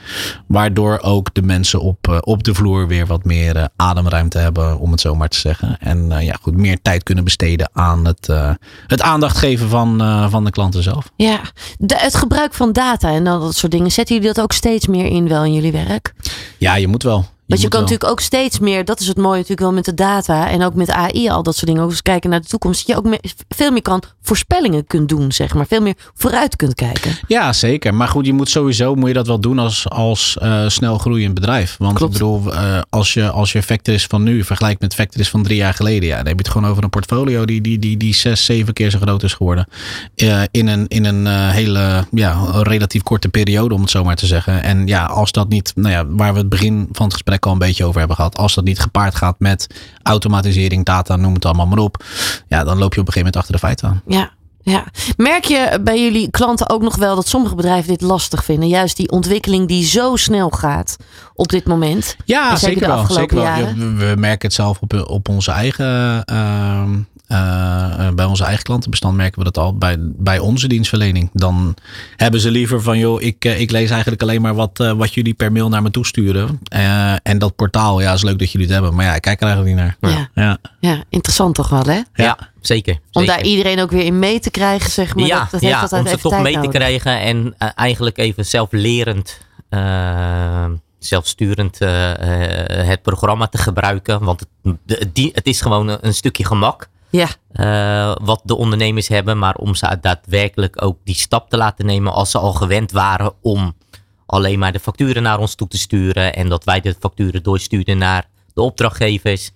Waardoor 0.46 0.98
ook 1.02 1.34
de 1.34 1.42
mensen 1.42 1.80
op, 1.80 2.08
uh, 2.08 2.18
op 2.20 2.42
de 2.44 2.54
vloer 2.54 2.86
weer 2.86 3.06
wat 3.06 3.24
meer 3.24 3.29
uh, 3.30 3.64
ademruimte 3.76 4.38
hebben, 4.38 4.78
om 4.78 4.90
het 4.90 5.00
zo 5.00 5.14
maar 5.14 5.28
te 5.28 5.38
zeggen. 5.38 5.76
En 5.80 6.10
uh, 6.10 6.22
ja, 6.22 6.36
goed, 6.42 6.56
meer 6.56 6.78
tijd 6.82 7.02
kunnen 7.02 7.24
besteden 7.24 7.70
aan 7.72 8.04
het, 8.04 8.28
uh, 8.30 8.50
het 8.86 9.02
aandacht 9.02 9.36
geven 9.36 9.68
van, 9.68 9.98
van 10.30 10.44
de 10.44 10.50
klanten 10.50 10.82
zelf. 10.82 11.10
Ja, 11.16 11.40
de, 11.78 11.96
het 11.98 12.14
gebruik 12.14 12.54
van 12.54 12.72
data 12.72 13.10
en 13.10 13.24
dan 13.24 13.40
dat 13.40 13.54
soort 13.54 13.72
dingen. 13.72 13.90
Zetten 13.90 14.14
jullie 14.14 14.32
dat 14.32 14.42
ook 14.44 14.52
steeds 14.52 14.86
meer 14.86 15.06
in 15.06 15.28
wel 15.28 15.44
in 15.44 15.54
jullie 15.54 15.72
werk? 15.72 16.14
Ja, 16.58 16.74
je 16.74 16.88
moet 16.88 17.02
wel. 17.02 17.26
Want 17.50 17.62
je 17.62 17.68
kan 17.68 17.80
wel. 17.80 17.88
natuurlijk 17.88 18.10
ook 18.10 18.20
steeds 18.20 18.58
meer, 18.58 18.84
dat 18.84 19.00
is 19.00 19.06
het 19.06 19.16
mooie 19.16 19.34
natuurlijk 19.34 19.60
wel 19.60 19.72
met 19.72 19.84
de 19.84 19.94
data 19.94 20.48
en 20.48 20.62
ook 20.62 20.74
met 20.74 20.90
AI, 20.90 21.28
al 21.28 21.42
dat 21.42 21.54
soort 21.54 21.66
dingen. 21.66 21.82
Ook 21.82 21.90
eens 21.90 22.02
kijken 22.02 22.30
naar 22.30 22.40
de 22.40 22.46
toekomst. 22.46 22.78
Dat 22.78 22.96
je 22.96 23.02
ook 23.02 23.08
meer, 23.08 23.32
veel 23.48 23.70
meer 23.70 23.82
kan 23.82 24.02
voorspellingen 24.22 24.86
kunt 24.86 25.08
doen, 25.08 25.32
zeg 25.32 25.54
maar. 25.54 25.66
Veel 25.66 25.80
meer 25.80 25.94
vooruit 26.14 26.56
kunt 26.56 26.74
kijken. 26.74 27.18
Ja, 27.26 27.52
zeker. 27.52 27.94
Maar 27.94 28.08
goed, 28.08 28.26
je 28.26 28.32
moet 28.32 28.48
sowieso 28.48 28.94
moet 28.94 29.08
je 29.08 29.14
dat 29.14 29.26
wel 29.26 29.40
doen 29.40 29.58
als, 29.58 29.88
als 29.88 30.36
uh, 30.42 30.68
snel 30.68 30.98
groeiend 30.98 31.34
bedrijf. 31.34 31.76
Want 31.78 31.96
Klopt. 31.96 32.12
ik 32.12 32.18
bedoel, 32.18 32.54
uh, 32.54 32.78
als 32.90 33.14
je, 33.14 33.30
als 33.30 33.52
je 33.52 33.62
Factoris 33.62 34.06
van 34.06 34.22
nu 34.22 34.44
vergelijkt 34.44 34.80
met 34.80 34.94
Factoris 34.94 35.28
van 35.28 35.42
drie 35.42 35.56
jaar 35.56 35.74
geleden, 35.74 36.08
ja, 36.08 36.16
dan 36.16 36.26
heb 36.26 36.36
je 36.36 36.42
het 36.42 36.52
gewoon 36.52 36.70
over 36.70 36.84
een 36.84 36.90
portfolio 36.90 37.44
die, 37.44 37.60
die, 37.60 37.78
die, 37.78 37.96
die 37.96 38.14
zes, 38.14 38.44
zeven 38.44 38.72
keer 38.72 38.90
zo 38.90 38.98
groot 38.98 39.22
is 39.22 39.34
geworden. 39.34 39.66
Uh, 40.16 40.42
in 40.50 40.66
een, 40.66 40.88
in 40.88 41.04
een 41.04 41.50
hele, 41.50 42.04
ja, 42.10 42.44
relatief 42.62 43.02
korte 43.02 43.28
periode, 43.28 43.74
om 43.74 43.80
het 43.80 43.90
zo 43.90 44.04
maar 44.04 44.16
te 44.16 44.26
zeggen. 44.26 44.62
En 44.62 44.86
ja, 44.86 45.04
als 45.04 45.32
dat 45.32 45.48
niet, 45.48 45.72
nou 45.74 45.94
ja, 45.94 46.06
waar 46.06 46.32
we 46.32 46.38
het 46.38 46.48
begin 46.48 46.88
van 46.92 47.04
het 47.04 47.12
gesprek 47.12 47.39
al 47.46 47.52
een 47.52 47.58
beetje 47.58 47.84
over 47.84 47.98
hebben 47.98 48.16
gehad. 48.16 48.36
Als 48.36 48.54
dat 48.54 48.64
niet 48.64 48.80
gepaard 48.80 49.14
gaat 49.14 49.36
met 49.38 49.66
automatisering, 50.02 50.84
data, 50.84 51.16
noem 51.16 51.34
het 51.34 51.44
allemaal 51.44 51.66
maar 51.66 51.78
op. 51.78 52.04
Ja, 52.48 52.64
dan 52.64 52.78
loop 52.78 52.94
je 52.94 53.00
op 53.00 53.06
een 53.06 53.12
gegeven 53.12 53.18
moment 53.18 53.36
achter 53.36 53.52
de 53.52 53.58
feiten 53.58 53.88
aan. 53.88 54.02
Ja. 54.06 54.30
Ja. 54.62 54.84
Merk 55.16 55.44
je 55.44 55.78
bij 55.84 56.02
jullie 56.02 56.30
klanten 56.30 56.70
ook 56.70 56.82
nog 56.82 56.96
wel 56.96 57.14
dat 57.14 57.28
sommige 57.28 57.54
bedrijven 57.54 57.88
dit 57.88 58.00
lastig 58.00 58.44
vinden? 58.44 58.68
Juist 58.68 58.96
die 58.96 59.10
ontwikkeling 59.10 59.68
die 59.68 59.84
zo 59.84 60.16
snel 60.16 60.50
gaat 60.50 60.96
op 61.34 61.48
dit 61.48 61.66
moment. 61.66 62.16
Ja, 62.24 62.56
zeker 62.56 62.58
zeker 62.58 62.88
wel. 62.88 62.96
afgelopen 62.96 63.36
Zeker 63.36 63.36
wel. 63.36 63.44
jaren. 63.44 63.98
Ja, 63.98 64.06
we 64.14 64.14
merken 64.20 64.46
het 64.46 64.56
zelf 64.56 64.78
op, 64.80 65.04
op 65.08 65.28
onze 65.28 65.50
eigen. 65.50 66.22
Uh, 66.32 66.82
uh, 67.32 68.08
bij 68.14 68.24
onze 68.24 68.44
eigen 68.44 68.64
klantenbestand 68.64 69.16
merken 69.16 69.38
we 69.38 69.44
dat 69.44 69.58
al 69.58 69.76
bij, 69.76 69.96
bij 70.00 70.38
onze 70.38 70.68
dienstverlening. 70.68 71.30
Dan 71.32 71.74
hebben 72.16 72.40
ze 72.40 72.50
liever 72.50 72.82
van, 72.82 72.98
joh, 72.98 73.22
ik, 73.22 73.44
uh, 73.44 73.60
ik 73.60 73.70
lees 73.70 73.90
eigenlijk 73.90 74.22
alleen 74.22 74.42
maar 74.42 74.54
wat, 74.54 74.80
uh, 74.80 74.92
wat 74.92 75.14
jullie 75.14 75.34
per 75.34 75.52
mail 75.52 75.68
naar 75.68 75.82
me 75.82 75.90
toesturen. 75.90 76.60
Uh, 76.74 77.12
en 77.22 77.38
dat 77.38 77.56
portaal, 77.56 78.00
ja, 78.00 78.12
is 78.12 78.22
leuk 78.22 78.38
dat 78.38 78.52
jullie 78.52 78.66
het 78.66 78.76
hebben. 78.76 78.94
Maar 78.94 79.04
ja, 79.04 79.14
ik 79.14 79.22
kijk 79.22 79.40
er 79.40 79.46
eigenlijk 79.46 79.76
niet 79.76 79.84
naar. 80.00 80.12
Ja. 80.12 80.28
Ja, 80.42 80.58
Ja, 80.80 81.04
interessant 81.08 81.54
toch 81.54 81.68
wel, 81.68 81.84
hè? 81.84 81.92
Ja, 81.92 82.04
ja 82.14 82.38
zeker, 82.60 82.94
Om 82.94 83.00
zeker. 83.22 83.36
daar 83.36 83.44
iedereen 83.44 83.80
ook 83.80 83.90
weer 83.90 84.04
in 84.04 84.18
mee 84.18 84.40
te 84.40 84.50
krijgen, 84.50 84.90
zeg 84.90 85.14
maar. 85.14 85.26
ja, 85.26 85.48
dat, 85.50 85.60
ja 85.60 85.86
om 85.90 86.06
ze 86.06 86.18
toch 86.18 86.42
mee 86.42 86.60
te 86.60 86.68
krijgen 86.68 87.20
en 87.20 87.54
uh, 87.58 87.68
eigenlijk 87.74 88.18
even 88.18 88.46
zelflerend, 88.46 89.40
uh, 89.70 90.64
zelfsturend 90.98 91.80
uh, 91.80 92.12
het 92.86 93.02
programma 93.02 93.46
te 93.46 93.58
gebruiken. 93.58 94.24
Want 94.24 94.46
het, 94.86 95.08
die, 95.12 95.30
het 95.34 95.46
is 95.46 95.60
gewoon 95.60 95.88
een, 95.88 95.98
een 96.00 96.14
stukje 96.14 96.44
gemak. 96.44 96.88
Ja, 97.10 97.28
Uh, 97.52 98.14
wat 98.22 98.40
de 98.44 98.56
ondernemers 98.56 99.08
hebben, 99.08 99.38
maar 99.38 99.54
om 99.54 99.74
ze 99.74 99.98
daadwerkelijk 100.00 100.82
ook 100.82 100.98
die 101.04 101.14
stap 101.14 101.50
te 101.50 101.56
laten 101.56 101.86
nemen 101.86 102.12
als 102.12 102.30
ze 102.30 102.38
al 102.38 102.52
gewend 102.52 102.92
waren 102.92 103.32
om 103.42 103.76
alleen 104.26 104.58
maar 104.58 104.72
de 104.72 104.80
facturen 104.80 105.22
naar 105.22 105.38
ons 105.38 105.54
toe 105.54 105.68
te 105.68 105.78
sturen 105.78 106.34
en 106.34 106.48
dat 106.48 106.64
wij 106.64 106.80
de 106.80 106.96
facturen 107.00 107.42
doorsturen 107.42 107.98
naar 107.98 108.28
de 108.54 108.60
opdrachtgevers. 108.60 109.50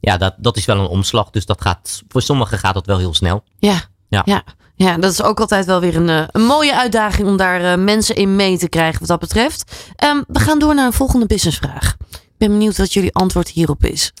Ja, 0.00 0.16
dat, 0.16 0.34
dat 0.38 0.56
is 0.56 0.64
wel 0.64 0.78
een 0.78 0.86
omslag, 0.86 1.30
dus 1.30 1.46
dat 1.46 1.60
gaat, 1.60 2.02
voor 2.08 2.22
sommigen 2.22 2.58
gaat 2.58 2.74
dat 2.74 2.86
wel 2.86 2.98
heel 2.98 3.14
snel. 3.14 3.44
ja, 3.58 3.80
Ja. 4.08 4.22
ja. 4.24 4.44
Ja, 4.74 4.96
dat 4.96 5.12
is 5.12 5.22
ook 5.22 5.40
altijd 5.40 5.66
wel 5.66 5.80
weer 5.80 5.96
een, 5.96 6.08
uh, 6.08 6.22
een 6.30 6.42
mooie 6.42 6.76
uitdaging 6.76 7.28
om 7.28 7.36
daar 7.36 7.60
uh, 7.62 7.84
mensen 7.84 8.14
in 8.14 8.36
mee 8.36 8.58
te 8.58 8.68
krijgen 8.68 8.98
wat 9.00 9.08
dat 9.08 9.20
betreft. 9.20 9.92
Um, 10.04 10.24
we 10.28 10.38
gaan 10.38 10.58
door 10.58 10.74
naar 10.74 10.86
een 10.86 10.92
volgende 10.92 11.26
businessvraag. 11.26 11.96
Ik 12.10 12.34
ben 12.38 12.48
benieuwd 12.48 12.76
wat 12.76 12.92
jullie 12.92 13.14
antwoord 13.14 13.48
hierop 13.48 13.84
is. 13.84 14.12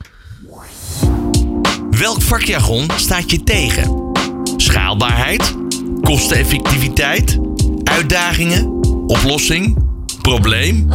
Welk 2.00 2.22
vakjargon 2.22 2.86
staat 2.96 3.30
je 3.30 3.42
tegen? 3.42 4.12
Schaalbaarheid? 4.56 5.56
Kosteneffectiviteit? 6.00 7.38
Uitdagingen? 7.84 8.66
Oplossing? 9.06 9.76
Probleem? 10.22 10.88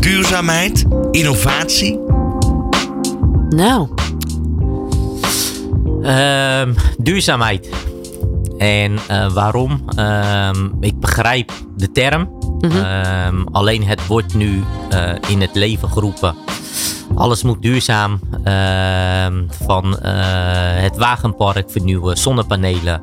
Duurzaamheid? 0.00 0.84
Innovatie? 1.10 1.98
Nou, 3.48 3.88
Ehm, 6.02 6.74
duurzaamheid. 6.98 7.68
En 8.58 8.98
eh, 9.08 9.32
waarom? 9.32 9.82
Ehm, 9.96 10.68
ik 10.80 11.00
begrijp 11.00 11.52
de 11.76 11.92
term. 11.92 12.37
Ehm, 12.60 13.44
alleen 13.52 13.84
het 13.84 14.06
wordt 14.06 14.34
nu 14.34 14.64
eh, 14.90 15.12
in 15.28 15.40
het 15.40 15.54
leven 15.54 15.90
geroepen. 15.90 16.34
Alles 17.14 17.42
moet 17.42 17.62
duurzaam. 17.62 18.20
Ehm, 18.44 19.42
van 19.64 19.98
eh, 19.98 20.12
het 20.82 20.96
wagenpark 20.96 21.70
vernieuwen, 21.70 22.16
zonnepanelen. 22.16 23.02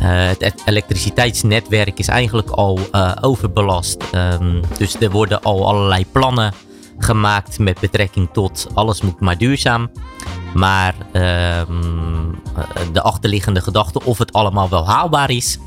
Eh, 0.00 0.26
het 0.26 0.42
e- 0.42 0.52
elektriciteitsnetwerk 0.64 1.98
is 1.98 2.08
eigenlijk 2.08 2.50
al 2.50 2.78
overbelast. 3.20 4.04
Ehm, 4.12 4.62
dus 4.78 5.00
er 5.00 5.10
worden 5.10 5.42
al 5.42 5.66
allerlei 5.66 6.06
plannen 6.12 6.52
gemaakt 6.98 7.58
met 7.58 7.80
betrekking 7.80 8.28
tot 8.32 8.66
alles 8.74 9.02
moet 9.02 9.20
maar 9.20 9.38
duurzaam. 9.38 9.90
Maar 10.54 10.94
de 12.92 13.02
achterliggende 13.02 13.60
gedachte 13.60 14.04
of 14.04 14.18
het 14.18 14.32
allemaal 14.32 14.68
wel 14.68 14.86
haalbaar 14.86 15.30
is, 15.30 15.58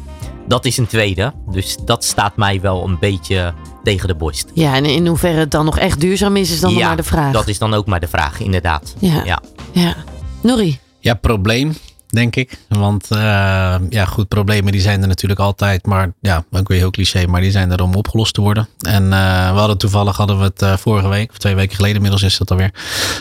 dat 0.50 0.66
is 0.66 0.78
een 0.78 0.88
tweede. 0.88 1.34
Dus 1.50 1.78
dat 1.86 2.04
staat 2.04 2.36
mij 2.38 2.62
wel 2.62 2.84
een 2.84 3.00
beetje 3.00 3.54
tegen 3.84 4.08
de 4.08 4.16
borst. 4.16 4.52
ja, 4.54 4.76
en 4.76 4.86
in 4.86 5.08
hoeverre 5.08 5.40
het 5.40 5.52
dan 5.52 5.66
nog 5.66 5.78
echt 5.78 6.00
duurzaam 6.00 6.36
is, 6.36 6.52
is 6.52 6.60
dan 6.60 6.74
nog 6.74 6.82
maar 6.84 6.96
de 6.98 7.04
vraag. 7.04 7.32
dat 7.34 7.48
is 7.48 7.58
dan 7.58 7.74
ook 7.74 7.86
maar 7.86 8.00
de 8.00 8.08
vraag, 8.08 8.40
inderdaad. 8.40 8.96
Ja. 9.00 9.24
ja. 9.26 9.42
Ja. 9.72 9.96
Norrie, 10.42 10.80
Ja, 11.00 11.14
probleem, 11.14 11.74
denk 12.10 12.36
ik. 12.36 12.58
Want 12.68 13.12
eh, 13.12 13.76
ja, 13.90 14.06
goed, 14.06 14.28
problemen 14.28 14.72
die 14.72 14.82
zijn 14.82 15.02
er 15.02 15.08
natuurlijk 15.08 15.40
altijd. 15.40 15.86
Maar 15.86 16.12
ja, 16.22 16.44
ook 16.52 16.68
weer 16.68 16.78
heel 16.78 16.92
cliché, 16.92 17.26
maar 17.28 17.42
die 17.42 17.52
zijn 17.52 17.72
er 17.72 17.82
om 17.82 17.96
opgelost 17.96 18.34
te 18.34 18.42
worden. 18.42 18.68
En 18.80 19.04
eh, 19.04 19.52
we 19.54 19.60
hadden 19.60 19.78
toevallig, 19.78 20.18
hadden 20.18 20.38
we 20.38 20.44
het 20.44 20.62
eh, 20.62 20.78
vorige 20.78 21.08
week, 21.08 21.30
of 21.30 21.38
twee 21.38 21.56
weken 21.56 21.76
geleden 21.76 21.96
inmiddels 21.96 22.24
is 22.24 22.38
dat 22.38 22.52
alweer. 22.52 22.72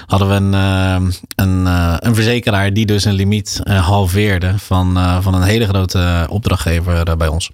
Hadden 0.07 0.28
we 0.28 0.34
een, 0.34 0.53
een, 1.34 1.66
een 2.07 2.14
verzekeraar 2.14 2.72
die 2.72 2.86
dus 2.86 3.05
een 3.05 3.12
limiet 3.12 3.61
halveerde 3.64 4.59
van, 4.59 4.99
van 5.22 5.34
een 5.34 5.43
hele 5.43 5.66
grote 5.66 6.26
opdrachtgever 6.30 7.16
bij 7.16 7.28
ons. 7.28 7.51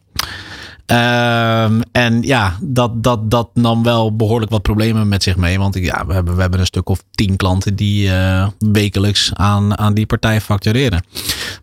Ehm, 0.86 1.80
en 1.92 2.22
ja, 2.22 2.56
dat, 2.62 3.02
dat, 3.02 3.30
dat 3.30 3.48
nam 3.54 3.82
wel 3.82 4.16
behoorlijk 4.16 4.50
wat 4.50 4.62
problemen 4.62 5.08
met 5.08 5.22
zich 5.22 5.36
mee. 5.36 5.58
Want 5.58 5.74
ja, 5.74 6.06
we 6.06 6.12
hebben, 6.12 6.34
we 6.34 6.40
hebben 6.40 6.60
een 6.60 6.66
stuk 6.66 6.88
of 6.88 7.02
tien 7.10 7.36
klanten 7.36 7.76
die 7.76 8.10
eh, 8.10 8.48
wekelijks 8.58 9.30
aan, 9.34 9.78
aan 9.78 9.94
die 9.94 10.06
partij 10.06 10.40
factureren. 10.40 11.04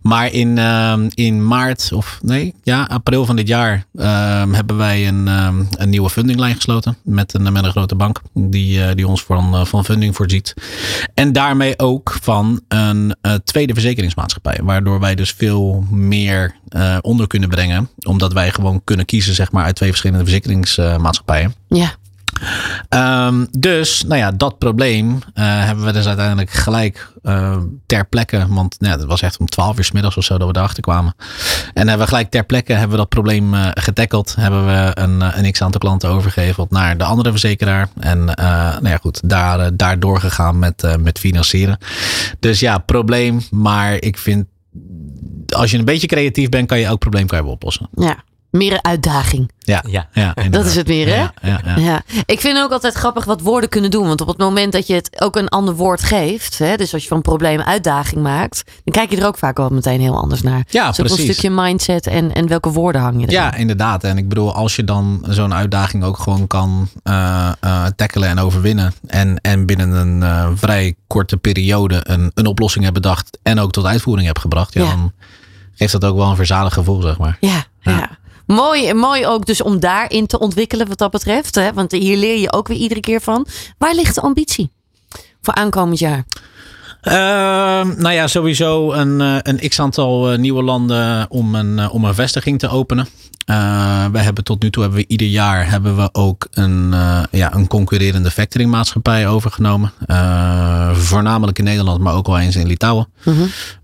Maar 0.02 0.34
in, 0.34 0.58
ehm, 0.58 1.10
in 1.14 1.48
maart, 1.48 1.92
of 1.94 2.20
nee, 2.22 2.54
ja, 2.64 2.84
april 2.84 3.26
van 3.26 3.36
dit 3.36 3.48
jaar 3.48 3.86
ehm, 3.96 4.54
hebben 4.54 4.78
wij 4.78 5.08
een, 5.08 5.28
ehm, 5.28 5.64
een 5.72 5.90
nieuwe 5.90 6.10
fundinglijn 6.10 6.56
gesloten. 6.56 6.98
Met 7.04 7.34
een, 7.34 7.54
met 7.54 7.64
een 7.64 7.72
grote 7.72 7.96
bank 7.96 8.22
die, 8.34 8.84
eh, 8.84 8.96
die 8.96 9.08
ons 9.08 9.24
van, 9.24 9.56
eh, 9.56 9.66
van 9.66 9.86
funding 9.86 10.16
voorziet. 10.16 10.54
En 11.14 11.34
daarmee 11.34 11.80
ook 11.80 12.18
van 12.22 12.62
een 12.68 13.16
eh, 13.22 13.34
tweede 13.34 13.74
verzekeringsmaatschappij. 13.74 14.60
Waardoor 14.64 15.00
wij 15.00 15.16
dus 15.16 15.32
veel 15.32 15.86
meer 15.90 16.56
onder 17.02 17.28
kunnen 17.28 17.50
brengen. 17.50 17.90
Omdat 18.00 18.34
wij 18.34 18.52
gewoon 18.52 18.82
kunnen 18.84 19.06
kiezen 19.06 19.34
zeg 19.34 19.52
maar, 19.52 19.64
uit 19.64 19.76
twee 19.76 19.90
verschillende 19.90 20.24
verzekeringsmaatschappijen. 20.24 21.54
ja. 21.68 22.00
Ehm, 22.90 23.46
dus, 23.60 24.04
nou 24.04 24.20
ja, 24.20 24.32
dat 24.32 24.58
probleem 24.58 25.20
eh, 25.34 25.44
hebben 25.66 25.86
we 25.86 25.92
dus 25.92 26.08
uiteindelijk 26.08 26.50
gelijk 26.50 27.12
eh, 27.24 27.58
ter 27.86 28.06
plekke. 28.08 28.46
Want 28.50 28.76
nou, 28.80 29.00
het 29.00 29.06
was 29.06 29.22
echt 29.22 29.38
om 29.38 29.46
12 29.46 29.78
uur 29.78 29.84
's 29.84 29.92
middags 29.92 30.18
of 30.18 30.24
zo 30.24 30.38
dat 30.38 30.48
we 30.48 30.58
erachter 30.58 30.84
kwamen. 30.84 31.16
En 31.74 31.88
hebben 31.88 32.06
we 32.06 32.12
gelijk 32.12 32.30
ter 32.30 32.44
plekke 32.44 32.72
hebben 32.72 32.92
we 32.92 32.98
dat 32.98 33.10
probleem 33.10 33.54
eh 33.54 33.68
getackeld. 33.74 34.36
Hebben 34.36 34.66
we 34.66 34.92
een, 34.94 35.22
een 35.44 35.52
x 35.52 35.62
aantal 35.62 35.80
klanten 35.80 36.10
overgeheveld 36.10 36.72
naar 36.72 36.98
de 36.98 37.04
andere 37.04 37.30
verzekeraar. 37.30 37.90
En 38.00 38.26
nou 38.26 38.88
ja, 38.88 38.98
goed, 38.98 39.30
daar, 39.30 39.78
daar 39.78 40.00
doorgegaan 40.00 40.60
met, 40.60 40.98
met 41.00 41.20
financieren. 41.20 41.78
Dus 42.40 42.60
ja, 42.60 42.78
probleem. 42.78 43.42
Maar 43.52 43.94
ik 43.94 44.18
vind, 44.18 44.46
als 45.56 45.72
je 45.72 45.78
een 45.78 45.86
beetje 45.86 46.08
creatief 46.08 46.50
bent, 46.50 46.68
kan 46.68 46.80
je 46.80 46.86
elk 46.86 47.00
probleem 47.00 47.28
kan 47.28 47.46
oplossen. 47.46 47.90
ja. 47.96 48.24
Meer 48.52 48.74
een 48.74 48.84
uitdaging. 48.86 49.52
Ja, 49.60 49.84
Ja. 49.88 50.08
ja, 50.14 50.34
Dat 50.50 50.66
is 50.66 50.76
het 50.76 50.88
meer, 50.88 51.08
hè? 51.08 51.16
Ja, 51.16 51.34
ja, 51.42 51.62
ja. 51.66 51.76
Ja. 51.78 52.02
ik 52.26 52.40
vind 52.40 52.58
ook 52.58 52.72
altijd 52.72 52.94
grappig 52.94 53.26
wat 53.26 53.42
woorden 53.42 53.70
kunnen 53.70 53.92
doen. 53.92 54.08
Want 54.08 54.22
op 54.22 54.28
het 54.28 54.38
moment 54.38 54.72
dat 54.72 54.88
je 54.88 54.94
het 54.94 55.22
ook 55.22 55.36
een 55.36 55.48
ander 55.50 55.76
woord 55.76 56.04
geeft, 56.04 56.58
hè, 56.58 56.76
dus 56.76 56.94
als 56.94 57.02
je 57.02 57.08
van 57.08 57.18
een 57.18 57.24
probleem 57.24 57.62
uitdaging 57.62 58.22
maakt, 58.22 58.64
dan 58.84 58.94
kijk 58.94 59.10
je 59.10 59.18
er 59.18 59.28
ook 59.28 59.38
vaak 59.38 59.58
wel 59.58 59.70
meteen 59.70 60.00
heel 60.02 60.22
anders 60.22 60.42
naar. 60.42 60.64
Ja, 60.70 60.88
dus 60.88 60.98
een 60.98 61.06
precies. 61.06 61.24
stukje 61.24 61.50
mindset 61.50 62.08
en, 62.08 62.34
en 62.34 62.48
welke 62.48 62.70
woorden 62.70 63.02
hang 63.02 63.20
je 63.22 63.26
er. 63.26 63.32
Ja, 63.32 63.54
inderdaad. 63.56 64.04
En 64.04 64.18
ik 64.18 64.30
bedoel, 64.30 64.54
als 64.54 64.76
je 64.76 64.84
dan 64.84 65.26
zo'n 65.28 65.54
uitdaging 65.54 66.04
ook 66.04 66.18
gewoon 66.18 66.48
kan 66.48 66.88
eh, 67.04 67.52
eh, 67.60 67.86
tackelen 67.96 68.30
en 68.30 68.40
overwinnen. 68.40 68.94
En, 69.08 69.38
en 69.42 69.66
binnen 69.66 69.90
een 69.92 70.24
eh, 70.24 70.50
vrij 70.56 70.96
korte 71.08 71.38
periode 71.38 72.00
een, 72.04 72.32
een 72.34 72.46
oplossing 72.46 72.84
hebt 72.84 72.96
bedacht. 72.96 73.40
En 73.44 73.60
ook 73.60 73.72
tot 73.72 73.86
uitvoering 73.86 74.28
hebt 74.28 74.40
gebracht. 74.40 74.74
Ja, 74.74 74.82
Ja. 74.84 74.90
Dan 74.90 75.12
geeft 75.88 75.92
dat 76.02 76.06
ook 76.06 76.18
wel 76.18 76.30
een 76.30 76.36
verzadigd 76.36 76.74
gevoel, 76.74 77.02
zeg 77.02 77.18
maar. 77.18 77.38
Ja, 77.40 77.64
ja. 77.82 78.10
Mooi, 78.52 78.94
mooi 78.94 79.26
ook 79.28 79.46
dus 79.46 79.62
om 79.62 79.80
daarin 79.80 80.28
te 80.28 80.40
ontwikkelen 80.40 80.88
wat 80.88 80.98
dat 80.98 81.12
betreft. 81.12 81.56
Hè? 81.56 81.74
Want 81.74 81.92
hier 81.92 82.18
leer 82.18 82.38
je 82.38 82.52
ook 82.52 82.68
weer 82.68 82.78
iedere 82.78 83.00
keer 83.00 83.22
van. 83.22 83.48
Waar 83.78 83.96
ligt 83.96 84.16
de 84.16 84.22
ambitie 84.22 84.72
voor 85.42 85.54
aankomend 85.54 86.00
jaar? 86.00 86.26
Ehm, 87.02 88.02
nou 88.02 88.12
ja, 88.12 88.28
sowieso 88.28 88.92
een, 88.92 89.22
eh, 89.22 89.38
een 89.42 89.70
x-aantal 89.70 90.32
eh, 90.32 90.38
nieuwe 90.38 90.64
landen 90.64 91.26
om 91.30 91.56
een, 91.56 91.80
eh, 91.80 91.94
om 91.94 92.06
een 92.06 92.14
vestiging 92.14 92.60
te 92.60 92.70
openen. 92.70 93.08
Eh, 93.52 94.06
wij 94.12 94.24
hebben 94.24 94.44
tot 94.44 94.62
nu 94.62 94.70
toe 94.70 94.84
hebben 94.84 95.00
we 95.00 95.08
ieder 95.08 95.28
jaar 95.28 95.70
hebben 95.70 95.96
we 95.96 96.10
ook 96.12 96.48
een, 96.52 96.94
eh, 96.94 97.22
ja, 97.32 97.54
een 97.54 97.68
concurrerende 97.68 98.32
factoringmaatschappij 98.32 99.28
overgenomen. 99.28 99.92
Eh, 100.06 100.92
voornamelijk 100.94 101.58
in 101.58 101.64
Nederland, 101.64 102.00
maar 102.00 102.14
ook 102.14 102.28
wel 102.28 102.40
eens 102.40 102.56
in 102.56 102.68
Litouwen. 102.68 103.08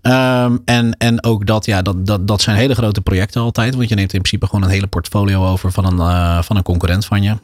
Ehm, 0.02 0.56
en, 0.64 0.96
en 0.98 1.24
ook 1.24 1.46
dat, 1.46 1.66
ja, 1.66 1.82
dat, 1.82 2.06
dat, 2.06 2.28
dat 2.28 2.42
zijn 2.42 2.56
hele 2.56 2.74
grote 2.74 3.00
projecten 3.00 3.40
altijd. 3.40 3.74
Want 3.74 3.88
je 3.88 3.94
neemt 3.94 4.12
in 4.12 4.20
principe 4.20 4.46
gewoon 4.46 4.64
een 4.64 4.70
hele 4.70 4.86
portfolio 4.86 5.46
over 5.46 5.72
van 5.72 5.84
een, 5.84 6.44
van 6.44 6.56
een 6.56 6.62
concurrent 6.62 7.04
van 7.04 7.22
je. 7.22 7.36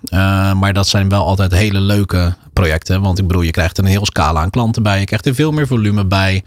Maar 0.55 0.73
dat 0.73 0.89
zijn 0.89 1.09
wel 1.09 1.27
altijd 1.27 1.53
hele 1.53 1.81
leuke 1.81 2.35
projecten. 2.53 3.01
Want 3.01 3.19
ik 3.19 3.27
bedoel, 3.27 3.43
je 3.43 3.51
krijgt 3.51 3.79
een 3.79 3.85
heel 3.85 4.07
scala 4.07 4.41
aan 4.41 4.51
klanten 4.51 4.83
bij. 4.83 4.99
Je 4.99 5.05
krijgt 5.05 5.27
er 5.27 5.35
veel 5.35 5.53
meer 5.53 5.67
volume 5.67 6.05
bij. 6.05 6.45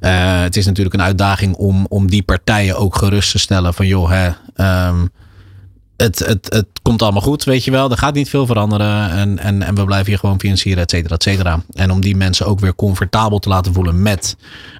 Het 0.00 0.56
is 0.56 0.66
natuurlijk 0.66 0.94
een 0.94 1.02
uitdaging 1.02 1.54
om, 1.54 1.86
om 1.88 2.10
die 2.10 2.22
partijen 2.22 2.76
ook 2.76 2.96
gerust 2.96 3.30
te 3.30 3.38
stellen. 3.38 3.74
Van 3.74 3.86
joh, 3.86 4.10
hè, 4.10 4.30
ehm, 4.54 5.06
het, 6.02 6.18
het, 6.18 6.46
het 6.48 6.66
komt 6.82 7.02
allemaal 7.02 7.22
goed, 7.22 7.44
weet 7.44 7.64
je 7.64 7.70
wel. 7.70 7.90
Er 7.90 7.98
gaat 7.98 8.14
niet 8.14 8.28
veel 8.28 8.46
veranderen. 8.46 9.10
En, 9.10 9.38
en, 9.38 9.62
en 9.62 9.74
we 9.74 9.84
blijven 9.84 10.06
hier 10.06 10.18
gewoon 10.18 10.40
financieren, 10.40 10.82
et 10.82 10.90
cetera, 10.90 11.14
et 11.14 11.22
cetera. 11.22 11.62
En 11.72 11.90
om 11.90 12.00
die 12.00 12.16
mensen 12.16 12.46
ook 12.46 12.60
weer 12.60 12.74
comfortabel 12.74 13.38
te 13.38 13.48
laten 13.48 13.72
voelen 13.72 14.02
met, 14.02 14.36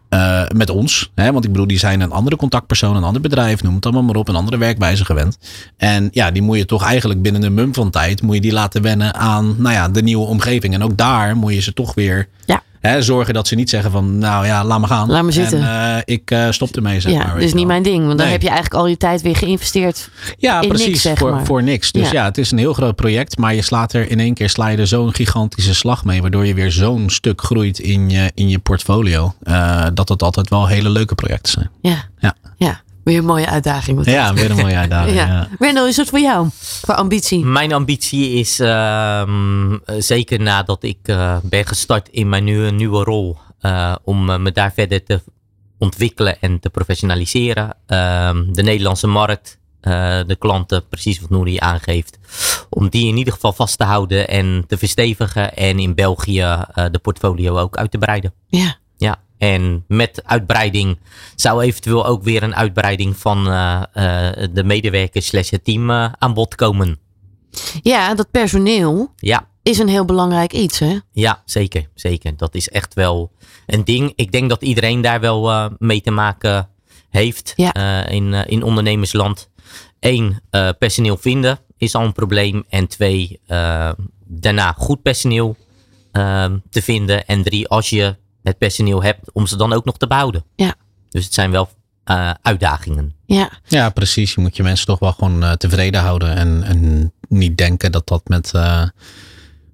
eh, 0.09 0.43
met 0.55 0.71
ons. 0.71 1.11
Hè? 1.15 1.33
Want 1.33 1.45
ik 1.45 1.51
bedoel, 1.53 1.67
die 1.67 1.79
zijn 1.79 2.01
een 2.01 2.11
andere 2.11 2.37
contactpersoon, 2.37 2.97
een 2.97 3.05
ander 3.05 3.23
bedrijf, 3.23 3.63
noem 3.63 3.75
het 3.75 3.85
allemaal 3.85 4.03
maar 4.03 4.17
op, 4.17 4.29
een 4.29 4.37
andere 4.37 4.57
werkwijze 4.59 5.05
gewend. 5.05 5.39
En 5.77 6.09
ja, 6.13 6.31
die 6.31 6.43
moet 6.43 6.59
je 6.59 6.65
toch 6.65 6.85
eigenlijk 6.85 7.23
binnen 7.23 7.43
een 7.43 7.55
mum 7.55 7.75
van 7.75 7.91
tijd, 7.91 8.23
moet 8.23 8.35
je 8.35 8.41
die 8.41 8.53
laten 8.53 8.83
wennen 8.83 9.15
aan 9.15 9.55
nou 9.59 9.75
ja, 9.75 9.89
de 9.89 10.03
nieuwe 10.03 10.27
omgeving. 10.27 10.75
En 10.75 10.83
ook 10.83 10.97
daar 10.97 11.37
moet 11.37 11.55
je 11.55 11.61
ze 11.61 11.73
toch 11.73 11.95
weer 11.95 12.29
Ja. 12.45 12.63
Hè, 12.83 13.03
zorgen 13.03 13.35
dat 13.35 13.47
ze 13.49 13.55
niet 13.55 13.71
zeggen 13.71 13.91
van, 13.91 14.19
nou 14.19 14.47
ja, 14.47 14.65
laat 14.65 14.81
me 14.81 14.87
gaan. 14.87 15.11
Laat 15.11 15.25
me 15.25 15.33
zitten. 15.33 15.59
En 15.59 15.95
eh, 15.97 16.03
ik 16.05 16.31
eh, 16.31 16.51
stop 16.51 16.77
ermee, 16.77 17.01
zeg 17.01 17.13
ja, 17.13 17.19
maar. 17.27 17.35
dus 17.35 17.45
niet 17.45 17.55
wel. 17.55 17.65
mijn 17.65 17.83
ding. 17.83 17.97
Want 18.07 18.09
dan 18.09 18.17
Nee. 18.27 18.31
heb 18.33 18.43
je 18.43 18.49
eigenlijk 18.49 18.81
al 18.81 18.87
je 18.87 18.97
tijd 18.97 19.23
weer 19.23 19.37
geïnvesteerd. 19.37 20.11
Ja, 20.39 20.61
precies. 20.61 20.87
niks, 20.87 21.01
zeg 21.03 21.19
voor, 21.19 21.31
maar. 21.31 21.45
voor 21.45 21.63
niks. 21.63 21.93
Dus 21.93 22.07
Ja. 22.11 22.13
ja. 22.21 22.25
het 22.25 22.39
is 22.39 22.51
een 22.51 22.59
heel 22.59 22.73
groot 22.73 22.97
project. 22.97 23.39
Maar 23.39 23.55
je 23.55 23.63
slaat 23.63 23.93
er 23.93 24.11
in 24.11 24.21
één 24.21 24.35
keer 24.35 24.49
sla 24.51 24.69
je 24.69 24.77
er 24.77 24.87
zo'n 24.87 25.15
gigantische 25.15 25.75
slag 25.75 26.05
mee. 26.05 26.21
Waardoor 26.23 26.47
je 26.47 26.55
weer 26.55 26.73
zo'n 26.73 27.11
stuk 27.11 27.43
groeit 27.43 27.79
in 27.79 28.11
je, 28.11 28.31
in 28.35 28.49
je 28.49 28.59
portfolio. 28.59 29.35
eh, 29.43 29.87
dat 29.95 30.09
het 30.09 30.23
altijd 30.23 30.49
wel 30.49 30.67
hele 30.67 30.89
leuke 30.91 31.15
projecten 31.15 31.53
zijn. 31.53 31.71
Ja, 31.81 32.05
Ja, 32.19 32.35
ja. 32.57 32.81
Weer 33.05 33.19
een 33.19 33.25
mooie 33.25 33.47
uitdaging. 33.47 33.97
wat 33.97 34.07
dat 34.07 34.15
ja 34.15 34.35
weer 34.35 34.51
een 34.51 34.57
mooie 34.57 34.77
uitdaging. 34.77 35.17
Ja. 35.21 35.27
Ja. 35.27 35.49
Wendel, 35.59 35.87
is 35.87 35.97
het 35.97 36.09
voor 36.09 36.21
jou? 36.21 36.49
Qua 36.81 36.95
ambitie? 36.95 37.45
Mijn 37.45 37.73
ambitie 37.73 38.31
is 38.31 38.61
ehm, 38.61 39.77
zeker 39.99 40.41
nadat 40.41 40.83
ik 40.83 40.99
eh, 41.03 41.37
ben 41.43 41.67
gestart 41.67 42.09
in 42.09 42.29
mijn 42.29 42.45
nieuwe, 42.45 42.71
nieuwe 42.71 43.05
rol, 43.05 43.37
eh, 43.61 43.95
om 44.05 44.31
eh, 44.31 44.39
me 44.39 44.53
daar 44.53 44.73
verder 44.73 45.05
te 45.05 45.23
ontwikkelen 45.79 46.41
en 46.41 46.61
te 46.61 46.71
professionaliseren. 46.71 47.77
Ehm, 47.87 48.53
de 48.53 48.63
Nederlandse 48.63 49.07
markt, 49.07 49.59
eh, 49.81 50.21
de 50.27 50.37
klanten, 50.37 50.89
precies 50.89 51.21
wat 51.21 51.31
Nouri 51.31 51.59
aangeeft, 51.59 52.19
om 52.71 52.89
die 52.89 53.07
in 53.09 53.17
ieder 53.17 53.33
geval 53.33 53.53
vast 53.53 53.79
te 53.79 53.85
houden 53.85 54.29
en 54.29 54.65
te 54.67 54.79
verstevigen 54.79 55.55
en 55.55 55.79
in 55.79 55.95
België 55.95 56.41
eh, 56.41 56.85
de 56.91 56.99
portfolio 56.99 57.59
ook 57.59 57.77
uit 57.77 57.91
te 57.91 57.99
breiden. 57.99 58.33
Ja. 58.47 58.77
En 59.43 59.85
met 59.89 60.23
uitbreiding 60.25 60.99
zou 61.37 61.63
eventueel 61.63 62.07
ook 62.07 62.23
weer 62.23 62.43
een 62.43 62.55
uitbreiding 62.55 63.17
van 63.17 63.47
eh, 63.49 63.83
eh, 63.93 64.49
de 64.53 64.65
medewerkers 64.65 65.27
slash 65.27 65.51
het 65.51 65.65
team 65.65 65.91
eh, 65.91 66.13
aan 66.19 66.35
bod 66.35 66.55
komen. 66.55 66.99
ja, 67.83 68.15
dat 68.15 68.31
personeel 68.31 69.13
Ja, 69.17 69.49
is 69.63 69.79
een 69.79 69.89
heel 69.89 70.05
belangrijk 70.05 70.53
iets. 70.53 70.79
Hè? 70.79 70.99
ja, 71.13 71.43
zeker, 71.45 71.89
zeker. 71.95 72.37
Dat 72.37 72.55
is 72.55 72.69
echt 72.69 72.95
wel 72.95 73.33
een 73.67 73.85
ding. 73.85 74.13
Ik 74.17 74.33
denk 74.33 74.49
dat 74.49 74.63
iedereen 74.63 75.01
daar 75.01 75.21
wel 75.21 75.71
mee 75.79 76.01
te 76.01 76.11
maken 76.11 76.69
heeft 77.11 77.53
Ja. 77.57 78.07
in, 78.07 78.33
in 78.35 78.63
ondernemersland. 78.63 79.49
eh, 80.01 80.69
personeel 80.79 81.17
vinden 81.17 81.59
is 81.77 81.95
al 81.95 82.05
een 82.05 82.13
probleem. 82.13 82.65
En 82.69 82.87
twee, 82.87 83.41
daarna 84.27 84.73
goed 84.77 85.03
personeel 85.03 85.57
te 86.71 86.83
vinden. 86.83 87.27
En 87.27 87.43
drie, 87.43 87.69
als 87.69 87.91
je 87.91 88.21
het 88.43 88.59
personeel 88.59 89.03
hebt, 89.03 89.33
om 89.33 89.47
ze 89.47 89.57
dan 89.57 89.73
ook 89.73 89.85
nog 89.85 89.99
te 89.99 90.07
behouden. 90.07 90.45
Ja. 90.57 90.75
Dus 91.09 91.25
het 91.25 91.35
zijn 91.35 91.51
wel 91.51 91.69
eh, 92.05 92.31
uitdagingen. 92.43 93.15
Ja, 93.27 93.51
Ja, 93.67 93.91
precies. 93.91 94.35
Je 94.35 94.41
moet 94.41 94.57
je 94.57 94.63
mensen 94.63 94.87
toch 94.87 94.99
wel 94.99 95.13
gewoon 95.13 95.43
eh, 95.43 95.53
tevreden 95.53 96.01
houden. 96.01 96.35
En, 96.37 96.63
en 96.63 97.13
niet 97.29 97.57
denken 97.57 97.93
dat 97.93 98.09
dat 98.09 98.29
met, 98.29 98.55
eh, 98.55 98.83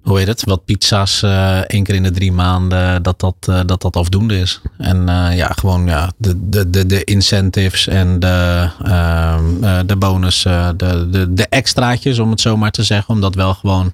hoe 0.09 0.17
heet 0.17 0.27
het, 0.27 0.43
wat 0.43 0.65
pizza's 0.65 1.23
eh, 1.23 1.57
één 1.57 1.83
keer 1.83 1.95
in 1.95 2.03
de 2.03 2.11
drie 2.11 2.31
maanden, 2.31 3.03
dat 3.03 3.19
dat, 3.19 3.35
eh, 3.39 3.59
dat, 3.65 3.81
dat 3.81 3.95
afdoende 3.95 4.39
is. 4.39 4.61
En 4.77 5.09
eh, 5.09 5.37
ja, 5.37 5.47
gewoon 5.47 5.85
ja, 5.85 6.11
de, 6.17 6.49
de, 6.49 6.69
de, 6.69 6.85
de 6.85 7.03
incentives 7.03 7.87
en 7.87 8.19
de, 8.19 8.69
ehm, 8.83 9.63
eh, 9.63 9.79
de 9.85 9.95
bonus, 9.95 10.45
eh, 10.45 10.69
de, 10.75 11.09
de, 11.09 11.33
de 11.33 11.47
extraatjes, 11.47 12.19
om 12.19 12.29
het 12.29 12.41
zo 12.41 12.57
maar 12.57 12.71
te 12.71 12.83
zeggen. 12.83 13.13
Om 13.13 13.21
dat 13.21 13.35
wel 13.35 13.53
gewoon 13.53 13.93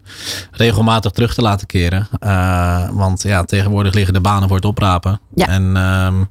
regelmatig 0.52 1.12
terug 1.12 1.34
te 1.34 1.42
laten 1.42 1.68
keren. 1.68 2.08
Eh, 2.20 2.90
want 2.92 3.24
ja, 3.24 3.44
tegenwoordig 3.44 3.94
liggen 3.94 4.14
de 4.14 4.22
banen 4.22 4.48
voor 4.48 4.58
het 4.58 4.66
oprapen. 4.66 5.20
Ja. 5.36 5.48
En 5.48 5.78
ehm, 5.78 6.24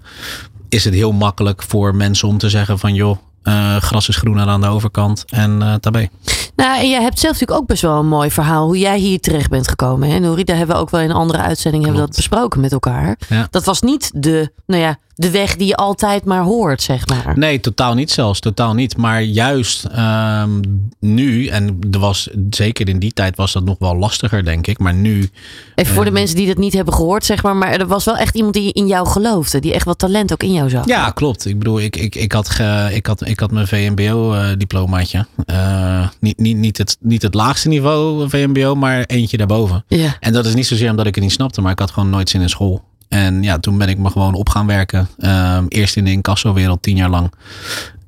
is 0.68 0.84
het 0.84 0.94
heel 0.94 1.12
makkelijk 1.12 1.62
voor 1.62 1.94
mensen 1.94 2.28
om 2.28 2.38
te 2.38 2.48
zeggen 2.48 2.78
van 2.78 2.94
joh, 2.94 3.18
eh, 3.44 3.76
gras 3.76 4.08
is 4.08 4.16
groener 4.16 4.46
aan 4.46 4.60
de 4.60 4.66
overkant 4.66 5.24
en 5.30 5.62
eh 5.62 5.74
tabé. 5.74 6.08
Nou, 6.56 6.78
en 6.78 6.88
jij 6.88 7.02
hebt 7.02 7.18
zelf 7.18 7.32
natuurlijk 7.32 7.60
ook 7.60 7.66
best 7.66 7.82
wel 7.82 7.98
een 7.98 8.08
mooi 8.08 8.30
verhaal 8.30 8.66
hoe 8.66 8.78
jij 8.78 8.98
hier 8.98 9.20
terecht 9.20 9.50
bent 9.50 9.68
gekomen. 9.68 10.10
Hè? 10.10 10.18
Nouri, 10.18 10.44
daar 10.44 10.56
hebben 10.56 10.76
we 10.76 10.82
ook 10.82 10.90
wel 10.90 11.00
in 11.00 11.10
een 11.10 11.16
andere 11.16 11.38
uitzending 11.38 11.84
hebben 11.84 12.00
we 12.00 12.06
dat 12.06 12.16
besproken 12.16 12.60
met 12.60 12.72
elkaar. 12.72 13.18
Ja. 13.28 13.46
Dat 13.50 13.64
was 13.64 13.82
niet 13.82 14.10
de, 14.14 14.52
nou 14.66 14.82
ja, 14.82 14.98
de 15.16 15.30
weg 15.30 15.56
die 15.56 15.66
je 15.66 15.76
altijd 15.76 16.24
maar 16.24 16.42
hoort, 16.42 16.82
zeg 16.82 17.06
maar. 17.08 17.38
Nee, 17.38 17.60
totaal 17.60 17.94
niet 17.94 18.10
zelfs. 18.10 18.40
Totaal 18.40 18.74
niet. 18.74 18.96
Maar 18.96 19.22
juist 19.22 19.84
ehm, 19.84 20.60
nu, 21.00 21.46
en 21.46 21.78
er 21.90 21.98
was, 21.98 22.28
zeker 22.50 22.88
in 22.88 22.98
die 22.98 23.12
tijd 23.12 23.36
was 23.36 23.52
dat 23.52 23.64
nog 23.64 23.76
wel 23.78 23.96
lastiger, 23.96 24.44
denk 24.44 24.66
ik. 24.66 24.78
Maar 24.78 24.94
nu, 24.94 25.30
Even 25.74 25.94
voor 25.94 26.02
de 26.04 26.10
Ehm. 26.10 26.18
mensen 26.18 26.36
die 26.36 26.46
dat 26.46 26.56
niet 26.56 26.72
hebben 26.72 26.94
gehoord, 26.94 27.24
zeg 27.24 27.42
maar. 27.42 27.56
Maar 27.56 27.72
er 27.72 27.86
was 27.86 28.04
wel 28.04 28.16
echt 28.16 28.34
iemand 28.34 28.54
die 28.54 28.72
in 28.72 28.86
jou 28.86 29.06
geloofde. 29.08 29.58
Die 29.60 29.72
echt 29.74 29.84
wat 29.84 29.98
talent 29.98 30.32
ook 30.32 30.42
in 30.42 30.52
jou 30.52 30.68
zag. 30.68 30.86
ja, 30.86 31.10
klopt. 31.10 31.46
Ik 31.46 31.58
bedoel, 31.58 31.80
ik, 31.80 31.96
ik, 31.96 32.14
ik, 32.14 32.32
had, 32.32 32.48
ge, 32.50 32.90
ik, 32.92 33.06
had, 33.06 33.26
ik 33.26 33.40
had 33.40 33.50
mijn 33.50 33.66
VMBO-diplomaatje. 33.66 35.26
Eh, 35.46 36.08
niet, 36.20 36.38
niet, 36.38 36.56
niet, 36.56 36.78
het, 36.78 36.96
niet 37.00 37.22
het 37.22 37.34
laagste 37.34 37.68
niveau 37.68 38.28
VMBO, 38.28 38.74
maar 38.74 39.04
eentje 39.04 39.36
daarboven. 39.36 39.84
Ja. 39.88 40.16
En 40.20 40.32
dat 40.32 40.46
is 40.46 40.54
niet 40.54 40.66
zozeer 40.66 40.90
omdat 40.90 41.06
ik 41.06 41.14
het 41.14 41.24
niet 41.24 41.32
snapte, 41.32 41.60
maar 41.60 41.72
ik 41.72 41.78
had 41.78 41.90
gewoon 41.90 42.10
nooit 42.10 42.28
zin 42.30 42.40
in 42.40 42.48
school. 42.48 42.82
En 43.08 43.42
ja, 43.42 43.58
toen 43.58 43.78
ben 43.78 43.88
ik 43.88 43.98
me 43.98 44.10
gewoon 44.10 44.34
op 44.34 44.48
gaan 44.48 44.66
werken. 44.66 45.08
Ehm, 45.18 45.64
eerst 45.68 45.96
in 45.96 46.04
de 46.04 46.10
incassowereld 46.10 46.82
tien 46.82 46.96
jaar 46.96 47.10
lang. 47.10 47.32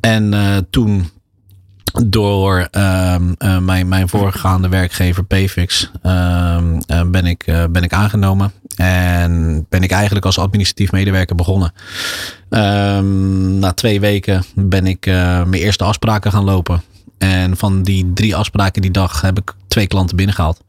En 0.01 0.35
eh, 0.35 0.57
toen 0.71 1.11
door 2.05 2.69
ehm, 2.71 3.33
eh, 3.39 3.59
mijn, 3.59 3.89
mijn 3.89 4.09
voorgaande 4.09 4.69
werkgever 4.69 5.25
Payfix 5.25 5.91
ehm, 6.03 6.81
eh, 6.87 7.03
ben, 7.07 7.27
ik, 7.27 7.45
ben 7.71 7.83
ik 7.83 7.93
aangenomen. 7.93 8.53
En 8.77 9.67
ben 9.69 9.83
ik 9.83 9.91
eigenlijk 9.91 10.27
als 10.27 10.39
administratief 10.39 10.93
medewerker 10.93 11.37
begonnen. 11.37 11.73
Na 13.61 13.73
twee 13.73 14.01
weken 14.01 14.45
ben 14.55 14.87
ik 14.87 15.07
mijn 15.07 15.53
eerste 15.53 15.85
afspraken 15.85 16.33
gaan 16.33 16.45
lopen. 16.45 16.83
En 17.19 17.57
van 17.57 17.83
die 17.83 18.13
drie 18.13 18.37
afspraken 18.37 18.83
die 18.83 18.91
dag 18.91 19.21
heb 19.21 19.39
ik 19.39 19.55
twee 19.69 19.87
klanten 19.87 20.17
binnengehaald. 20.17 20.61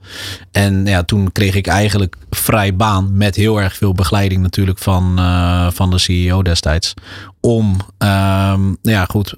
En 0.52 0.86
ja, 0.86 1.04
toen 1.04 1.32
kreeg 1.32 1.56
ik 1.56 1.68
eigenlijk 1.68 2.16
vrij 2.30 2.76
baan 2.76 3.18
met 3.18 3.36
heel 3.36 3.62
erg 3.62 3.76
veel 3.76 3.94
begeleiding 3.94 4.42
natuurlijk 4.42 4.80
van, 4.80 5.14
eh, 5.18 5.68
van 5.72 5.90
de 5.90 5.98
CEO 5.98 6.42
destijds. 6.44 6.94
Om 7.40 7.78
nou 7.98 8.78
ja, 8.82 9.06
goed, 9.06 9.34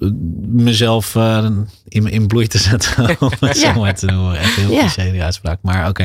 mezelf 0.46 1.16
eh, 1.16 1.46
in, 1.88 2.06
in 2.10 2.26
bloei 2.26 2.46
te 2.46 2.58
zetten. 2.58 3.16
Om 3.20 3.30
het 3.40 3.60
Ja. 3.60 3.72
zo 3.74 3.80
maar 3.80 3.94
te 3.94 4.06
noemen. 4.06 4.38
Echt 4.38 4.54
heel 4.56 4.70
Ja. 4.70 4.78
cliché 4.78 5.10
die 5.10 5.22
uitspraak. 5.22 5.58
Maar 5.62 5.88
oké. 5.88 6.02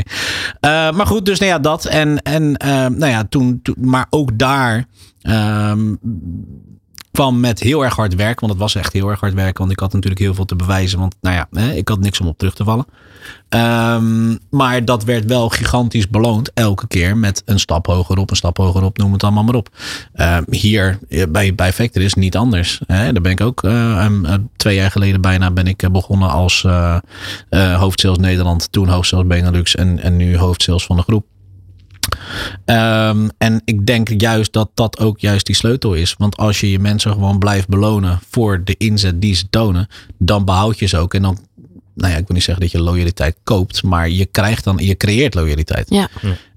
Eh, 0.60 0.91
maar 0.91 1.08
goed, 1.08 1.26
dus 1.26 1.39
nou 1.39 1.51
ja, 1.51 1.60
dat. 1.60 1.86
En, 1.86 2.22
en 2.22 2.51
nou 2.97 3.08
ja, 3.08 3.24
toen, 3.30 3.60
toen- 3.64 3.76
maar 3.80 4.06
ook 4.10 4.38
daar 4.38 4.86
ehm, 5.22 5.93
kwam 7.16 7.39
met 7.39 7.59
heel 7.59 7.84
erg 7.84 7.95
hard 7.95 8.16
werken. 8.16 8.39
Want 8.39 8.51
het 8.51 8.61
was 8.61 8.76
echt 8.76 8.93
heel 8.93 9.09
erg 9.09 9.20
hard 9.20 9.34
werken. 9.34 9.59
Want 9.59 9.72
ik 9.72 9.80
had 9.80 9.93
natuurlijk 9.93 10.22
heel 10.22 10.34
veel 10.34 10.45
te 10.45 10.55
bewijzen. 10.55 10.99
Want 10.99 11.16
nou 11.22 11.36
ja, 11.36 11.61
ik 11.72 11.88
had 11.88 11.99
niks 11.99 12.20
om 12.20 12.28
op 12.28 12.38
terug 12.38 12.53
te 12.55 12.63
vallen. 12.63 12.86
Ehm, 13.49 14.36
maar 14.49 14.86
dat 14.86 15.03
werd 15.03 15.26
wel 15.26 15.49
gigantisch 15.49 16.09
beloond. 16.09 16.51
Elke 16.53 16.88
keer 16.88 17.18
met 17.18 17.41
een 17.45 17.59
stap 17.59 17.86
hogerop, 17.86 18.30
een 18.30 18.36
stap 18.36 18.57
hogerop. 18.57 18.97
Noem 18.97 19.13
het 19.13 19.24
allemaal 19.24 19.43
maar 19.43 19.55
op. 19.55 19.70
Ehm, 20.13 20.43
hier 20.49 20.99
eh, 21.09 21.24
bij, 21.30 21.55
bij 21.55 21.74
Vector 21.74 22.01
is 22.01 22.13
niet 22.13 22.36
anders. 22.38 22.80
Hè. 22.88 23.11
Daar 23.13 23.22
ben 23.22 23.32
ik 23.32 23.41
ook 23.41 23.63
eh, 23.63 23.72
een- 24.09 24.49
twee 24.55 24.76
jaar 24.76 24.91
geleden 24.91 25.22
bijna 25.22 25.51
ben 25.51 25.68
ik 25.68 25.84
eh, 25.84 25.89
begonnen 25.89 26.30
als 26.30 26.63
eh 26.63 26.97
eh 27.49 27.80
hoofdsales 27.80 28.18
Nederland. 28.18 28.72
Toen 28.72 28.88
hoofdsales 28.88 29.28
Benelux 29.28 29.76
en, 29.76 29.99
en 29.99 30.16
nu 30.16 30.38
hoofdsales 30.38 30.86
van 30.86 30.95
de 30.95 31.01
groep. 31.01 31.26
Ehm, 32.66 33.28
en 33.38 33.62
ik 33.66 33.86
denk 33.86 34.10
juist 34.22 34.53
dat 34.53 34.70
dat 34.74 34.99
ook 34.99 35.20
juist 35.20 35.45
die 35.45 35.56
sleutel 35.56 35.93
is. 35.93 36.16
Want 36.18 36.38
als 36.38 36.60
je 36.60 36.72
je 36.72 36.80
mensen 36.80 37.12
gewoon 37.12 37.39
blijft 37.39 37.68
belonen 37.68 38.20
voor 38.30 38.64
de 38.64 38.76
inzet 38.78 39.22
die 39.22 39.36
ze 39.36 39.49
tonen, 39.49 39.88
dan 40.18 40.45
behoud 40.45 40.80
je 40.80 40.86
ze 40.86 40.97
ook. 40.97 41.14
En 41.14 41.22
dan, 41.22 41.39
nou 41.95 42.12
ja, 42.12 42.18
ik 42.18 42.28
wil 42.28 42.36
niet 42.36 42.43
zeggen 42.43 42.64
dat 42.64 42.72
je 42.72 42.82
loyaliteit 42.82 43.36
koopt, 43.43 43.84
maar 43.84 44.10
je 44.10 44.26
krijgt 44.26 44.64
dan, 44.64 44.78
je 44.78 44.97
creëert 44.97 45.34
loyaliteit. 45.34 45.89
Ja. 45.89 46.10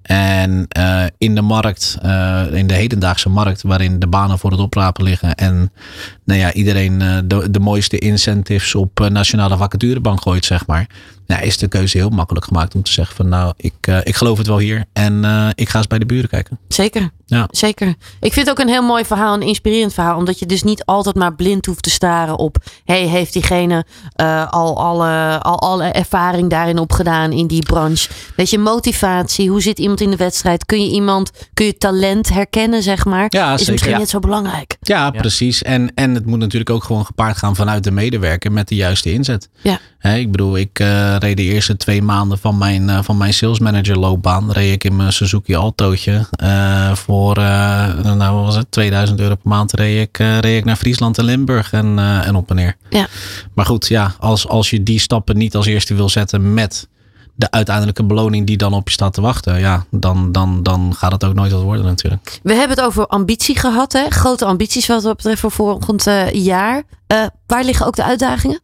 En 0.09 0.67
eh, 0.69 1.05
in 1.19 1.35
de 1.35 1.41
markt, 1.41 1.99
eh, 2.03 2.43
in 2.53 2.67
de 2.67 2.75
hedendaagse 2.75 3.29
markt, 3.29 3.63
waarin 3.63 3.99
de 3.99 4.07
banen 4.07 4.39
voor 4.39 4.51
het 4.51 4.61
oprapen 4.61 5.05
liggen 5.05 5.35
en 5.35 5.73
nou 6.25 6.41
ja, 6.41 6.53
iedereen 6.53 7.03
eh, 7.03 7.19
de, 7.25 7.51
de 7.51 7.61
mooiste 7.61 7.99
incentives 7.99 8.75
op 8.75 9.09
nationale 9.11 9.57
vacaturebank 9.57 10.21
gooit, 10.21 10.45
zeg 10.45 10.67
maar. 10.67 10.87
Nou, 11.29 11.43
is 11.43 11.57
de 11.59 11.69
keuze 11.69 11.99
heel 11.99 12.09
makkelijk 12.09 12.45
gemaakt 12.47 12.75
om 12.75 12.83
te 12.83 12.93
zeggen 12.93 13.17
van 13.17 13.29
nou, 13.29 13.53
ik, 13.57 13.75
eh, 13.81 13.99
ik 14.03 14.17
geloof 14.17 14.39
het 14.39 14.47
wel 14.47 14.59
hier 14.59 14.85
en 14.93 15.25
eh, 15.25 15.49
ik 15.55 15.69
ga 15.69 15.79
eens 15.79 15.87
bij 15.87 15.99
de 15.99 16.07
buren 16.07 16.29
kijken. 16.29 16.59
Zeker. 16.69 17.11
Ja. 17.27 17.49
Zeker. 17.51 17.87
Ik 18.21 18.33
vind 18.33 18.47
het 18.47 18.51
ook 18.51 18.59
een 18.59 18.73
heel 18.73 18.83
mooi 18.83 19.05
verhaal, 19.05 19.35
een 19.35 19.43
inspirerend 19.43 19.95
verhaal. 19.95 20.17
Omdat 20.17 20.39
je 20.39 20.47
dus 20.47 20.63
niet 20.63 20.85
altijd 20.85 21.17
maar 21.17 21.35
blind 21.35 21.67
hoeft 21.67 21.83
te 21.83 21.91
staren 21.91 22.37
op... 22.39 22.57
hey, 22.85 23.07
heeft 23.07 23.33
diegene 23.33 23.85
eh, 24.15 24.47
al, 24.51 24.79
alle, 24.83 25.39
al 25.43 25.61
alle 25.61 25.85
ervaring 25.85 26.51
daarin 26.51 26.79
opgedaan 26.79 27.33
in 27.33 27.47
die 27.47 27.63
branche? 27.63 28.09
Weet 28.37 28.51
je, 28.51 28.59
motivatie. 28.59 29.51
Hoe 29.51 29.63
zit 29.63 29.79
iemand 29.79 30.01
in 30.01 30.11
de 30.11 30.17
wedstrijd? 30.17 30.67
Kun 30.67 30.83
je 30.85 30.91
iemand, 30.91 31.31
kun 31.55 31.67
je 31.67 31.79
talent 31.79 32.29
herkennen, 32.29 32.83
zeg 32.83 33.05
maar? 33.05 33.27
Ja, 33.29 33.53
Is 33.53 33.59
zeker. 33.59 33.73
misschien 33.73 33.93
Ja. 33.93 33.99
net 33.99 34.09
zo 34.09 34.19
belangrijk. 34.19 34.77
Ja, 34.81 35.11
precies. 35.11 35.63
En, 35.63 35.95
en 35.95 36.15
het 36.15 36.27
moet 36.27 36.39
natuurlijk 36.39 36.71
ook 36.71 36.85
gewoon 36.85 37.07
gepaard 37.07 37.37
gaan 37.37 37.57
vanuit 37.57 37.85
de 37.85 37.91
medewerker 37.91 38.53
met 38.53 38.69
de 38.69 38.75
juiste 38.75 39.13
inzet. 39.13 39.49
Ja. 39.63 39.79
Hè, 39.99 40.17
ik 40.17 40.31
bedoel, 40.31 40.57
ik 40.57 40.79
eh, 40.79 41.18
reed 41.19 41.37
de 41.37 41.43
eerste 41.43 41.77
twee 41.77 42.03
maanden 42.03 42.39
van 42.39 42.59
mijn, 42.59 42.89
eh, 42.91 42.99
van 43.03 43.17
mijn 43.17 43.35
sales 43.35 43.59
manager 43.59 43.99
loopbaan. 43.99 44.53
Reed 44.53 44.73
ik 44.73 44.85
in 44.85 44.97
mijn 44.97 45.13
Suzuki 45.13 45.55
Altootje. 45.55 46.27
eh, 46.31 46.93
voor, 46.95 47.37
eh, 47.37 47.95
nou 48.05 48.35
wat 48.35 48.45
was 48.45 48.57
het, 48.57 48.71
2000 48.71 49.21
euro 49.21 49.35
per 49.35 49.49
maand 49.51 49.73
reed 49.73 50.01
ik, 50.09 50.19
eh, 50.19 50.39
reed 50.39 50.59
ik 50.59 50.65
naar 50.65 50.77
Friesland 50.77 51.19
en 51.19 51.25
Limburg 51.25 51.73
en, 51.73 51.99
eh, 51.99 52.27
en 52.27 52.35
op 52.37 52.51
en 52.51 52.57
neer. 52.57 52.77
Ja. 52.91 53.07
Maar 53.55 53.67
goed, 53.67 53.89
ja, 53.89 54.15
als, 54.19 54.49
als 54.49 54.71
je 54.71 54.83
die 54.83 55.01
stappen 55.01 55.37
niet 55.37 55.57
als 55.57 55.67
eerste 55.67 55.95
wil 55.95 56.09
zetten 56.09 56.55
met 56.55 56.89
de 57.35 57.51
uiteindelijke 57.51 58.05
beloning 58.05 58.47
die 58.47 58.57
dan 58.57 58.73
op 58.73 58.87
je 58.89 58.93
staat 58.93 59.13
te 59.13 59.21
wachten. 59.21 59.59
Ja, 59.59 59.85
dan, 59.91 60.33
dan, 60.33 60.63
dan 60.63 60.95
gaat 60.97 61.13
het 61.13 61.25
ook 61.25 61.35
nooit 61.35 61.53
wat 61.53 61.63
worden 61.63 61.85
natuurlijk. 61.85 62.41
We 62.43 62.55
hebben 62.55 62.77
het 62.77 62.87
over 62.87 63.07
ambitie 63.07 63.59
gehad, 63.59 63.93
hè? 63.93 64.09
Grote 64.09 64.45
ambities 64.45 64.87
wat 64.87 65.03
dat 65.03 65.17
betreft 65.17 65.41
voor 65.41 65.51
volgend 65.51 66.07
eh, 66.07 66.31
jaar. 66.33 66.83
Eh, 67.07 67.27
waar 67.47 67.65
liggen 67.65 67.87
ook 67.87 67.97
de 67.97 68.05
uitdagingen? 68.05 68.61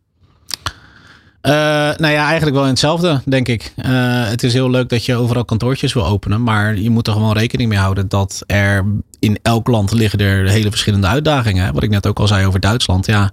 Eh, 1.45 1.53
nou 1.97 2.13
ja, 2.13 2.27
eigenlijk 2.27 2.57
wel 2.57 2.63
in 2.63 2.71
hetzelfde, 2.71 3.21
denk 3.25 3.49
ik. 3.49 3.73
Eh, 3.77 3.93
het 4.29 4.43
is 4.43 4.53
heel 4.53 4.71
leuk 4.71 4.89
dat 4.89 5.05
je 5.05 5.15
overal 5.15 5.45
kantoortjes 5.45 5.93
wil 5.93 6.07
openen. 6.07 6.43
Maar 6.43 6.77
je 6.77 6.91
moet 6.91 7.07
er 7.07 7.13
gewoon 7.13 7.33
rekening 7.33 7.69
mee 7.69 7.79
houden 7.79 8.09
dat 8.09 8.43
er 8.47 8.85
in 9.19 9.39
elk 9.43 9.69
land 9.69 9.93
liggen 9.93 10.19
er 10.19 10.49
hele 10.49 10.71
verschillende 10.71 11.07
uitdagingen. 11.07 11.75
Wat 11.75 11.83
ik 11.83 11.91
net 11.91 12.07
ook 12.07 12.19
al 12.19 12.27
zei 12.27 12.47
over 12.47 12.61
Duitsland. 12.61 13.07
Ja, 13.07 13.31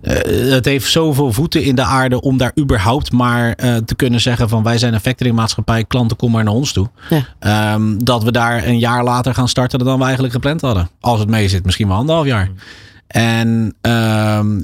eh, 0.00 0.14
het 0.50 0.64
heeft 0.64 0.90
zoveel 0.90 1.32
voeten 1.32 1.62
in 1.62 1.74
de 1.74 1.82
aarde 1.82 2.20
om 2.20 2.36
daar 2.36 2.52
überhaupt 2.58 3.12
maar 3.12 3.52
eh, 3.52 3.76
te 3.76 3.94
kunnen 3.94 4.20
zeggen 4.20 4.48
van 4.48 4.62
wij 4.62 4.78
zijn 4.78 4.94
een 4.94 5.00
factoringmaatschappij, 5.00 5.84
klanten 5.84 6.16
kom 6.16 6.30
maar 6.30 6.44
naar 6.44 6.54
ons 6.54 6.72
toe. 6.72 6.88
Ja. 7.10 7.24
Ehm, 7.38 7.98
dat 7.98 8.22
we 8.22 8.32
daar 8.32 8.66
een 8.66 8.78
jaar 8.78 9.04
later 9.04 9.34
gaan 9.34 9.48
starten 9.48 9.78
dan 9.78 9.98
we 9.98 10.04
eigenlijk 10.04 10.34
gepland 10.34 10.60
hadden. 10.60 10.90
Als 11.00 11.20
het 11.20 11.28
mee 11.28 11.48
zit, 11.48 11.64
misschien 11.64 11.88
wel 11.88 11.96
anderhalf 11.96 12.26
jaar. 12.26 12.50
En 13.08 13.74
ehm, 13.80 14.60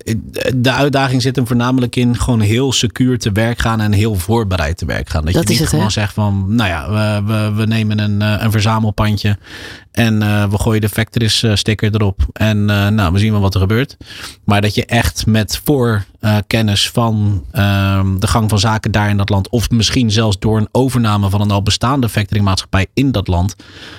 de 0.55 0.73
uitdaging 0.73 1.23
zit 1.23 1.37
hem 1.37 1.47
voornamelijk 1.47 1.97
in 1.97 2.17
gewoon 2.19 2.41
heel 2.41 2.73
secuur 2.73 3.19
te 3.19 3.33
werk 3.33 3.59
gaan 3.59 3.81
en 3.81 3.93
heel 3.93 4.15
voorbereid 4.15 4.77
te 4.77 4.87
werk 4.87 5.09
gaan. 5.09 5.25
Dat, 5.25 5.35
Dat 5.35 5.43
je 5.43 5.49
niet 5.49 5.59
het, 5.59 5.69
gewoon 5.69 5.91
zegt 5.91 6.15
van, 6.15 6.45
nou 6.49 6.69
ja, 6.69 6.91
we, 6.91 7.33
we, 7.33 7.53
we 7.55 7.67
nemen 7.67 7.99
een, 7.99 8.23
eh, 8.23 8.43
een 8.43 8.51
verzamelpandje 8.51 9.39
En 9.95 10.23
eh, 10.23 10.45
we 10.51 10.59
gooien 10.59 10.81
de 10.81 10.89
Factories 10.89 11.43
eh, 11.43 11.55
sticker 11.55 11.95
erop. 11.95 12.27
En 12.33 12.71
eh, 12.71 12.89
nou, 12.89 13.13
we 13.13 13.19
zien 13.19 13.33
wel 13.33 13.41
wat 13.41 13.55
er 13.55 13.61
gebeurt. 13.61 13.97
Maar 14.45 14.61
dat 14.61 14.75
je 14.75 14.87
echt 14.87 15.27
met 15.27 15.61
voorkennis 15.65 16.91
van 16.91 17.45
ehm, 17.53 18.19
de 18.19 18.27
gang 18.27 18.51
van 18.51 18.59
zaken 18.59 18.91
daar 18.91 19.09
in 19.09 19.17
dat 19.17 19.29
land. 19.29 19.49
Of 19.49 19.71
misschien 19.71 20.11
zelfs 20.11 20.39
door 20.39 20.59
een 20.59 20.69
overname 20.73 21.31
van 21.31 21.41
een 21.41 21.51
al 21.51 21.63
bestaande 21.63 22.09
factoringmaatschappij 22.09 22.87
in 22.95 23.13
dat 23.13 23.29
land. 23.29 23.57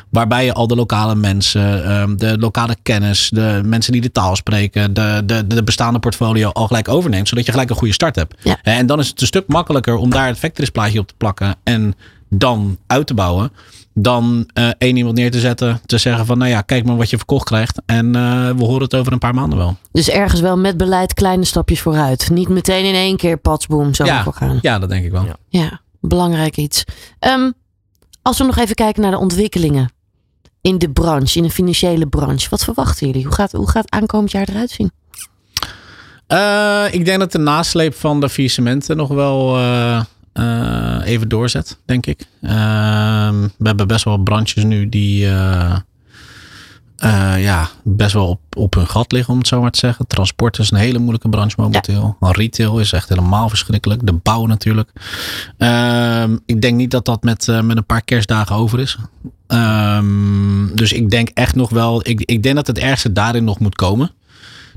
Waarbij 0.10 0.46
je 0.46 0.54
al 0.54 0.68
de 0.68 0.76
lokale 0.76 1.16
mensen, 1.16 1.86
ehm, 1.86 2.16
de 2.16 2.38
lokale 2.38 2.76
kennis, 2.84 3.30
de 3.30 3.62
mensen 3.66 3.92
die 3.92 4.02
de 4.02 4.12
taal 4.12 4.36
spreken, 4.36 4.94
de, 4.94 5.22
de, 5.26 5.48
de 5.48 5.64
bestaande 5.64 6.00
portfolio 6.00 6.50
al 6.50 6.68
gelijk 6.68 6.88
overneemt. 6.88 7.28
Zodat 7.28 7.46
je 7.46 7.52
gelijk 7.52 7.70
een 7.70 7.76
goede 7.76 7.94
start 7.94 8.16
hebt. 8.16 8.36
Ja. 8.44 8.58
En 8.64 8.86
dan 8.86 9.00
is 9.00 9.08
het 9.08 9.22
een 9.22 9.28
stuk 9.28 9.48
makkelijker 9.48 9.96
om 9.96 10.10
daar 10.10 10.28
het 10.28 10.38
Factories 10.38 10.70
plaatje 10.70 11.00
op 11.00 11.08
te 11.08 11.16
plakken. 11.18 11.56
En 11.64 11.96
dan 12.30 12.78
uit 12.88 13.08
te 13.08 13.14
bouwen. 13.14 13.52
Dan 13.98 14.50
eh, 14.54 14.70
één 14.78 14.96
iemand 14.98 15.16
neer 15.16 15.32
te 15.32 15.40
zetten. 15.40 15.82
Te 15.86 15.98
zeggen 15.98 16.26
van 16.26 16.38
nou 16.38 16.50
ja, 16.50 16.62
kijk 16.62 16.86
maar 16.86 16.96
wat 16.98 17.10
je 17.10 17.18
verkocht 17.18 17.46
krijgt. 17.46 17.82
En 17.86 18.16
eh, 18.16 18.50
we 18.50 18.64
horen 18.64 18.82
het 18.82 18.96
over 18.96 19.12
een 19.14 19.20
paar 19.20 19.34
maanden 19.34 19.58
wel. 19.58 19.78
Dus 19.92 20.10
ergens 20.10 20.42
wel 20.42 20.58
met 20.58 20.78
beleid 20.78 21.14
kleine 21.14 21.46
stapjes 21.46 21.82
vooruit. 21.82 22.30
Niet 22.30 22.50
meteen 22.50 22.86
in 22.86 22.94
één 22.94 23.18
keer 23.18 23.38
patsboom 23.38 23.94
zo 23.94 24.06
Ja, 24.06 24.24
gaan. 24.24 24.60
ja, 24.62 24.80
dat 24.80 24.90
denk 24.90 25.06
ik 25.06 25.12
wel. 25.12 25.24
Ja. 25.26 25.36
Ja, 25.50 25.82
belangrijk 26.02 26.58
iets. 26.58 26.84
Ehm, 27.20 27.52
als 28.22 28.38
we 28.38 28.44
nog 28.44 28.58
even 28.58 28.76
kijken 28.76 29.02
naar 29.02 29.12
de 29.12 29.18
ontwikkelingen 29.18 29.94
in 30.62 30.78
de 30.78 30.90
branche, 30.90 31.38
in 31.38 31.44
de 31.44 31.50
financiële 31.52 32.08
branche. 32.08 32.50
Wat 32.50 32.64
verwachten 32.64 33.08
jullie? 33.08 33.24
Hoe 33.24 33.34
gaat, 33.34 33.52
hoe 33.52 33.70
gaat 33.70 33.92
aankomend 33.92 34.32
jaar 34.32 34.50
eruit 34.50 34.70
zien? 34.72 34.92
Eh, 36.28 36.84
ik 36.92 37.06
denk 37.06 37.20
dat 37.20 37.32
de 37.32 37.38
nasleep 37.38 37.96
van 37.96 38.20
de 38.20 38.30
faillissementen 38.30 38.98
nog 38.98 39.08
wel 39.10 39.58
eh, 40.36 41.00
even 41.04 41.30
doorzet, 41.30 41.78
denk 41.86 42.06
ik. 42.06 42.28
Ehm, 42.42 43.42
we 43.58 43.68
hebben 43.68 43.88
best 43.88 44.04
wel 44.04 44.18
branches 44.18 44.64
nu 44.64 44.90
die 44.90 45.28
eh, 45.28 45.76
eh, 46.98 47.44
ja, 47.44 47.70
best 47.84 48.14
wel 48.14 48.28
op, 48.28 48.40
op 48.58 48.74
hun 48.74 48.88
gat 48.88 49.12
liggen, 49.12 49.34
om 49.34 49.40
het 49.40 49.48
zo 49.48 49.62
maar 49.62 49.72
te 49.72 49.80
zeggen. 49.80 50.08
Transport 50.08 50.60
is 50.60 50.72
een 50.72 50.78
hele 50.78 50.98
moeilijke 50.98 51.30
branche 51.30 51.62
momenteel. 51.62 52.18
Retail 52.20 52.80
is 52.80 52.92
echt 52.92 53.10
helemaal 53.10 53.50
verschrikkelijk. 53.50 54.06
De 54.06 54.14
bouw 54.14 54.46
natuurlijk. 54.46 54.90
Ehm, 55.58 56.38
ik 56.46 56.62
denk 56.62 56.78
niet 56.78 56.92
dat 56.92 57.06
dat 57.06 57.24
met, 57.24 57.48
met 57.64 57.78
een 57.78 57.86
paar 57.86 58.02
kerstdagen 58.02 58.56
over 58.56 58.80
is. 58.80 58.98
Ehm, 59.48 60.76
dus 60.76 60.94
ik 60.94 61.10
denk 61.10 61.30
echt 61.30 61.56
nog 61.56 61.70
wel. 61.70 62.08
Ik, 62.08 62.22
ik 62.22 62.44
denk 62.44 62.56
dat 62.56 62.68
het 62.68 62.78
ergste 62.80 63.12
daarin 63.12 63.44
nog 63.44 63.60
moet 63.60 63.76
komen. 63.76 64.12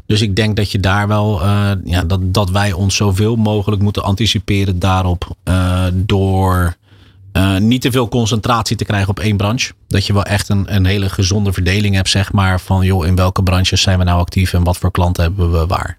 Dus 0.09 0.21
ik 0.21 0.37
denk 0.37 0.57
dat 0.57 0.73
je 0.73 0.81
daar 0.81 1.09
wel, 1.09 1.43
eh, 1.43 1.71
ja, 1.85 2.05
dat, 2.05 2.35
dat 2.35 2.51
wij 2.51 2.73
ons 2.73 2.97
zoveel 2.97 3.37
mogelijk 3.37 3.83
moeten 3.83 4.03
anticiperen 4.03 4.79
daarop. 4.79 5.37
eh, 5.45 5.85
door 5.93 6.77
eh, 7.33 7.57
niet 7.57 7.81
te 7.81 7.91
veel 7.91 8.09
concentratie 8.09 8.77
te 8.77 8.85
krijgen 8.85 9.09
op 9.09 9.21
één 9.21 9.37
branche. 9.37 9.73
Dat 9.89 10.07
je 10.07 10.13
wel 10.13 10.23
echt 10.23 10.49
een, 10.49 10.75
een 10.75 10.85
hele 10.85 11.09
gezonde 11.09 11.53
verdeling 11.53 11.95
hebt, 11.95 12.09
zeg 12.09 12.33
maar. 12.33 12.61
Van 12.61 12.85
joh, 12.85 13.07
in 13.07 13.15
welke 13.15 13.43
branches 13.43 13.83
zijn 13.83 13.99
we 13.99 14.05
nou 14.05 14.21
actief 14.21 14.53
en 14.53 14.65
wat 14.65 14.79
voor 14.79 14.91
klanten 14.91 15.23
hebben 15.23 15.53
we 15.53 15.67
waar. 15.67 15.99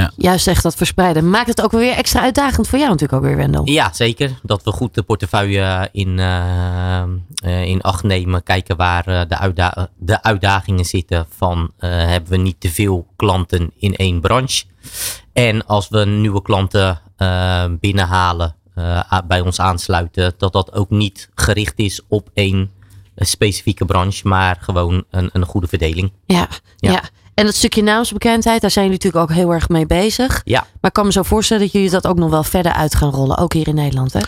Ja. 0.00 0.12
Juist 0.16 0.46
echt 0.46 0.62
dat 0.62 0.74
verspreiden. 0.74 1.30
Maakt 1.30 1.48
het 1.48 1.62
ook 1.62 1.70
weer 1.70 1.92
extra 1.92 2.20
uitdagend 2.20 2.68
voor 2.68 2.78
jou 2.78 2.90
natuurlijk 2.90 3.22
ook 3.22 3.28
weer, 3.28 3.36
Wendel. 3.36 3.62
Ja, 3.68 3.92
zeker. 3.92 4.30
Dat 4.42 4.62
we 4.62 4.70
goed 4.72 4.94
de 4.94 5.02
portefeuille 5.02 5.88
in, 5.92 6.18
eh, 6.18 7.00
eh, 7.02 7.62
in 7.64 7.80
acht 7.80 8.02
nemen. 8.02 8.42
Kijken 8.42 8.76
waar 8.76 9.06
eh, 9.06 9.20
de, 9.28 9.38
uitda- 9.38 9.88
de 9.98 10.22
uitdagingen 10.22 10.84
zitten. 10.84 11.26
Van 11.36 11.70
eh, 11.78 11.90
hebben 11.90 12.30
we 12.30 12.36
niet 12.36 12.60
te 12.60 12.70
veel 12.70 13.06
klanten 13.16 13.70
in 13.78 13.94
één 13.96 14.20
branche. 14.20 14.64
En 15.32 15.66
als 15.66 15.88
we 15.88 16.04
nieuwe 16.04 16.42
klanten 16.42 17.00
eh, 17.16 17.64
binnenhalen, 17.80 18.54
eh, 18.74 19.18
bij 19.26 19.40
ons 19.40 19.60
aansluiten. 19.60 20.34
Dat 20.38 20.52
dat 20.52 20.72
ook 20.72 20.90
niet 20.90 21.28
gericht 21.34 21.78
is 21.78 22.00
op 22.08 22.28
één 22.34 22.70
eh, 23.14 23.26
specifieke 23.26 23.84
branche. 23.84 24.28
Maar 24.28 24.56
gewoon 24.60 25.04
een, 25.10 25.30
een 25.32 25.44
goede 25.44 25.66
verdeling. 25.66 26.12
Ja, 26.26 26.48
ja. 26.76 26.90
Ja. 26.92 27.02
En 27.40 27.46
dat 27.46 27.54
stukje 27.54 27.82
naamsbekendheid, 27.82 28.60
daar 28.60 28.70
zijn 28.70 28.84
jullie 28.84 29.00
natuurlijk 29.02 29.30
ook 29.30 29.36
heel 29.36 29.52
erg 29.52 29.68
mee 29.68 29.86
bezig. 29.86 30.40
Ja, 30.44 30.60
Maar 30.60 30.90
ik 30.90 30.92
kan 30.92 31.06
me 31.06 31.12
zo 31.12 31.22
voorstellen 31.22 31.62
dat 31.62 31.72
jullie 31.72 31.90
dat 31.90 32.06
ook 32.06 32.16
nog 32.16 32.30
wel 32.30 32.42
verder 32.42 32.72
uit 32.72 32.94
gaan 32.94 33.10
rollen. 33.10 33.38
Ook 33.38 33.52
hier 33.52 33.68
in 33.68 33.74
Nederland, 33.74 34.12
hè? 34.12 34.20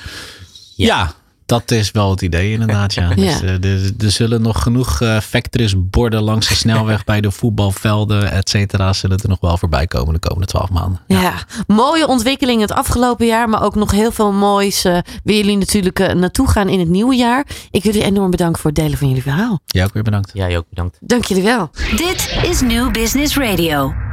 Ja. 0.74 1.12
Dat 1.46 1.70
is 1.70 1.90
wel 1.90 2.10
het 2.10 2.22
idee 2.22 2.52
inderdaad. 2.52 2.94
Ja. 2.94 3.00
Ja. 3.16 3.16
Dus, 3.16 3.42
eh, 3.42 3.64
er, 3.64 3.90
er 4.04 4.10
zullen 4.10 4.42
nog 4.42 4.62
genoeg 4.62 5.00
eh 5.00 5.20
factories 5.20 5.74
borden 5.76 6.22
langs 6.22 6.48
de 6.48 6.54
snelweg 6.54 7.04
bij 7.04 7.20
de 7.20 7.30
voetbalvelden, 7.30 8.30
et 8.32 8.48
cetera. 8.48 8.92
Zullen 8.92 9.18
er 9.18 9.28
nog 9.28 9.40
wel 9.40 9.56
voorbij 9.58 9.86
komen 9.86 10.12
de 10.14 10.18
komende 10.20 10.46
twaalf 10.46 10.70
maanden. 10.70 11.00
Ja. 11.06 11.32
mooie 11.66 12.06
ontwikkeling 12.06 12.60
het 12.60 12.72
afgelopen 12.72 13.26
jaar, 13.26 13.48
maar 13.48 13.62
ook 13.62 13.74
nog 13.74 13.90
heel 13.90 14.12
veel 14.12 14.32
moois. 14.32 14.84
eh 14.84 14.92
waar 14.92 15.34
jullie 15.34 15.56
natuurlijk 15.56 15.98
eh, 15.98 16.14
naartoe 16.14 16.48
gaan 16.48 16.68
in 16.68 16.78
het 16.78 16.88
nieuwe 16.88 17.14
jaar. 17.14 17.46
Ik 17.70 17.82
wil 17.82 17.92
jullie 17.92 18.06
enorm 18.08 18.30
bedanken 18.30 18.60
voor 18.60 18.70
het 18.70 18.78
delen 18.80 18.98
van 18.98 19.08
jullie 19.08 19.22
verhaal. 19.22 19.60
Jij 19.66 19.84
ook 19.84 19.92
weer 19.92 20.02
bedankt. 20.02 20.30
jij 20.34 20.56
ook 20.56 20.66
bedankt. 20.68 20.96
Dank 21.00 21.24
jullie 21.24 21.42
wel. 21.44 21.70
Dit 21.96 22.36
is 22.42 22.60
New 22.60 22.90
Business 22.92 23.36
Radio. 23.36 24.11